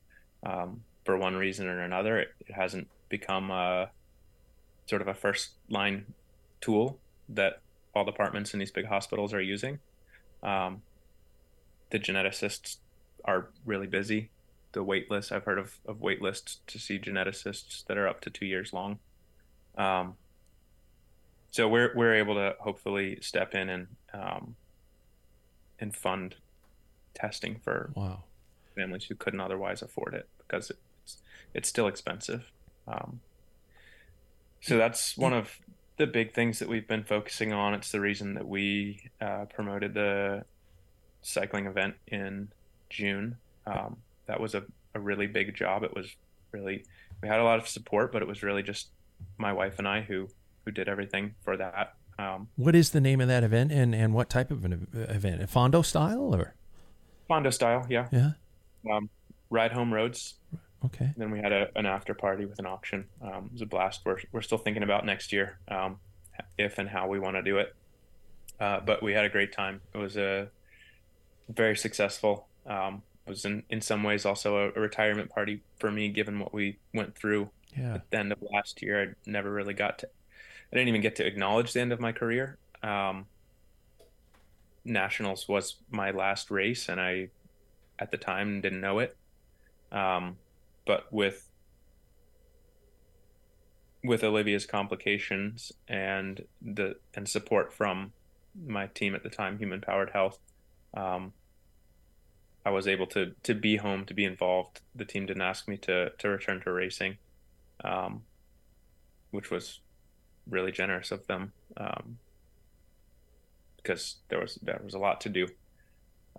Um, 0.43 0.81
for 1.05 1.17
one 1.17 1.35
reason 1.35 1.67
or 1.67 1.81
another, 1.81 2.19
it, 2.19 2.29
it 2.47 2.53
hasn't 2.53 2.87
become 3.09 3.51
a 3.51 3.89
sort 4.85 5.01
of 5.01 5.07
a 5.07 5.13
first 5.13 5.51
line 5.69 6.13
tool 6.61 6.99
that 7.29 7.61
all 7.95 8.05
departments 8.05 8.53
in 8.53 8.59
these 8.59 8.71
big 8.71 8.85
hospitals 8.85 9.33
are 9.33 9.41
using. 9.41 9.79
Um, 10.41 10.81
the 11.89 11.99
geneticists 11.99 12.77
are 13.25 13.49
really 13.65 13.87
busy. 13.87 14.29
The 14.71 14.83
wait 14.83 15.11
list, 15.11 15.31
I've 15.31 15.45
heard 15.45 15.59
of, 15.59 15.77
of 15.85 16.01
wait 16.01 16.21
lists 16.21 16.59
to 16.67 16.79
see 16.79 16.97
geneticists 16.97 17.85
that 17.85 17.97
are 17.97 18.07
up 18.07 18.21
to 18.21 18.29
two 18.29 18.45
years 18.45 18.73
long. 18.73 18.99
Um, 19.77 20.15
so 21.51 21.67
we're, 21.67 21.91
we're 21.95 22.15
able 22.15 22.35
to 22.35 22.55
hopefully 22.59 23.19
step 23.21 23.53
in 23.53 23.69
and, 23.69 23.87
um, 24.13 24.55
and 25.79 25.95
fund 25.95 26.35
testing 27.13 27.59
for 27.63 27.91
wow 27.95 28.23
families 28.75 29.05
who 29.05 29.15
couldn't 29.15 29.39
otherwise 29.39 29.81
afford 29.81 30.13
it 30.13 30.27
because 30.37 30.69
it's 30.69 31.21
it's 31.53 31.69
still 31.69 31.87
expensive. 31.87 32.51
Um, 32.87 33.19
so 34.61 34.77
that's 34.77 35.17
one 35.17 35.33
of 35.33 35.59
the 35.97 36.07
big 36.07 36.33
things 36.33 36.59
that 36.59 36.67
we've 36.67 36.87
been 36.87 37.03
focusing 37.03 37.53
on. 37.53 37.73
It's 37.73 37.91
the 37.91 37.99
reason 37.99 38.33
that 38.35 38.47
we 38.47 39.09
uh, 39.21 39.45
promoted 39.53 39.93
the 39.93 40.45
cycling 41.21 41.67
event 41.67 41.95
in 42.07 42.49
June. 42.89 43.37
Um, 43.67 43.97
that 44.25 44.39
was 44.39 44.55
a, 44.55 44.63
a 44.95 44.99
really 44.99 45.27
big 45.27 45.55
job. 45.55 45.83
It 45.83 45.95
was 45.95 46.07
really 46.51 46.85
we 47.21 47.27
had 47.27 47.39
a 47.39 47.43
lot 47.43 47.59
of 47.59 47.67
support, 47.67 48.11
but 48.11 48.21
it 48.21 48.27
was 48.27 48.43
really 48.43 48.63
just 48.63 48.89
my 49.37 49.53
wife 49.53 49.79
and 49.79 49.87
I 49.87 50.01
who 50.01 50.27
who 50.65 50.71
did 50.71 50.87
everything 50.87 51.35
for 51.43 51.57
that. 51.57 51.95
Um, 52.17 52.47
what 52.55 52.75
is 52.75 52.91
the 52.91 53.01
name 53.01 53.21
of 53.21 53.27
that 53.27 53.43
event, 53.43 53.71
and 53.71 53.93
and 53.93 54.13
what 54.13 54.29
type 54.29 54.51
of 54.51 54.65
an 54.65 54.87
event? 54.93 55.41
A 55.41 55.47
Fondo 55.47 55.83
style 55.83 56.33
or? 56.35 56.55
Fondo 57.29 57.51
style, 57.51 57.85
yeah. 57.89 58.07
Yeah 58.11 58.31
um, 58.91 59.09
Ride 59.49 59.71
Home 59.71 59.93
Roads. 59.93 60.35
Okay. 60.85 61.05
And 61.05 61.15
Then 61.17 61.31
we 61.31 61.39
had 61.39 61.51
a, 61.51 61.69
an 61.75 61.85
after 61.85 62.13
party 62.13 62.45
with 62.45 62.59
an 62.59 62.65
auction. 62.65 63.05
Um, 63.21 63.45
it 63.45 63.53
was 63.53 63.61
a 63.61 63.65
blast. 63.65 64.01
We're 64.05 64.19
we're 64.31 64.41
still 64.41 64.57
thinking 64.57 64.83
about 64.83 65.05
next 65.05 65.31
year, 65.31 65.59
um, 65.69 65.97
if 66.57 66.77
and 66.77 66.89
how 66.89 67.07
we 67.07 67.19
want 67.19 67.37
to 67.37 67.41
do 67.41 67.57
it. 67.57 67.75
Uh, 68.59 68.79
but 68.81 69.01
we 69.01 69.13
had 69.13 69.25
a 69.25 69.29
great 69.29 69.53
time. 69.53 69.81
It 69.93 69.97
was 69.97 70.17
a 70.17 70.49
very 71.49 71.75
successful. 71.75 72.47
Um, 72.65 73.03
was 73.27 73.45
in, 73.45 73.63
in 73.69 73.81
some 73.81 74.03
ways 74.03 74.25
also 74.25 74.57
a, 74.57 74.67
a, 74.75 74.79
retirement 74.79 75.29
party 75.29 75.61
for 75.79 75.91
me, 75.91 76.09
given 76.09 76.39
what 76.39 76.53
we 76.53 76.77
went 76.93 77.15
through 77.15 77.49
yeah. 77.77 77.95
at 77.95 78.09
the 78.11 78.17
end 78.17 78.31
of 78.31 78.39
last 78.51 78.81
year. 78.81 79.01
I 79.01 79.29
never 79.29 79.51
really 79.51 79.73
got 79.73 79.99
to, 79.99 80.07
I 80.07 80.75
didn't 80.75 80.89
even 80.89 81.01
get 81.01 81.15
to 81.17 81.25
acknowledge 81.25 81.73
the 81.73 81.81
end 81.81 81.93
of 81.93 81.99
my 81.99 82.11
career. 82.11 82.57
Um, 82.81 83.27
Nationals 84.85 85.47
was 85.47 85.75
my 85.89 86.11
last 86.11 86.51
race, 86.51 86.89
and 86.89 86.99
I, 86.99 87.29
at 87.99 88.11
the 88.11 88.17
time, 88.17 88.61
didn't 88.61 88.81
know 88.81 88.99
it. 88.99 89.15
Um, 89.91 90.37
but 90.85 91.11
with 91.11 91.49
with 94.03 94.23
Olivia's 94.23 94.65
complications 94.65 95.71
and 95.87 96.45
the 96.61 96.95
and 97.13 97.27
support 97.27 97.71
from 97.73 98.11
my 98.67 98.87
team 98.87 99.15
at 99.15 99.23
the 99.23 99.29
time, 99.29 99.57
Human 99.57 99.81
Powered 99.81 100.09
Health, 100.11 100.39
um, 100.93 101.33
I 102.65 102.69
was 102.71 102.87
able 102.87 103.07
to 103.07 103.33
to 103.43 103.53
be 103.53 103.77
home 103.77 104.05
to 104.05 104.13
be 104.13 104.25
involved. 104.25 104.81
The 104.95 105.05
team 105.05 105.25
didn't 105.25 105.41
ask 105.41 105.67
me 105.67 105.77
to 105.77 106.09
to 106.09 106.29
return 106.29 106.61
to 106.61 106.71
racing, 106.71 107.17
um, 107.83 108.23
which 109.31 109.49
was 109.51 109.79
really 110.49 110.71
generous 110.71 111.11
of 111.11 111.25
them 111.27 111.53
um, 111.77 112.17
because 113.77 114.17
there 114.29 114.39
was 114.39 114.55
there 114.61 114.81
was 114.83 114.93
a 114.93 114.99
lot 114.99 115.21
to 115.21 115.29
do 115.29 115.47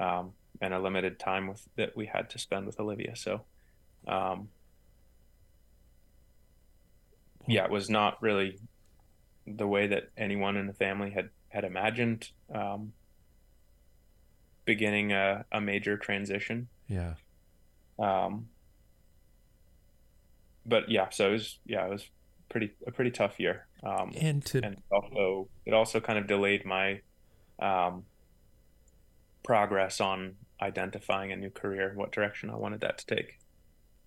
um, 0.01 0.33
and 0.61 0.75
a 0.75 0.79
limited 0.79 1.19
time 1.19 1.49
with 1.49 1.69
that 1.77 1.97
we 1.97 2.07
had 2.07 2.31
to 2.31 2.39
spend 2.39 2.67
with 2.67 2.79
Olivia. 2.81 3.17
So, 3.17 3.43
um, 4.07 4.49
yeah, 7.47 7.65
it 7.65 7.71
was 7.71 7.91
not 7.91 8.23
really 8.23 8.59
the 9.47 9.67
way 9.67 9.87
that 9.87 10.11
anyone 10.17 10.57
in 10.57 10.67
the 10.67 10.73
family 10.73 11.11
had 11.11 11.31
had 11.49 11.65
imagined. 11.65 12.31
Um, 12.55 12.93
beginning 14.65 15.13
a, 15.13 15.45
a 15.53 15.61
major 15.61 15.97
transition. 15.99 16.69
Yeah. 16.89 17.15
Um, 17.99 18.49
but 20.67 20.91
yeah, 20.91 21.11
so 21.11 21.29
it 21.29 21.33
was, 21.33 21.59
yeah, 21.67 21.85
it 21.85 21.91
was 21.91 22.09
pretty, 22.49 22.73
a 22.87 22.91
pretty 22.91 23.11
tough 23.11 23.39
year. 23.39 23.67
Um, 23.83 24.13
and 24.19 24.43
to, 24.47 24.65
and 24.65 24.83
also, 24.91 25.49
it 25.67 25.75
also 25.75 26.01
kind 26.01 26.19
of 26.19 26.27
delayed 26.27 26.65
my, 26.65 27.03
um, 27.59 28.05
progress 29.45 30.01
on 30.01 30.35
identifying 30.61 31.31
a 31.31 31.37
new 31.37 31.51
career, 31.51 31.93
what 31.95 32.11
direction 32.11 32.51
I 32.51 32.57
wanted 32.57 32.81
that 32.81 32.99
to 32.99 33.07
take 33.07 33.39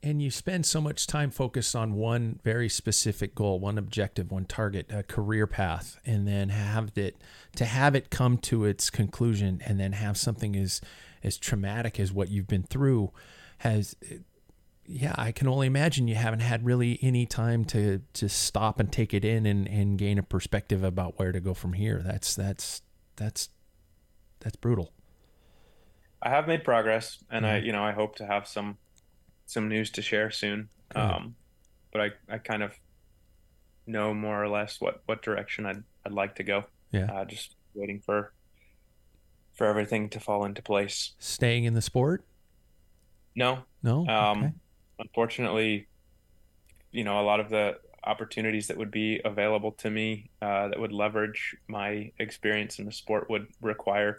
and 0.03 0.21
you 0.21 0.29
spend 0.29 0.65
so 0.65 0.79
much 0.79 1.07
time 1.07 1.31
focused 1.31 1.75
on 1.75 1.93
one 1.93 2.39
very 2.43 2.69
specific 2.69 3.33
goal, 3.33 3.59
one 3.59 3.77
objective, 3.77 4.31
one 4.31 4.45
target, 4.45 4.85
a 4.89 5.03
career 5.03 5.47
path, 5.47 5.99
and 6.05 6.27
then 6.27 6.49
have 6.49 6.91
it 6.95 7.17
to 7.55 7.65
have 7.65 7.95
it 7.95 8.09
come 8.09 8.37
to 8.37 8.65
its 8.65 8.89
conclusion, 8.89 9.61
and 9.65 9.79
then 9.79 9.93
have 9.93 10.17
something 10.17 10.55
as 10.55 10.81
as 11.23 11.37
traumatic 11.37 11.99
as 11.99 12.13
what 12.13 12.29
you've 12.29 12.47
been 12.47 12.63
through 12.63 13.11
has. 13.59 13.95
Yeah, 14.89 15.13
I 15.17 15.33
can 15.33 15.49
only 15.49 15.67
imagine 15.67 16.07
you 16.07 16.15
haven't 16.15 16.39
had 16.39 16.63
really 16.63 16.99
any 17.01 17.25
time 17.25 17.65
to 17.65 18.01
to 18.13 18.29
stop 18.29 18.79
and 18.79 18.91
take 18.91 19.13
it 19.13 19.25
in 19.25 19.45
and, 19.45 19.67
and 19.67 19.97
gain 19.97 20.17
a 20.17 20.23
perspective 20.23 20.83
about 20.83 21.19
where 21.19 21.31
to 21.31 21.39
go 21.39 21.53
from 21.53 21.73
here. 21.73 22.01
That's 22.05 22.35
that's 22.35 22.81
that's 23.15 23.49
that's 24.39 24.55
brutal. 24.55 24.93
I 26.21 26.29
have 26.29 26.47
made 26.47 26.63
progress, 26.63 27.23
and 27.29 27.45
mm-hmm. 27.45 27.55
I 27.55 27.57
you 27.59 27.71
know 27.71 27.83
I 27.83 27.91
hope 27.91 28.15
to 28.17 28.25
have 28.25 28.47
some 28.47 28.77
some 29.45 29.69
news 29.69 29.89
to 29.91 30.01
share 30.01 30.29
soon. 30.29 30.69
Um, 30.95 31.35
but 31.91 32.01
I, 32.01 32.35
I 32.35 32.37
kind 32.37 32.63
of 32.63 32.77
know 33.85 34.13
more 34.13 34.41
or 34.41 34.49
less 34.49 34.79
what, 34.79 35.01
what 35.05 35.21
direction 35.21 35.65
I'd, 35.65 35.83
I'd 36.05 36.11
like 36.11 36.35
to 36.35 36.43
go. 36.43 36.65
Yeah. 36.91 37.11
Uh, 37.11 37.25
just 37.25 37.55
waiting 37.73 38.01
for, 38.05 38.33
for 39.53 39.65
everything 39.67 40.09
to 40.09 40.19
fall 40.19 40.45
into 40.45 40.61
place. 40.61 41.13
Staying 41.19 41.63
in 41.63 41.73
the 41.73 41.81
sport? 41.81 42.25
No, 43.35 43.59
no. 43.83 44.07
Um, 44.07 44.43
okay. 44.43 44.53
unfortunately, 44.99 45.87
you 46.91 47.03
know, 47.03 47.19
a 47.19 47.23
lot 47.23 47.39
of 47.39 47.49
the 47.49 47.77
opportunities 48.03 48.67
that 48.67 48.77
would 48.77 48.91
be 48.91 49.21
available 49.25 49.71
to 49.73 49.89
me 49.89 50.29
uh, 50.41 50.69
that 50.69 50.79
would 50.79 50.93
leverage 50.93 51.55
my 51.67 52.11
experience 52.19 52.79
in 52.79 52.85
the 52.85 52.91
sport 52.91 53.29
would 53.29 53.47
require 53.61 54.17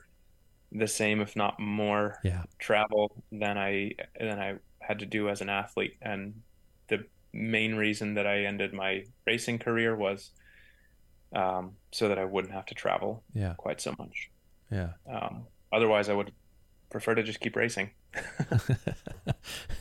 the 0.73 0.87
same, 0.87 1.21
if 1.21 1.35
not 1.35 1.59
more, 1.59 2.19
yeah. 2.23 2.45
travel 2.59 3.23
than 3.33 3.57
I 3.57 3.93
than 4.19 4.39
I 4.39 4.57
had 4.81 4.99
to 5.01 5.07
do 5.07 5.29
as 5.29 5.41
an 5.41 5.49
athlete. 5.49 5.97
And 6.03 6.43
the 6.89 7.05
main 7.33 7.75
reason 7.75 8.15
that 8.15 8.27
I 8.27 8.45
ended 8.45 8.73
my 8.73 9.05
racing 9.27 9.59
career 9.59 9.95
was 9.97 10.31
um, 11.35 11.73
so 11.93 12.09
that 12.09 12.19
I 12.19 12.25
wouldn't 12.25 12.53
have 12.53 12.67
to 12.67 12.75
travel 12.75 13.23
yeah. 13.35 13.55
quite 13.57 13.81
so 13.81 13.95
much. 13.99 14.31
Yeah. 14.71 14.91
Um, 15.11 15.47
otherwise, 15.73 16.09
I 16.09 16.15
would 16.15 16.33
prefer 16.91 17.15
to 17.15 17.23
just 17.23 17.41
keep 17.41 17.57
racing. 17.57 17.91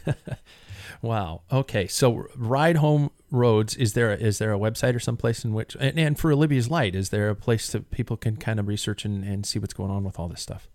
wow. 1.02 1.42
Okay. 1.52 1.88
So 1.88 2.28
ride 2.36 2.78
home 2.78 3.12
roads. 3.32 3.76
Is 3.76 3.94
there 3.94 4.12
a, 4.12 4.16
is 4.16 4.40
there 4.40 4.54
a 4.54 4.60
website 4.60 4.96
or 4.96 5.00
some 5.00 5.18
place 5.18 5.44
in 5.44 5.54
which 5.54 5.76
and, 5.80 6.00
and 6.00 6.20
for 6.20 6.32
Olivia's 6.32 6.70
Light 6.70 6.96
is 6.96 7.10
there 7.10 7.30
a 7.30 7.36
place 7.36 7.72
that 7.72 7.92
people 7.92 8.18
can 8.18 8.38
kind 8.38 8.60
of 8.60 8.68
research 8.68 9.06
and, 9.06 9.24
and 9.24 9.46
see 9.46 9.60
what's 9.60 9.74
going 9.74 9.92
on 9.92 10.04
with 10.04 10.20
all 10.20 10.28
this 10.28 10.42
stuff? 10.42 10.68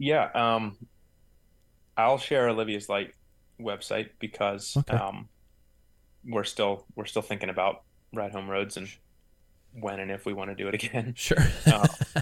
Yeah. 0.00 0.30
Um, 0.34 0.78
I'll 1.96 2.18
share 2.18 2.48
Olivia's 2.48 2.88
Light 2.88 3.14
website 3.60 4.08
because 4.18 4.74
okay. 4.76 4.96
um, 4.96 5.28
we're 6.26 6.44
still 6.44 6.86
we're 6.96 7.04
still 7.04 7.22
thinking 7.22 7.50
about 7.50 7.82
ride 8.12 8.32
home 8.32 8.48
roads 8.48 8.78
and 8.78 8.88
when 9.74 10.00
and 10.00 10.10
if 10.10 10.24
we 10.24 10.32
want 10.32 10.50
to 10.50 10.56
do 10.56 10.68
it 10.68 10.74
again. 10.74 11.14
Sure. 11.16 11.38
uh, 11.66 11.86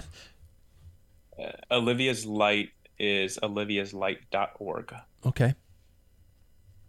uh, 1.41 1.51
Olivia's 1.71 2.25
Light 2.25 2.71
is 2.99 3.39
oliviaslight.org. 3.41 4.93
Okay. 5.25 5.55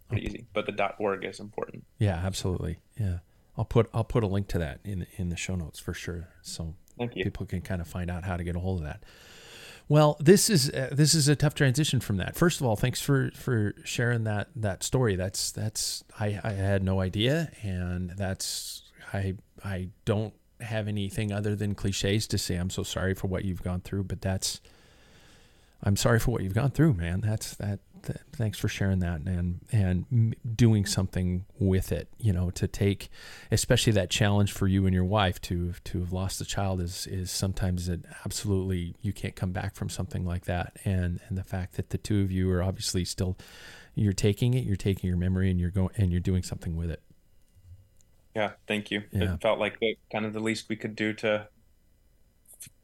Pretty 0.09 0.25
easy, 0.25 0.45
but 0.53 0.65
the 0.65 0.93
.org 0.99 1.23
is 1.23 1.39
important. 1.39 1.85
Yeah, 1.99 2.15
absolutely. 2.15 2.79
Yeah. 2.99 3.19
I'll 3.57 3.63
put 3.63 3.89
I'll 3.93 4.03
put 4.03 4.23
a 4.23 4.27
link 4.27 4.49
to 4.49 4.59
that 4.59 4.81
in 4.83 5.07
in 5.15 5.29
the 5.29 5.37
show 5.37 5.55
notes 5.55 5.79
for 5.79 5.93
sure, 5.93 6.27
so 6.41 6.75
people 7.13 7.45
can 7.45 7.61
kind 7.61 7.81
of 7.81 7.87
find 7.87 8.11
out 8.11 8.25
how 8.25 8.35
to 8.35 8.43
get 8.43 8.57
a 8.57 8.59
hold 8.59 8.79
of 8.79 8.85
that. 8.85 9.03
Well, 9.91 10.15
this 10.21 10.49
is 10.49 10.69
uh, 10.69 10.87
this 10.93 11.13
is 11.13 11.27
a 11.27 11.35
tough 11.35 11.53
transition 11.53 11.99
from 11.99 12.15
that. 12.15 12.37
First 12.37 12.61
of 12.61 12.65
all, 12.65 12.77
thanks 12.77 13.01
for 13.01 13.29
for 13.35 13.75
sharing 13.83 14.23
that 14.23 14.47
that 14.55 14.83
story. 14.83 15.17
That's 15.17 15.51
that's 15.51 16.01
I, 16.17 16.39
I 16.41 16.53
had 16.53 16.81
no 16.81 17.01
idea, 17.01 17.51
and 17.61 18.11
that's 18.11 18.83
I 19.11 19.35
I 19.65 19.89
don't 20.05 20.33
have 20.61 20.87
anything 20.87 21.33
other 21.33 21.57
than 21.57 21.75
cliches 21.75 22.25
to 22.27 22.37
say. 22.37 22.55
I'm 22.55 22.69
so 22.69 22.83
sorry 22.83 23.13
for 23.13 23.27
what 23.27 23.43
you've 23.43 23.63
gone 23.63 23.81
through, 23.81 24.05
but 24.05 24.21
that's 24.21 24.61
I'm 25.83 25.95
sorry 25.95 26.19
for 26.19 26.31
what 26.31 26.43
you've 26.43 26.53
gone 26.53 26.71
through, 26.71 26.93
man. 26.93 27.21
That's 27.21 27.55
that 27.55 27.79
th- 28.03 28.19
thanks 28.33 28.57
for 28.57 28.67
sharing 28.67 28.99
that 28.99 29.21
and 29.21 29.61
and 29.71 30.35
doing 30.55 30.85
something 30.85 31.45
with 31.59 31.91
it. 31.91 32.09
You 32.19 32.33
know, 32.33 32.51
to 32.51 32.67
take, 32.67 33.09
especially 33.51 33.93
that 33.93 34.09
challenge 34.09 34.51
for 34.51 34.67
you 34.67 34.85
and 34.85 34.93
your 34.93 35.05
wife 35.05 35.41
to 35.41 35.73
to 35.85 35.99
have 35.99 36.13
lost 36.13 36.41
a 36.41 36.45
child 36.45 36.81
is 36.81 37.07
is 37.07 37.31
sometimes 37.31 37.87
an 37.87 38.05
absolutely 38.25 38.95
you 39.01 39.13
can't 39.13 39.35
come 39.35 39.51
back 39.51 39.75
from 39.75 39.89
something 39.89 40.25
like 40.25 40.45
that. 40.45 40.77
And 40.85 41.19
and 41.27 41.37
the 41.37 41.43
fact 41.43 41.75
that 41.77 41.89
the 41.89 41.97
two 41.97 42.21
of 42.21 42.31
you 42.31 42.51
are 42.51 42.63
obviously 42.63 43.05
still 43.05 43.37
you're 43.95 44.13
taking 44.13 44.53
it, 44.53 44.63
you're 44.63 44.75
taking 44.75 45.07
your 45.07 45.17
memory, 45.17 45.49
and 45.49 45.59
you're 45.59 45.71
going 45.71 45.89
and 45.97 46.11
you're 46.11 46.21
doing 46.21 46.43
something 46.43 46.75
with 46.75 46.91
it. 46.91 47.01
Yeah, 48.35 48.51
thank 48.67 48.91
you. 48.91 49.03
Yeah. 49.11 49.33
It 49.33 49.41
felt 49.41 49.59
like 49.59 49.79
the, 49.79 49.97
kind 50.11 50.25
of 50.25 50.33
the 50.33 50.39
least 50.39 50.69
we 50.69 50.75
could 50.75 50.95
do 50.95 51.13
to 51.13 51.47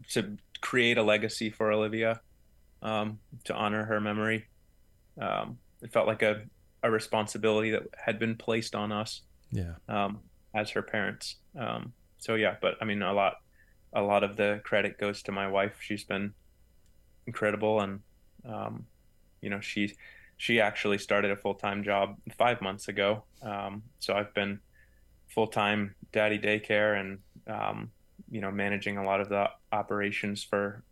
to 0.09 0.37
create 0.61 0.97
a 0.97 1.03
legacy 1.03 1.49
for 1.49 1.71
Olivia, 1.71 2.21
um, 2.81 3.19
to 3.45 3.53
honor 3.53 3.85
her 3.85 3.99
memory. 3.99 4.45
Um, 5.21 5.57
it 5.81 5.91
felt 5.91 6.07
like 6.07 6.21
a, 6.21 6.43
a 6.83 6.91
responsibility 6.91 7.71
that 7.71 7.83
had 7.97 8.19
been 8.19 8.35
placed 8.35 8.75
on 8.75 8.91
us 8.91 9.21
yeah. 9.51 9.73
um, 9.87 10.19
as 10.53 10.69
her 10.71 10.81
parents. 10.81 11.35
Um, 11.59 11.93
so 12.19 12.33
yeah 12.33 12.55
but 12.59 12.73
i 12.81 12.85
mean 12.85 13.03
a 13.03 13.13
lot 13.13 13.35
a 13.93 14.01
lot 14.01 14.23
of 14.23 14.35
the 14.35 14.61
credit 14.63 14.97
goes 14.97 15.23
to 15.23 15.31
my 15.31 15.47
wife. 15.47 15.77
She's 15.79 16.03
been 16.03 16.33
incredible 17.25 17.81
and 17.81 17.99
um, 18.47 18.85
you 19.41 19.49
know 19.49 19.59
she 19.59 19.93
she 20.37 20.61
actually 20.61 20.97
started 20.97 21.31
a 21.31 21.35
full-time 21.35 21.83
job 21.83 22.15
five 22.37 22.61
months 22.61 22.87
ago. 22.87 23.23
Um, 23.41 23.83
so 23.99 24.13
i've 24.13 24.33
been 24.33 24.59
full-time 25.27 25.95
daddy 26.11 26.39
daycare 26.39 26.99
and 26.99 27.19
um, 27.47 27.91
you 28.29 28.41
know 28.41 28.51
managing 28.51 28.97
a 28.97 29.03
lot 29.03 29.21
of 29.21 29.29
the 29.29 29.49
operations 29.71 30.43
for 30.43 30.83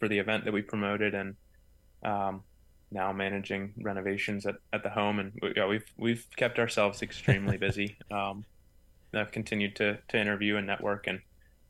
for 0.00 0.08
the 0.08 0.18
event 0.18 0.44
that 0.46 0.52
we 0.52 0.62
promoted 0.62 1.14
and 1.14 1.36
um, 2.02 2.42
now 2.90 3.12
managing 3.12 3.72
renovations 3.80 4.46
at, 4.46 4.56
at 4.72 4.82
the 4.82 4.90
home, 4.90 5.20
and 5.20 5.32
we, 5.40 5.52
yeah, 5.54 5.66
we've 5.66 5.84
we've 5.96 6.26
kept 6.36 6.58
ourselves 6.58 7.02
extremely 7.02 7.56
busy. 7.68 7.96
Um, 8.10 8.44
I've 9.14 9.30
continued 9.30 9.76
to 9.76 9.98
to 10.08 10.18
interview 10.18 10.56
and 10.56 10.66
network, 10.66 11.06
and 11.06 11.20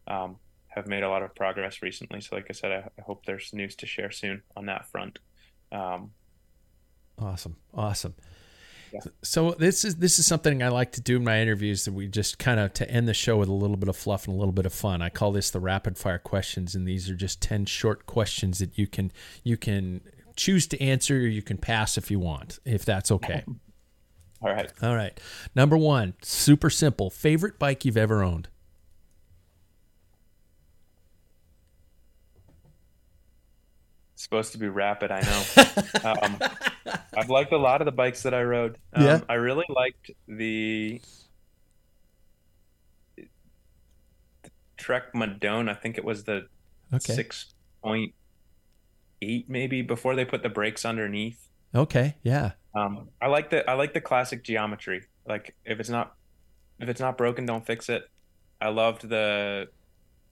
um, 0.06 0.36
have 0.68 0.86
made 0.86 1.02
a 1.02 1.08
lot 1.08 1.22
of 1.22 1.34
progress 1.34 1.82
recently. 1.82 2.20
So, 2.20 2.36
like 2.36 2.46
I 2.48 2.52
said, 2.52 2.72
I, 2.72 2.88
I 2.98 3.02
hope 3.02 3.26
there's 3.26 3.52
news 3.52 3.74
to 3.76 3.86
share 3.86 4.10
soon 4.10 4.42
on 4.56 4.66
that 4.66 4.88
front. 4.88 5.18
Um, 5.72 6.12
awesome. 7.18 7.56
awesome, 7.74 8.14
So 9.22 9.52
this 9.52 9.84
is 9.84 9.96
this 9.96 10.18
is 10.18 10.26
something 10.26 10.62
I 10.62 10.68
like 10.68 10.92
to 10.92 11.00
do 11.00 11.16
in 11.16 11.24
my 11.24 11.40
interviews 11.40 11.84
that 11.84 11.92
we 11.92 12.08
just 12.08 12.38
kind 12.38 12.58
of 12.58 12.72
to 12.74 12.90
end 12.90 13.08
the 13.08 13.14
show 13.14 13.36
with 13.36 13.48
a 13.48 13.52
little 13.54 13.76
bit 13.76 13.88
of 13.88 13.96
fluff 13.96 14.26
and 14.26 14.34
a 14.34 14.38
little 14.38 14.52
bit 14.52 14.66
of 14.66 14.72
fun. 14.72 15.02
I 15.02 15.08
call 15.08 15.32
this 15.32 15.50
the 15.50 15.60
rapid 15.60 15.98
fire 15.98 16.18
questions, 16.18 16.74
and 16.74 16.86
these 16.86 17.08
are 17.08 17.14
just 17.14 17.40
ten 17.40 17.66
short 17.66 18.06
questions 18.06 18.58
that 18.58 18.76
you 18.78 18.86
can 18.86 19.12
you 19.44 19.56
can 19.56 20.00
choose 20.36 20.66
to 20.68 20.80
answer 20.80 21.16
or 21.16 21.26
you 21.26 21.42
can 21.42 21.58
pass 21.58 21.98
if 21.98 22.10
you 22.10 22.18
want, 22.18 22.58
if 22.64 22.84
that's 22.84 23.10
okay. 23.10 23.44
All 24.42 24.50
right. 24.50 24.72
All 24.82 24.96
right. 24.96 25.20
Number 25.54 25.76
one, 25.76 26.14
super 26.22 26.70
simple. 26.70 27.10
Favorite 27.10 27.58
bike 27.58 27.84
you've 27.84 27.98
ever 27.98 28.22
owned? 28.22 28.48
Supposed 34.20 34.52
to 34.52 34.58
be 34.58 34.68
rapid, 34.68 35.10
I 35.10 35.20
know. 35.22 35.42
um, 36.04 36.38
I've 37.16 37.30
liked 37.30 37.52
a 37.52 37.58
lot 37.58 37.80
of 37.80 37.86
the 37.86 37.92
bikes 37.92 38.22
that 38.22 38.34
I 38.34 38.42
rode. 38.42 38.78
Um, 38.92 39.04
Yeah. 39.04 39.20
I 39.28 39.34
really 39.34 39.64
liked 39.68 40.10
the 40.28 41.00
Trek 44.76 45.12
Madone. 45.14 45.70
I 45.70 45.74
think 45.74 45.98
it 45.98 46.04
was 46.04 46.24
the 46.24 46.46
Okay. 46.92 47.14
six 47.14 47.54
point 47.82 48.14
eight, 49.22 49.48
maybe 49.48 49.82
before 49.82 50.14
they 50.16 50.24
put 50.24 50.42
the 50.42 50.48
brakes 50.48 50.84
underneath. 50.84 51.48
Okay. 51.74 52.16
Yeah. 52.22 52.52
Um, 52.74 53.08
I 53.20 53.26
like 53.28 53.50
the 53.50 53.68
I 53.68 53.74
like 53.74 53.94
the 53.94 54.00
classic 54.00 54.42
geometry. 54.44 55.04
Like 55.26 55.54
if 55.64 55.80
it's 55.80 55.88
not 55.90 56.14
if 56.80 56.88
it's 56.88 57.00
not 57.00 57.16
broken, 57.18 57.46
don't 57.46 57.64
fix 57.64 57.88
it. 57.88 58.02
I 58.60 58.68
loved 58.68 59.08
the 59.08 59.68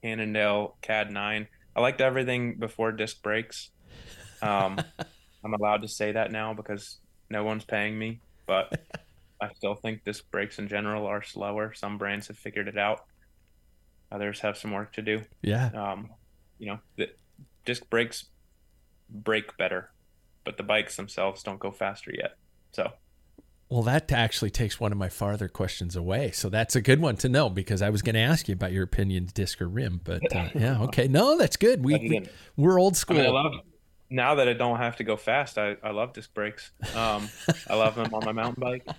Cannondale 0.03 0.77
CAD 0.81 1.11
nine. 1.11 1.47
I 1.75 1.81
liked 1.81 2.01
everything 2.01 2.55
before 2.59 2.91
disc 2.91 3.21
brakes. 3.21 3.69
Um, 4.41 4.79
I'm 5.43 5.53
allowed 5.53 5.81
to 5.83 5.87
say 5.87 6.11
that 6.11 6.31
now 6.31 6.53
because 6.53 6.97
no 7.29 7.43
one's 7.43 7.63
paying 7.65 7.97
me, 7.97 8.19
but 8.45 8.81
I 9.41 9.53
still 9.53 9.75
think 9.75 10.03
disc 10.03 10.29
brakes 10.31 10.59
in 10.59 10.67
general 10.67 11.05
are 11.05 11.23
slower. 11.23 11.73
Some 11.73 11.97
brands 11.97 12.27
have 12.27 12.37
figured 12.37 12.67
it 12.67 12.77
out. 12.77 13.05
Others 14.11 14.41
have 14.41 14.57
some 14.57 14.71
work 14.71 14.93
to 14.93 15.01
do. 15.01 15.21
Yeah. 15.41 15.67
Um, 15.67 16.09
you 16.57 16.67
know, 16.67 16.79
the 16.97 17.09
disc 17.65 17.89
brakes 17.89 18.25
brake 19.09 19.55
better, 19.57 19.91
but 20.43 20.57
the 20.57 20.63
bikes 20.63 20.95
themselves 20.95 21.43
don't 21.43 21.59
go 21.59 21.71
faster 21.71 22.11
yet. 22.13 22.35
So 22.71 22.91
Well, 23.69 23.83
that 23.83 24.11
actually 24.11 24.49
takes 24.49 24.79
one 24.79 24.91
of 24.91 24.97
my 24.97 25.09
farther 25.09 25.47
questions 25.47 25.95
away. 25.95 26.31
So 26.31 26.49
that's 26.49 26.75
a 26.75 26.81
good 26.81 26.99
one 26.99 27.15
to 27.17 27.29
know 27.29 27.49
because 27.49 27.81
I 27.81 27.91
was 27.91 28.01
going 28.01 28.15
to 28.15 28.21
ask 28.21 28.47
you 28.47 28.53
about 28.53 28.71
your 28.71 28.83
opinions, 28.83 29.31
disc 29.31 29.61
or 29.61 29.69
rim. 29.69 30.01
But 30.03 30.35
uh, 30.35 30.49
yeah, 30.55 30.81
okay, 30.83 31.07
no, 31.07 31.37
that's 31.37 31.55
good. 31.55 31.85
We, 31.85 31.93
we, 31.95 32.25
we're 32.57 32.79
old 32.79 32.95
I 32.95 32.97
school. 32.97 33.17
mean, 33.17 33.27
I 33.27 33.29
love 33.29 33.53
now 34.09 34.35
that 34.35 34.47
I 34.47 34.53
don't 34.53 34.77
have 34.77 34.95
to 34.97 35.03
go 35.03 35.17
fast. 35.17 35.57
I, 35.57 35.77
I 35.83 35.91
love 35.91 36.13
disc 36.13 36.33
brakes. 36.33 36.71
Um, 36.95 37.29
I 37.69 37.75
love 37.75 37.95
them 37.95 38.13
on 38.13 38.25
my 38.25 38.31
mountain 38.31 38.61
bike. 38.61 38.87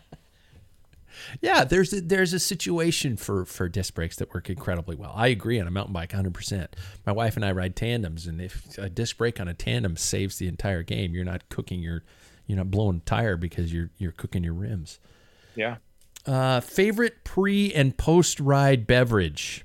Yeah, 1.40 1.64
there's 1.64 1.92
a, 1.92 2.00
there's 2.00 2.32
a 2.32 2.38
situation 2.38 3.16
for 3.16 3.44
for 3.44 3.68
disc 3.68 3.94
brakes 3.94 4.16
that 4.16 4.32
work 4.32 4.48
incredibly 4.48 4.96
well. 4.96 5.12
I 5.14 5.28
agree 5.28 5.60
on 5.60 5.66
a 5.66 5.70
mountain 5.70 5.92
bike 5.92 6.12
100%. 6.12 6.68
My 7.06 7.12
wife 7.12 7.36
and 7.36 7.44
I 7.44 7.52
ride 7.52 7.76
tandems 7.76 8.26
and 8.26 8.40
if 8.40 8.78
a 8.78 8.88
disc 8.88 9.16
brake 9.18 9.40
on 9.40 9.48
a 9.48 9.54
tandem 9.54 9.96
saves 9.96 10.38
the 10.38 10.48
entire 10.48 10.82
game, 10.82 11.14
you're 11.14 11.24
not 11.24 11.48
cooking 11.48 11.80
your 11.80 12.04
you're 12.46 12.56
not 12.56 12.70
blowing 12.70 12.98
a 12.98 13.00
tire 13.00 13.36
because 13.36 13.72
you're 13.72 13.90
you're 13.98 14.12
cooking 14.12 14.44
your 14.44 14.54
rims. 14.54 14.98
Yeah. 15.54 15.76
Uh, 16.26 16.60
favorite 16.60 17.24
pre 17.24 17.72
and 17.72 17.96
post 17.96 18.40
ride 18.40 18.86
beverage? 18.86 19.64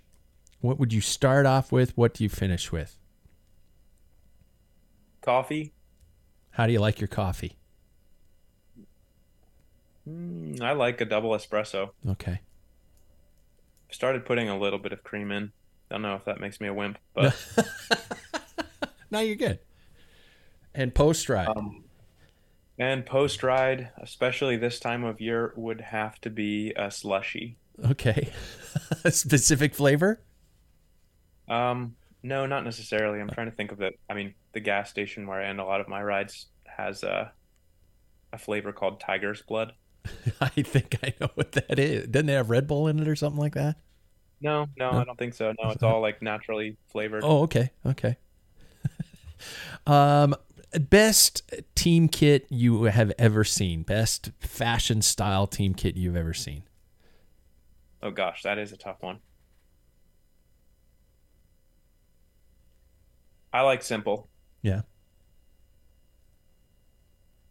What 0.61 0.79
would 0.79 0.93
you 0.93 1.01
start 1.01 1.45
off 1.45 1.71
with? 1.71 1.95
What 1.97 2.13
do 2.13 2.23
you 2.23 2.29
finish 2.29 2.71
with? 2.71 2.97
Coffee. 5.25 5.73
How 6.51 6.67
do 6.67 6.73
you 6.73 6.79
like 6.79 7.01
your 7.01 7.07
coffee? 7.07 7.57
Mm, 10.07 10.61
I 10.61 10.73
like 10.73 11.01
a 11.01 11.05
double 11.05 11.31
espresso. 11.31 11.89
Okay. 12.07 12.41
Started 13.91 14.25
putting 14.25 14.49
a 14.49 14.57
little 14.57 14.79
bit 14.79 14.91
of 14.93 15.03
cream 15.03 15.31
in. 15.31 15.51
Don't 15.89 16.01
know 16.03 16.15
if 16.15 16.25
that 16.25 16.39
makes 16.39 16.61
me 16.61 16.67
a 16.67 16.73
wimp, 16.73 16.97
but 17.13 17.35
Now 19.11 19.19
you're 19.19 19.35
good. 19.35 19.59
And 20.73 20.93
post 20.93 21.29
ride. 21.29 21.47
um, 21.47 21.83
and 22.77 23.05
post 23.05 23.41
ride, 23.43 23.89
especially 24.01 24.57
this 24.57 24.79
time 24.79 25.03
of 25.03 25.21
year, 25.21 25.53
would 25.55 25.79
have 25.81 26.19
to 26.21 26.29
be 26.29 26.73
a 26.75 26.91
slushy. 26.91 27.57
okay. 27.91 28.29
a 29.03 29.11
specific 29.11 29.73
flavor? 29.73 30.21
Um, 31.47 31.95
no, 32.25 32.47
not 32.47 32.63
necessarily. 32.63 33.19
I'm 33.19 33.29
trying 33.29 33.51
to 33.51 33.55
think 33.55 33.71
of 33.71 33.81
it. 33.81 33.99
I 34.09 34.15
mean, 34.15 34.33
the 34.53 34.59
gas 34.59 34.89
station 34.89 35.27
where 35.27 35.39
I 35.39 35.45
end 35.45 35.59
a 35.59 35.63
lot 35.63 35.79
of 35.79 35.87
my 35.87 36.01
rides 36.01 36.47
has 36.65 37.03
a 37.03 37.31
a 38.33 38.37
flavor 38.37 38.73
called 38.73 38.99
Tiger's 38.99 39.43
Blood. 39.43 39.73
I 40.41 40.49
think 40.49 40.97
I 41.03 41.13
know 41.21 41.29
what 41.35 41.51
that 41.51 41.77
is. 41.77 42.07
Doesn't 42.07 42.29
it 42.29 42.33
have 42.33 42.49
Red 42.49 42.67
Bull 42.67 42.87
in 42.87 42.99
it 42.99 43.07
or 43.07 43.15
something 43.15 43.39
like 43.39 43.53
that? 43.53 43.77
No, 44.41 44.67
no, 44.75 44.89
I 44.89 45.03
don't 45.03 45.17
think 45.17 45.35
so. 45.35 45.53
No, 45.61 45.69
it's 45.69 45.83
all 45.83 46.01
like 46.01 46.21
naturally 46.21 46.77
flavored. 46.91 47.23
Oh, 47.23 47.43
okay. 47.43 47.69
Okay. 47.85 48.17
um 49.87 50.35
best 50.89 51.43
team 51.75 52.07
kit 52.07 52.47
you 52.49 52.83
have 52.83 53.13
ever 53.19 53.43
seen. 53.43 53.83
Best 53.83 54.31
fashion 54.39 55.03
style 55.03 55.45
team 55.45 55.75
kit 55.75 55.95
you've 55.95 56.17
ever 56.17 56.33
seen. 56.33 56.63
Oh 58.01 58.09
gosh, 58.09 58.41
that 58.41 58.57
is 58.57 58.71
a 58.71 58.77
tough 58.77 59.01
one. 59.01 59.19
I 63.55 63.61
like 63.61 63.83
simple. 63.83 64.27
Yeah. 64.61 64.81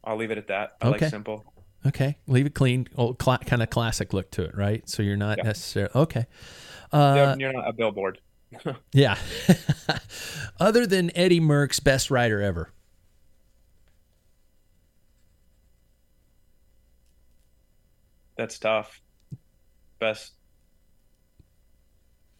I'll 0.04 0.16
leave 0.16 0.30
it 0.30 0.36
at 0.36 0.48
that. 0.48 0.76
I 0.82 0.88
Okay. 0.88 0.98
like 1.06 1.10
simple. 1.10 1.50
Okay. 1.86 2.18
Leave 2.26 2.44
it 2.44 2.54
clean. 2.54 2.86
Old 2.96 3.18
cla- 3.18 3.38
kind 3.38 3.62
of 3.62 3.70
classic 3.70 4.12
look 4.12 4.30
to 4.32 4.42
it, 4.42 4.54
right? 4.54 4.86
So 4.86 5.02
you're 5.02 5.16
not 5.16 5.38
Yeah. 5.38 5.44
necessarily 5.44 5.92
Okay. 5.94 6.26
You're- 6.92 7.02
Uh 7.22 7.36
You're 7.38 7.52
not 7.54 7.66
a 7.66 7.72
billboard. 7.72 8.20
yeah. 8.92 9.16
Other 10.60 10.86
than 10.86 11.10
Eddie 11.16 11.40
Merckx 11.40 11.82
best 11.82 12.10
rider 12.10 12.42
ever. 12.42 12.70
That's 18.36 18.58
tough. 18.58 19.00
Best 20.00 20.32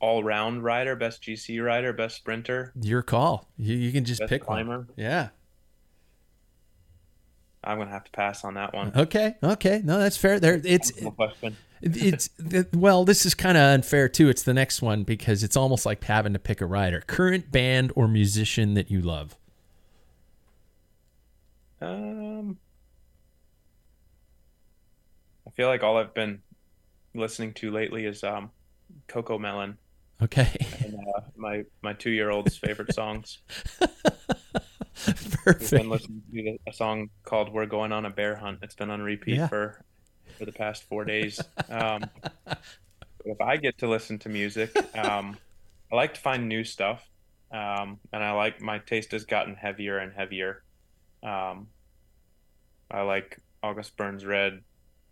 all 0.04 0.22
round 0.22 0.62
rider, 0.62 0.94
best 0.94 1.22
GC 1.22 1.64
rider, 1.64 1.94
best 1.94 2.16
sprinter, 2.16 2.74
Your 2.82 3.00
call. 3.00 3.48
You, 3.56 3.74
you 3.74 3.90
can 3.90 4.04
just 4.04 4.20
best 4.20 4.28
pick 4.28 4.46
one. 4.46 4.66
climber. 4.66 4.86
Yeah. 4.96 5.30
I'm 7.64 7.78
gonna 7.78 7.90
have 7.90 8.04
to 8.04 8.10
pass 8.10 8.44
on 8.44 8.52
that 8.54 8.74
one. 8.74 8.92
Okay. 8.94 9.36
Okay. 9.42 9.80
No, 9.82 9.98
that's 9.98 10.18
fair. 10.18 10.38
There 10.38 10.60
it's 10.62 10.92
question. 11.16 11.56
it's 11.80 12.28
well, 12.74 13.06
this 13.06 13.24
is 13.24 13.34
kind 13.34 13.56
of 13.56 13.62
unfair 13.62 14.10
too. 14.10 14.28
It's 14.28 14.42
the 14.42 14.52
next 14.52 14.82
one 14.82 15.04
because 15.04 15.42
it's 15.42 15.56
almost 15.56 15.86
like 15.86 16.04
having 16.04 16.34
to 16.34 16.38
pick 16.38 16.60
a 16.60 16.66
rider. 16.66 17.00
Current 17.06 17.50
band 17.50 17.90
or 17.96 18.06
musician 18.06 18.74
that 18.74 18.90
you 18.90 19.00
love. 19.00 19.38
Um, 21.80 22.58
I 25.46 25.50
feel 25.52 25.68
like 25.68 25.82
all 25.82 25.96
I've 25.96 26.12
been 26.12 26.42
listening 27.14 27.54
to 27.54 27.70
lately 27.70 28.04
is 28.04 28.22
um, 28.22 28.50
Cocomelon 29.08 29.76
Okay. 30.22 30.54
and 30.84 30.94
uh, 30.94 31.20
my 31.36 31.64
my 31.82 31.92
two 31.92 32.10
year 32.10 32.30
old's 32.30 32.56
favorite 32.56 32.94
songs. 32.94 33.38
We've 35.06 35.70
been 35.70 35.88
listening 35.90 36.22
to 36.32 36.58
a 36.68 36.72
song 36.72 37.10
called 37.24 37.52
"We're 37.52 37.66
Going 37.66 37.92
on 37.92 38.06
a 38.06 38.10
Bear 38.10 38.36
Hunt." 38.36 38.60
It's 38.62 38.74
been 38.74 38.90
on 38.90 39.02
repeat 39.02 39.36
Yeah. 39.36 39.48
for 39.48 39.84
for 40.38 40.44
the 40.44 40.52
past 40.52 40.84
four 40.84 41.04
days. 41.04 41.40
Um, 41.68 42.04
if 43.24 43.40
I 43.40 43.56
get 43.56 43.78
to 43.78 43.88
listen 43.88 44.18
to 44.20 44.28
music, 44.28 44.74
um, 44.96 45.36
I 45.92 45.96
like 45.96 46.14
to 46.14 46.20
find 46.20 46.48
new 46.48 46.64
stuff, 46.64 47.06
um, 47.50 47.98
and 48.12 48.22
I 48.22 48.32
like 48.32 48.60
my 48.60 48.78
taste 48.78 49.12
has 49.12 49.24
gotten 49.24 49.54
heavier 49.54 49.98
and 49.98 50.12
heavier. 50.12 50.62
Um, 51.22 51.68
I 52.90 53.02
like 53.02 53.38
August 53.62 53.96
Burns 53.96 54.24
Red, 54.24 54.62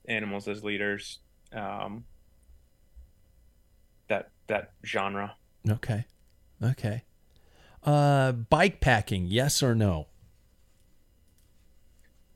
Animals 0.07 0.49
as 0.49 0.63
Leaders, 0.63 1.19
um, 1.53 2.05
that 4.53 4.73
genre. 4.85 5.35
Okay. 5.69 6.05
Okay. 6.63 7.03
Uh 7.83 8.33
bike 8.33 8.81
packing, 8.81 9.27
yes 9.27 9.63
or 9.63 9.75
no? 9.75 10.07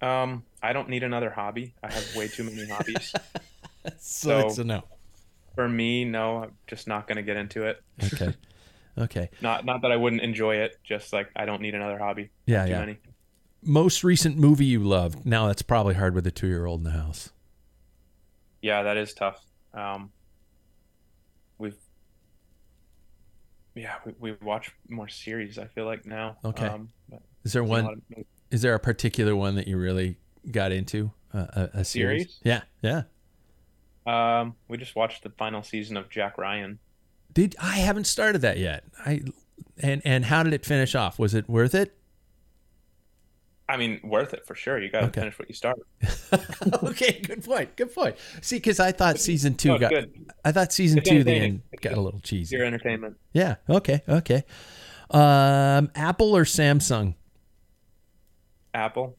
Um, 0.03 0.45
I 0.63 0.73
don't 0.73 0.89
need 0.89 1.03
another 1.03 1.31
hobby. 1.31 1.75
I 1.83 1.91
have 1.93 2.17
way 2.17 2.29
too 2.29 2.45
many 2.45 2.67
hobbies. 2.69 3.15
So, 4.01 4.41
So- 4.41 4.47
it's 4.49 4.59
a 4.59 4.65
no. 4.65 4.83
For 5.55 5.69
me, 5.69 6.05
no, 6.05 6.43
I'm 6.43 6.53
just 6.67 6.87
not 6.89 7.07
going 7.07 7.17
to 7.17 7.23
get 7.23 7.37
into 7.37 7.65
it. 7.67 7.83
Okay. 8.13 8.35
Okay. 8.99 9.29
Not 9.43 9.67
not 9.67 9.83
that 9.83 9.93
I 9.93 9.97
wouldn't 9.97 10.23
enjoy 10.23 10.57
it, 10.57 10.79
just 10.83 11.13
like 11.13 11.29
I 11.37 11.45
don't 11.45 11.61
need 11.61 11.75
another 11.75 11.99
hobby. 11.99 12.31
Yeah, 12.47 12.65
yeah. 12.65 12.79
many. 12.81 12.97
Most 13.63 14.03
recent 14.03 14.39
movie 14.39 14.65
you 14.65 14.81
loved. 14.83 15.27
Now 15.27 15.49
that's 15.49 15.61
probably 15.61 15.95
hard 15.97 16.15
with 16.15 16.27
a 16.27 16.31
2-year-old 16.33 16.81
in 16.81 16.85
the 16.85 16.93
house. 16.93 17.29
Yeah, 18.63 18.85
that 18.85 18.97
is 18.97 19.13
tough. 19.13 19.45
Um, 19.75 20.13
we've 21.59 21.77
yeah, 23.77 23.95
we, 24.05 24.15
we 24.19 24.37
watch 24.43 24.73
more 24.89 25.09
series. 25.09 25.59
I 25.59 25.67
feel 25.67 25.85
like 25.85 26.05
now. 26.07 26.39
Okay. 26.45 26.67
Um, 26.67 26.89
but 27.09 27.23
Is 27.45 27.53
there 27.53 27.63
seen 27.63 27.71
a 27.71 27.75
lot 27.75 27.85
one 27.85 28.03
of 28.17 28.25
is 28.51 28.63
there 28.63 28.75
a 28.75 28.81
particular 28.81 29.37
one 29.37 29.55
that 29.57 29.69
you 29.69 29.77
really 29.77 30.19
got 30.51 30.73
into? 30.73 31.13
a, 31.37 31.71
a 31.75 31.85
series? 31.85 32.23
Series? 32.23 32.41
Yeah, 32.43 32.63
yeah. 32.83 33.03
Um, 34.41 34.55
we 34.69 34.79
just 34.79 34.97
watched 34.97 35.23
the 35.23 35.31
final 35.31 35.63
season 35.63 35.97
of 35.97 36.09
Jack 36.09 36.39
Ryan. 36.39 36.79
Did 37.33 37.57
I 37.61 37.79
haven't 37.79 38.07
started 38.07 38.41
that 38.43 38.59
yet? 38.59 38.85
I 39.05 39.23
and 39.83 40.01
and 40.05 40.25
how 40.25 40.43
did 40.43 40.53
it 40.55 40.65
finish 40.65 40.95
off? 40.95 41.19
Was 41.19 41.35
it 41.35 41.49
worth 41.49 41.75
it? 41.75 41.97
I 43.69 43.77
mean, 43.77 44.01
worth 44.05 44.33
it 44.33 44.47
for 44.47 44.55
sure. 44.55 44.81
You 44.81 44.89
got 44.91 45.01
to 45.01 45.07
Okay. 45.07 45.21
finish 45.23 45.39
what 45.39 45.49
you 45.49 45.55
started. 45.55 45.83
okay, 46.85 47.21
good 47.21 47.43
point. 47.45 47.75
Good 47.77 47.93
point. 47.95 48.17
See, 48.41 48.57
because 48.57 48.79
I 48.79 48.93
thought 48.93 49.19
season 49.19 49.55
two 49.57 49.69
No, 49.71 49.79
got. 49.79 49.91
good. 49.91 50.31
I 50.45 50.53
thought 50.53 50.73
season 50.73 50.99
It's 50.99 51.09
two 51.09 51.25
the 51.25 51.31
entertaining. 51.33 51.63
got 51.81 51.95
a 51.95 52.01
little 52.01 52.21
cheesy. 52.21 52.57
Your 52.57 52.65
entertainment. 52.65 53.17
Yeah. 53.33 53.57
Okay. 53.69 54.03
Okay. 54.09 54.45
Um, 55.11 55.91
Apple 55.97 56.37
or 56.37 56.45
Samsung? 56.45 57.15
Apple. 58.75 59.17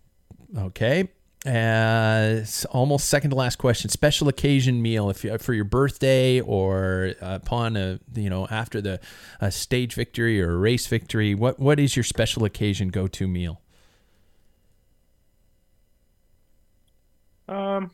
Okay. 0.57 1.09
Uh, 1.45 2.41
almost 2.71 3.07
second 3.09 3.29
to 3.29 3.35
last 3.35 3.57
question. 3.57 3.89
Special 3.89 4.27
occasion 4.27 4.81
meal, 4.81 5.09
if 5.09 5.23
you, 5.23 5.37
for 5.37 5.53
your 5.53 5.63
birthday 5.65 6.41
or 6.41 7.13
upon 7.21 7.77
a 7.77 7.99
you 8.15 8.29
know 8.29 8.47
after 8.49 8.81
the 8.81 8.99
a 9.39 9.51
stage 9.51 9.93
victory 9.93 10.41
or 10.41 10.53
a 10.53 10.57
race 10.57 10.87
victory. 10.87 11.35
What 11.35 11.59
what 11.59 11.79
is 11.79 11.95
your 11.95 12.03
special 12.03 12.43
occasion 12.43 12.89
go 12.89 13.07
to 13.07 13.27
meal? 13.27 13.61
Um, 17.47 17.91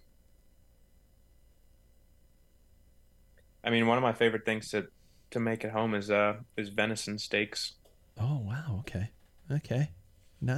I 3.64 3.70
mean, 3.70 3.88
one 3.88 3.98
of 3.98 4.02
my 4.02 4.14
favorite 4.14 4.46
things 4.46 4.70
to 4.70 4.88
to 5.32 5.40
make 5.40 5.66
at 5.66 5.72
home 5.72 5.96
is 5.96 6.12
uh 6.12 6.36
is 6.58 6.70
venison 6.70 7.18
steaks 7.18 7.76
Oh 8.20 8.38
wow. 8.40 8.78
Okay. 8.80 9.12
Okay. 9.52 9.92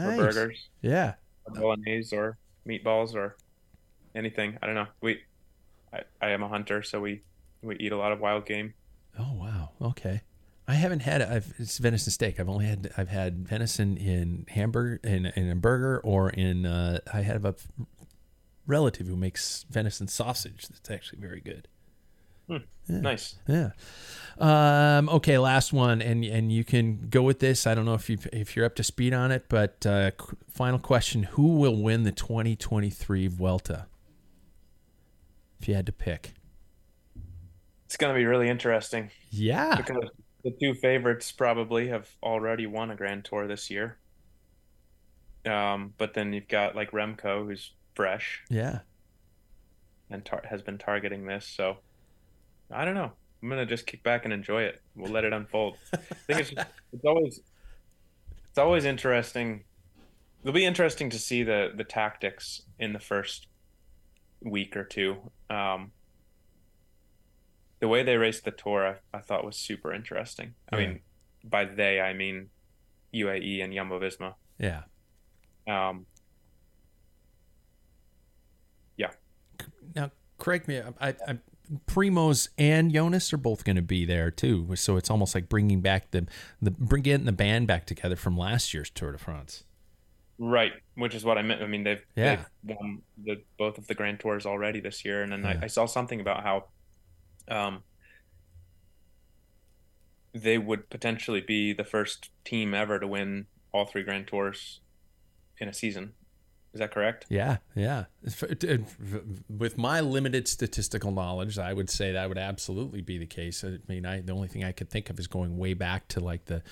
or 0.03 0.11
Nice. 0.11 0.13
burgers, 0.13 0.69
Yeah. 0.81 1.15
or 1.45 1.55
bolognese, 1.55 2.15
or 2.15 2.37
meatballs, 2.67 3.15
or 3.15 3.37
anything. 4.15 4.57
I 4.61 4.65
don't 4.67 4.75
know. 4.75 4.87
We, 5.01 5.21
I, 5.93 6.01
I 6.21 6.29
am 6.31 6.43
a 6.43 6.49
hunter, 6.49 6.83
so 6.83 7.01
we 7.01 7.25
we 7.63 7.77
eat 7.77 7.93
a 7.93 7.97
lot 7.97 8.13
of 8.13 8.19
wild 8.21 8.45
game. 8.45 8.75
Oh 9.17 9.33
wow. 9.33 9.71
Okay. 9.81 10.21
I 10.67 10.73
haven't 10.73 11.01
had 11.01 11.21
I've 11.21 11.53
it's 11.59 11.77
venison 11.77 12.11
steak. 12.11 12.39
I've 12.39 12.49
only 12.49 12.65
had 12.65 12.91
I've 12.97 13.09
had 13.09 13.47
venison 13.47 13.97
in 13.97 14.45
hamburger 14.49 14.99
in 15.03 15.27
in 15.27 15.49
a 15.49 15.55
burger 15.55 15.99
or 16.03 16.29
in 16.31 16.65
uh, 16.65 16.99
I 17.13 17.21
have 17.21 17.45
a 17.45 17.55
relative 18.67 19.07
who 19.07 19.15
makes 19.15 19.65
venison 19.69 20.07
sausage 20.07 20.67
that's 20.67 20.89
actually 20.89 21.19
very 21.19 21.41
good. 21.41 21.67
Yeah. 22.47 22.59
Nice. 22.87 23.35
Yeah. 23.47 23.71
Um, 24.37 25.09
okay, 25.09 25.37
last 25.39 25.73
one, 25.73 26.01
and 26.01 26.23
and 26.23 26.51
you 26.51 26.63
can 26.63 27.07
go 27.09 27.23
with 27.23 27.39
this. 27.39 27.65
I 27.65 27.73
don't 27.73 27.85
know 27.85 27.95
if 27.95 28.09
you 28.09 28.19
if 28.31 28.55
you're 28.55 28.65
up 28.65 28.75
to 28.75 28.83
speed 28.83 29.13
on 29.13 29.31
it, 29.31 29.45
but 29.49 29.83
uh, 29.85 30.11
qu- 30.11 30.37
final 30.47 30.77
question: 30.77 31.23
Who 31.23 31.57
will 31.57 31.81
win 31.81 32.03
the 32.03 32.11
2023 32.11 33.27
Vuelta? 33.27 33.87
If 35.59 35.67
you 35.67 35.73
had 35.73 35.87
to 35.87 35.91
pick, 35.91 36.33
It's 37.85 37.97
gonna 37.97 38.13
be 38.13 38.25
really 38.25 38.49
interesting 38.49 39.09
yeah, 39.31 39.75
because 39.77 40.09
the 40.43 40.51
two 40.51 40.75
favorites 40.75 41.31
probably 41.31 41.87
have 41.87 42.07
already 42.21 42.67
won 42.67 42.91
a 42.91 42.95
Grand 42.95 43.25
Tour 43.25 43.47
this 43.47 43.71
year. 43.71 43.97
Um, 45.45 45.93
but 45.97 46.13
then 46.13 46.33
you've 46.33 46.47
got 46.47 46.75
like 46.75 46.91
Remco, 46.91 47.47
who's 47.47 47.71
fresh 47.95 48.43
yeah. 48.49 48.79
and 50.09 50.23
tar- 50.25 50.43
has 50.49 50.61
been 50.61 50.77
targeting 50.77 51.25
this. 51.25 51.47
So 51.47 51.77
I 52.71 52.85
don't 52.85 52.95
know. 52.95 53.11
I'm 53.41 53.49
gonna 53.49 53.65
just 53.65 53.85
kick 53.85 54.03
back 54.03 54.25
and 54.25 54.33
enjoy 54.33 54.63
it. 54.63 54.81
We'll 54.95 55.11
let 55.11 55.23
it 55.23 55.33
unfold. 55.33 55.77
I 55.93 55.97
think 56.27 56.39
it's 56.41 56.51
it's 56.93 57.05
always 57.05 57.39
it's 58.49 58.57
always 58.57 58.85
interesting. 58.85 59.63
It'll 60.41 60.53
be 60.53 60.65
interesting 60.65 61.09
to 61.11 61.19
see 61.19 61.43
the 61.43 61.71
the 61.75 61.83
tactics 61.83 62.61
in 62.79 62.93
the 62.93 62.99
first 62.99 63.47
week 64.41 64.75
or 64.75 64.83
two. 64.83 65.31
Um, 65.49 65.91
the 67.79 67.87
way 67.87 68.03
they 68.03 68.17
raced 68.17 68.45
the 68.45 68.51
tour, 68.51 68.97
I, 69.13 69.17
I 69.17 69.21
thought 69.21 69.43
was 69.45 69.57
super 69.57 69.93
interesting. 69.93 70.53
I 70.71 70.77
Yeah. 70.79 70.87
mean, 70.87 70.99
by 71.43 71.65
they 71.65 71.99
I 72.01 72.13
mean 72.13 72.49
UAE 73.13 73.63
and 73.63 73.73
Jumbo 73.73 73.99
Visma. 73.99 74.33
Yeah. 74.57 74.83
Um, 75.67 76.05
yeah, 78.97 79.11
Now, 79.95 80.11
correct 80.37 80.67
me. 80.67 80.81
I, 80.99 81.15
I, 81.27 81.37
Primož 81.87 82.49
and 82.57 82.91
Jonas 82.93 83.33
are 83.33 83.37
both 83.37 83.63
going 83.63 83.75
to 83.75 83.81
be 83.81 84.05
there 84.05 84.31
too. 84.31 84.75
So 84.75 84.97
it's 84.97 85.09
almost 85.09 85.33
like 85.35 85.49
bringing 85.49 85.81
back 85.81 86.11
the 86.11 86.27
the 86.61 86.71
bring 86.71 87.03
getting 87.03 87.25
the 87.25 87.31
band 87.31 87.67
back 87.67 87.85
together 87.85 88.15
from 88.15 88.37
last 88.37 88.73
year's 88.73 88.89
Tour 88.89 89.11
de 89.11 89.17
France. 89.17 89.63
Right, 90.37 90.73
which 90.95 91.15
is 91.15 91.23
what 91.23 91.37
I 91.37 91.41
meant. 91.43 91.61
I 91.61 91.67
mean, 91.67 91.83
they've 91.83 92.03
Yeah. 92.15 92.43
they've 92.63 92.75
won 92.77 93.01
the 93.23 93.41
both 93.57 93.77
of 93.77 93.87
the 93.87 93.95
Grand 93.95 94.19
Tours 94.19 94.45
already 94.45 94.79
this 94.79 95.05
year, 95.05 95.23
and 95.23 95.31
then 95.31 95.43
Yeah. 95.43 95.59
I, 95.61 95.65
I 95.65 95.67
saw 95.67 95.85
something 95.85 96.19
about 96.19 96.43
how, 96.43 96.65
um, 97.47 97.83
they 100.33 100.57
would 100.57 100.89
potentially 100.89 101.39
be 101.39 101.71
the 101.71 101.85
first 101.85 102.29
team 102.43 102.73
ever 102.73 102.99
to 102.99 103.07
win 103.07 103.45
all 103.71 103.85
three 103.85 104.03
Grand 104.03 104.27
Tours 104.27 104.81
in 105.57 105.69
a 105.69 105.73
season. 105.73 106.13
Is 106.75 106.79
that 106.79 106.91
correct? 106.91 107.25
Yeah, 107.29 107.59
yeah. 107.73 108.03
With 109.49 109.77
my 109.77 110.01
limited 110.01 110.45
statistical 110.45 111.09
knowledge, 111.09 111.57
I 111.57 111.71
would 111.71 111.89
say 111.89 112.11
that 112.11 112.27
would 112.27 112.37
absolutely 112.37 112.99
be 112.99 113.17
the 113.17 113.25
case. 113.25 113.63
I 113.63 113.77
mean, 113.87 114.05
I 114.05 114.19
the 114.19 114.33
only 114.33 114.49
thing 114.49 114.65
I 114.65 114.73
could 114.73 114.89
think 114.89 115.09
of 115.09 115.17
is 115.17 115.27
going 115.27 115.57
way 115.57 115.73
back 115.73 116.09
to 116.09 116.19
like 116.19 116.45
the 116.45 116.63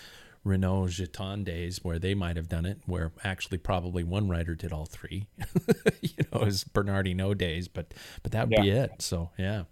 Renault 0.43 0.87
Gitane 0.87 1.45
days 1.45 1.85
where 1.85 1.99
they 1.99 2.15
might 2.15 2.35
have 2.35 2.49
done 2.49 2.65
it, 2.65 2.81
where 2.85 3.13
actually 3.23 3.59
probably 3.59 4.03
one 4.03 4.27
writer 4.27 4.55
did 4.55 4.73
all 4.73 4.85
three. 4.85 5.27
you 6.01 6.25
know, 6.33 6.41
as 6.41 6.65
Bernard 6.65 7.05
Hinault 7.05 7.37
days, 7.37 7.69
but 7.69 7.93
but 8.23 8.33
that 8.33 8.49
would 8.49 8.61
be 8.61 8.71
it. 8.71 8.91
So 8.99 9.29
yeah. 9.37 9.63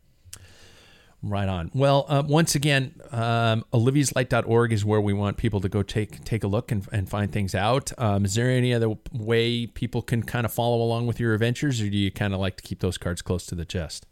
Right 1.24 1.48
on. 1.48 1.70
Well, 1.76 2.06
uh, 2.10 2.24
once 2.26 2.56
again, 2.56 2.96
um, 3.12 3.64
oliviaslight.org 3.74 4.74
is 4.74 4.84
where 4.84 5.00
we 5.00 5.14
want 5.14 5.38
people 5.38 5.62
to 5.62 5.70
go 5.70 5.84
take 5.84 6.24
take 6.24 6.44
a 6.44 6.48
look 6.48 6.72
and, 6.72 6.88
and 6.92 7.08
find 7.08 7.32
things 7.32 7.54
out. 7.54 7.92
Um, 8.00 8.26
is 8.26 8.34
there 8.34 8.50
any 8.50 8.74
other 8.74 8.96
way 9.14 9.68
people 9.68 10.02
can 10.02 10.24
kind 10.24 10.46
of 10.46 10.54
follow 10.54 10.82
along 10.82 11.06
with 11.06 11.20
your 11.20 11.36
adventures, 11.36 11.80
or 11.80 11.90
do 11.90 11.98
you 11.98 12.10
kind 12.10 12.34
of 12.34 12.40
like 12.40 12.58
to 12.58 12.64
keep 12.64 12.80
those 12.80 12.98
cards 12.98 13.22
close 13.22 13.46
to 13.48 13.56
the 13.56 13.66
chest? 13.66 14.08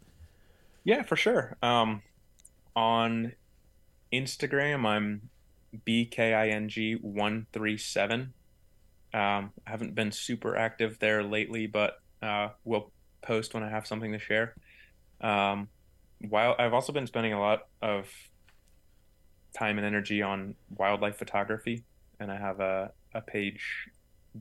Yeah, 0.84 1.02
for 1.02 1.16
sure. 1.16 1.56
Um, 1.62 2.02
on 2.76 3.32
Instagram, 4.12 4.86
I'm 4.86 5.30
bking 5.84 7.00
one 7.02 7.48
three 7.52 7.76
seven. 7.76 8.34
Um, 9.12 9.52
I 9.66 9.70
haven't 9.70 9.96
been 9.96 10.12
super 10.12 10.54
active 10.56 11.00
there 11.00 11.24
lately, 11.24 11.66
but 11.66 12.00
uh, 12.22 12.50
will 12.64 12.92
post 13.20 13.52
when 13.52 13.64
I 13.64 13.68
have 13.68 13.84
something 13.84 14.12
to 14.12 14.20
share. 14.20 14.54
Um, 15.20 15.68
while 16.28 16.54
I've 16.58 16.74
also 16.74 16.92
been 16.92 17.06
spending 17.06 17.32
a 17.32 17.40
lot 17.40 17.68
of 17.82 18.08
time 19.56 19.78
and 19.78 19.86
energy 19.86 20.22
on 20.22 20.54
wildlife 20.76 21.16
photography, 21.16 21.84
and 22.18 22.30
I 22.30 22.36
have 22.36 22.60
a 22.60 22.92
a 23.14 23.20
page, 23.20 23.88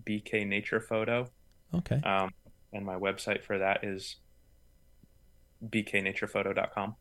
BK 0.06 0.48
Nature 0.48 0.80
Photo. 0.80 1.30
Okay. 1.74 2.00
Um, 2.02 2.32
and 2.74 2.86
my 2.86 2.96
website 2.96 3.44
for 3.44 3.58
that 3.58 3.84
is 3.84 4.18
bknaturePhoto.com. 5.68 6.96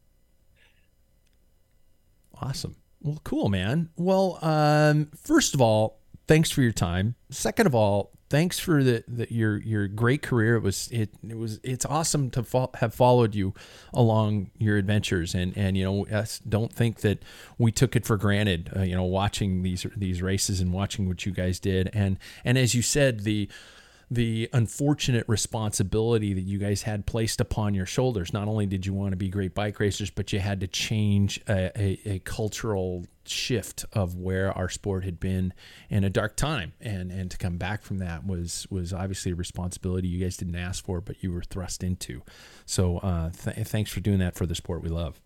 Awesome. 2.40 2.76
Well, 3.00 3.20
cool, 3.24 3.48
man. 3.48 3.90
Well, 3.96 4.38
um, 4.42 5.10
first 5.22 5.54
of 5.54 5.60
all, 5.60 6.00
thanks 6.26 6.50
for 6.50 6.62
your 6.62 6.72
time. 6.72 7.14
Second 7.30 7.66
of 7.66 7.74
all, 7.74 8.12
thanks 8.30 8.58
for 8.58 8.82
the, 8.82 9.04
the 9.08 9.32
your 9.32 9.58
your 9.58 9.88
great 9.88 10.22
career. 10.22 10.56
It 10.56 10.62
was 10.62 10.88
it 10.90 11.10
it 11.26 11.38
was 11.38 11.60
it's 11.62 11.84
awesome 11.84 12.30
to 12.30 12.42
fo- 12.42 12.70
have 12.74 12.94
followed 12.94 13.34
you 13.34 13.54
along 13.92 14.50
your 14.58 14.76
adventures, 14.76 15.34
and 15.34 15.56
and 15.56 15.76
you 15.76 15.84
know 15.84 16.26
don't 16.48 16.72
think 16.72 17.00
that 17.00 17.22
we 17.56 17.72
took 17.72 17.96
it 17.96 18.06
for 18.06 18.16
granted. 18.16 18.70
Uh, 18.76 18.82
you 18.82 18.94
know, 18.94 19.04
watching 19.04 19.62
these 19.62 19.86
these 19.96 20.22
races 20.22 20.60
and 20.60 20.72
watching 20.72 21.08
what 21.08 21.24
you 21.26 21.32
guys 21.32 21.58
did, 21.58 21.90
and 21.92 22.18
and 22.44 22.58
as 22.58 22.74
you 22.74 22.82
said, 22.82 23.20
the 23.20 23.48
the 24.10 24.48
unfortunate 24.52 25.24
responsibility 25.28 26.32
that 26.32 26.42
you 26.42 26.58
guys 26.58 26.82
had 26.82 27.04
placed 27.04 27.40
upon 27.40 27.74
your 27.74 27.84
shoulders. 27.84 28.32
Not 28.32 28.48
only 28.48 28.64
did 28.66 28.86
you 28.86 28.94
want 28.94 29.10
to 29.10 29.16
be 29.16 29.28
great 29.28 29.54
bike 29.54 29.78
racers, 29.80 30.08
but 30.08 30.32
you 30.32 30.38
had 30.38 30.60
to 30.60 30.66
change 30.66 31.40
a, 31.46 31.70
a, 31.78 32.00
a 32.06 32.18
cultural 32.20 33.04
shift 33.26 33.84
of 33.92 34.16
where 34.16 34.50
our 34.56 34.70
sport 34.70 35.04
had 35.04 35.20
been 35.20 35.52
in 35.90 36.04
a 36.04 36.10
dark 36.10 36.36
time, 36.36 36.72
and 36.80 37.12
and 37.12 37.30
to 37.30 37.36
come 37.36 37.58
back 37.58 37.82
from 37.82 37.98
that 37.98 38.26
was 38.26 38.66
was 38.70 38.94
obviously 38.94 39.32
a 39.32 39.34
responsibility 39.34 40.08
you 40.08 40.24
guys 40.24 40.38
didn't 40.38 40.56
ask 40.56 40.84
for, 40.84 41.02
but 41.02 41.22
you 41.22 41.30
were 41.30 41.42
thrust 41.42 41.84
into. 41.84 42.22
So 42.64 42.98
uh, 42.98 43.30
th- 43.30 43.66
thanks 43.66 43.90
for 43.90 44.00
doing 44.00 44.20
that 44.20 44.34
for 44.34 44.46
the 44.46 44.54
sport 44.54 44.82
we 44.82 44.88
love. 44.88 45.20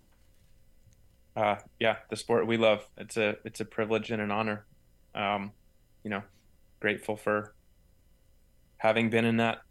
Uh, 1.36 1.56
yeah, 1.78 1.96
the 2.10 2.16
sport 2.16 2.46
we 2.48 2.56
love. 2.56 2.88
It's 2.98 3.16
a 3.16 3.36
it's 3.44 3.60
a 3.60 3.64
privilege 3.64 4.10
and 4.10 4.20
an 4.20 4.32
honor. 4.32 4.64
Um, 5.14 5.52
you 6.02 6.10
know, 6.10 6.22
grateful 6.80 7.16
for 7.16 7.54
having 8.82 9.08
been 9.10 9.24
in 9.24 9.36
that 9.36 9.62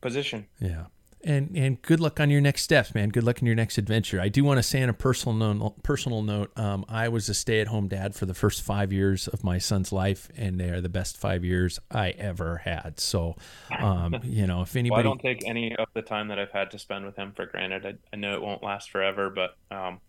position. 0.00 0.46
Yeah. 0.60 0.86
And 1.22 1.56
and 1.56 1.82
good 1.82 1.98
luck 1.98 2.20
on 2.20 2.30
your 2.30 2.40
next 2.40 2.62
steps, 2.62 2.94
man. 2.94 3.08
Good 3.08 3.24
luck 3.24 3.40
in 3.40 3.46
your 3.46 3.56
next 3.56 3.78
adventure. 3.78 4.20
I 4.20 4.28
do 4.28 4.44
want 4.44 4.58
to 4.58 4.62
say 4.62 4.82
on 4.82 4.88
a 4.88 4.94
personal 4.94 5.34
note, 5.34 5.82
personal 5.82 6.22
note, 6.22 6.56
um, 6.56 6.84
I 6.88 7.08
was 7.08 7.28
a 7.28 7.34
stay-at-home 7.34 7.88
dad 7.88 8.14
for 8.14 8.26
the 8.26 8.34
first 8.34 8.62
five 8.62 8.92
years 8.92 9.26
of 9.26 9.42
my 9.42 9.58
son's 9.58 9.92
life, 9.92 10.30
and 10.36 10.60
they 10.60 10.70
are 10.70 10.80
the 10.80 10.88
best 10.88 11.16
five 11.16 11.44
years 11.44 11.80
I 11.90 12.10
ever 12.10 12.58
had. 12.58 13.00
So, 13.00 13.34
um, 13.76 14.20
you 14.22 14.46
know, 14.46 14.62
if 14.62 14.76
anybody, 14.76 14.90
well, 14.90 15.00
I 15.00 15.02
don't 15.02 15.20
take 15.20 15.46
any 15.48 15.74
of 15.74 15.88
the 15.94 16.02
time 16.02 16.28
that 16.28 16.38
I've 16.38 16.52
had 16.52 16.70
to 16.70 16.78
spend 16.78 17.04
with 17.04 17.16
him 17.16 17.32
for 17.34 17.46
granted. 17.46 17.84
I, 17.84 17.94
I 18.12 18.16
know 18.16 18.34
it 18.34 18.42
won't 18.42 18.62
last 18.62 18.90
forever, 18.90 19.28
but 19.28 19.56
um, 19.74 20.00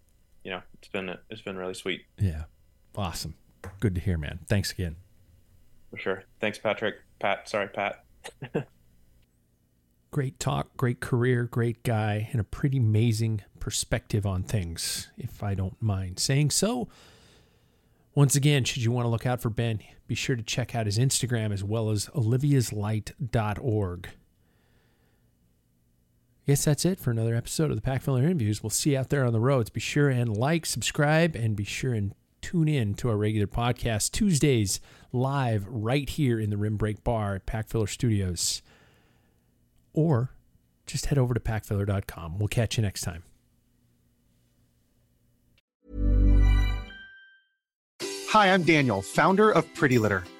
you 0.43 0.51
know, 0.51 0.61
it's 0.75 0.89
been 0.89 1.17
it's 1.29 1.41
been 1.41 1.57
really 1.57 1.73
sweet. 1.73 2.01
Yeah, 2.19 2.43
awesome. 2.95 3.33
Good 3.79 3.95
to 3.95 4.01
hear, 4.01 4.17
man. 4.17 4.39
Thanks 4.47 4.71
again. 4.71 4.97
For 5.89 5.97
sure. 5.97 6.23
Thanks, 6.39 6.59
Patrick. 6.59 6.95
Pat. 7.19 7.49
Sorry, 7.49 7.69
Pat. 7.69 8.03
great 10.11 10.39
talk, 10.39 10.75
great 10.77 10.99
career, 10.99 11.43
great 11.43 11.83
guy, 11.83 12.29
and 12.31 12.41
a 12.41 12.43
pretty 12.43 12.77
amazing 12.77 13.41
perspective 13.59 14.25
on 14.25 14.43
things, 14.43 15.09
if 15.17 15.43
I 15.43 15.53
don't 15.53 15.79
mind 15.81 16.19
saying 16.19 16.51
so. 16.51 16.87
Once 18.15 18.35
again, 18.35 18.63
should 18.63 18.83
you 18.83 18.91
want 18.91 19.05
to 19.05 19.09
look 19.09 19.27
out 19.27 19.41
for 19.41 19.49
Ben, 19.49 19.79
be 20.07 20.15
sure 20.15 20.35
to 20.35 20.41
check 20.41 20.73
out 20.73 20.87
his 20.87 20.97
Instagram 20.97 21.53
as 21.53 21.63
well 21.63 21.91
as 21.91 22.07
oliviaslight.org. 22.07 24.09
guess 26.47 26.65
that's 26.65 26.85
it 26.85 26.99
for 26.99 27.11
another 27.11 27.35
episode 27.35 27.69
of 27.69 27.79
the 27.79 27.87
Packfiller 27.87 28.23
Interviews. 28.23 28.63
We'll 28.63 28.71
see 28.71 28.93
you 28.93 28.97
out 28.97 29.09
there 29.09 29.23
on 29.23 29.33
the 29.33 29.39
roads. 29.39 29.69
Be 29.69 29.79
sure 29.79 30.09
and 30.09 30.35
like, 30.35 30.65
subscribe, 30.65 31.35
and 31.35 31.55
be 31.55 31.63
sure 31.63 31.93
and 31.93 32.15
tune 32.47 32.69
in 32.69 32.93
to 32.93 33.09
our 33.09 33.17
regular 33.17 33.45
podcast 33.45 34.11
Tuesdays 34.11 34.79
live 35.11 35.65
right 35.67 36.09
here 36.09 36.39
in 36.39 36.49
the 36.49 36.55
Rim 36.55 36.77
Break 36.77 37.03
Bar 37.03 37.35
at 37.35 37.45
Packfiller 37.45 37.89
Studios 37.89 38.61
or 39.91 40.31
just 40.85 41.07
head 41.07 41.17
over 41.17 41.33
to 41.33 41.41
packfiller.com. 41.41 42.39
We'll 42.39 42.47
catch 42.47 42.77
you 42.77 42.83
next 42.83 43.01
time. 43.01 43.23
Hi, 48.29 48.53
I'm 48.53 48.63
Daniel, 48.63 49.01
founder 49.01 49.51
of 49.51 49.65
Pretty 49.73 49.99
Litter. 49.99 50.23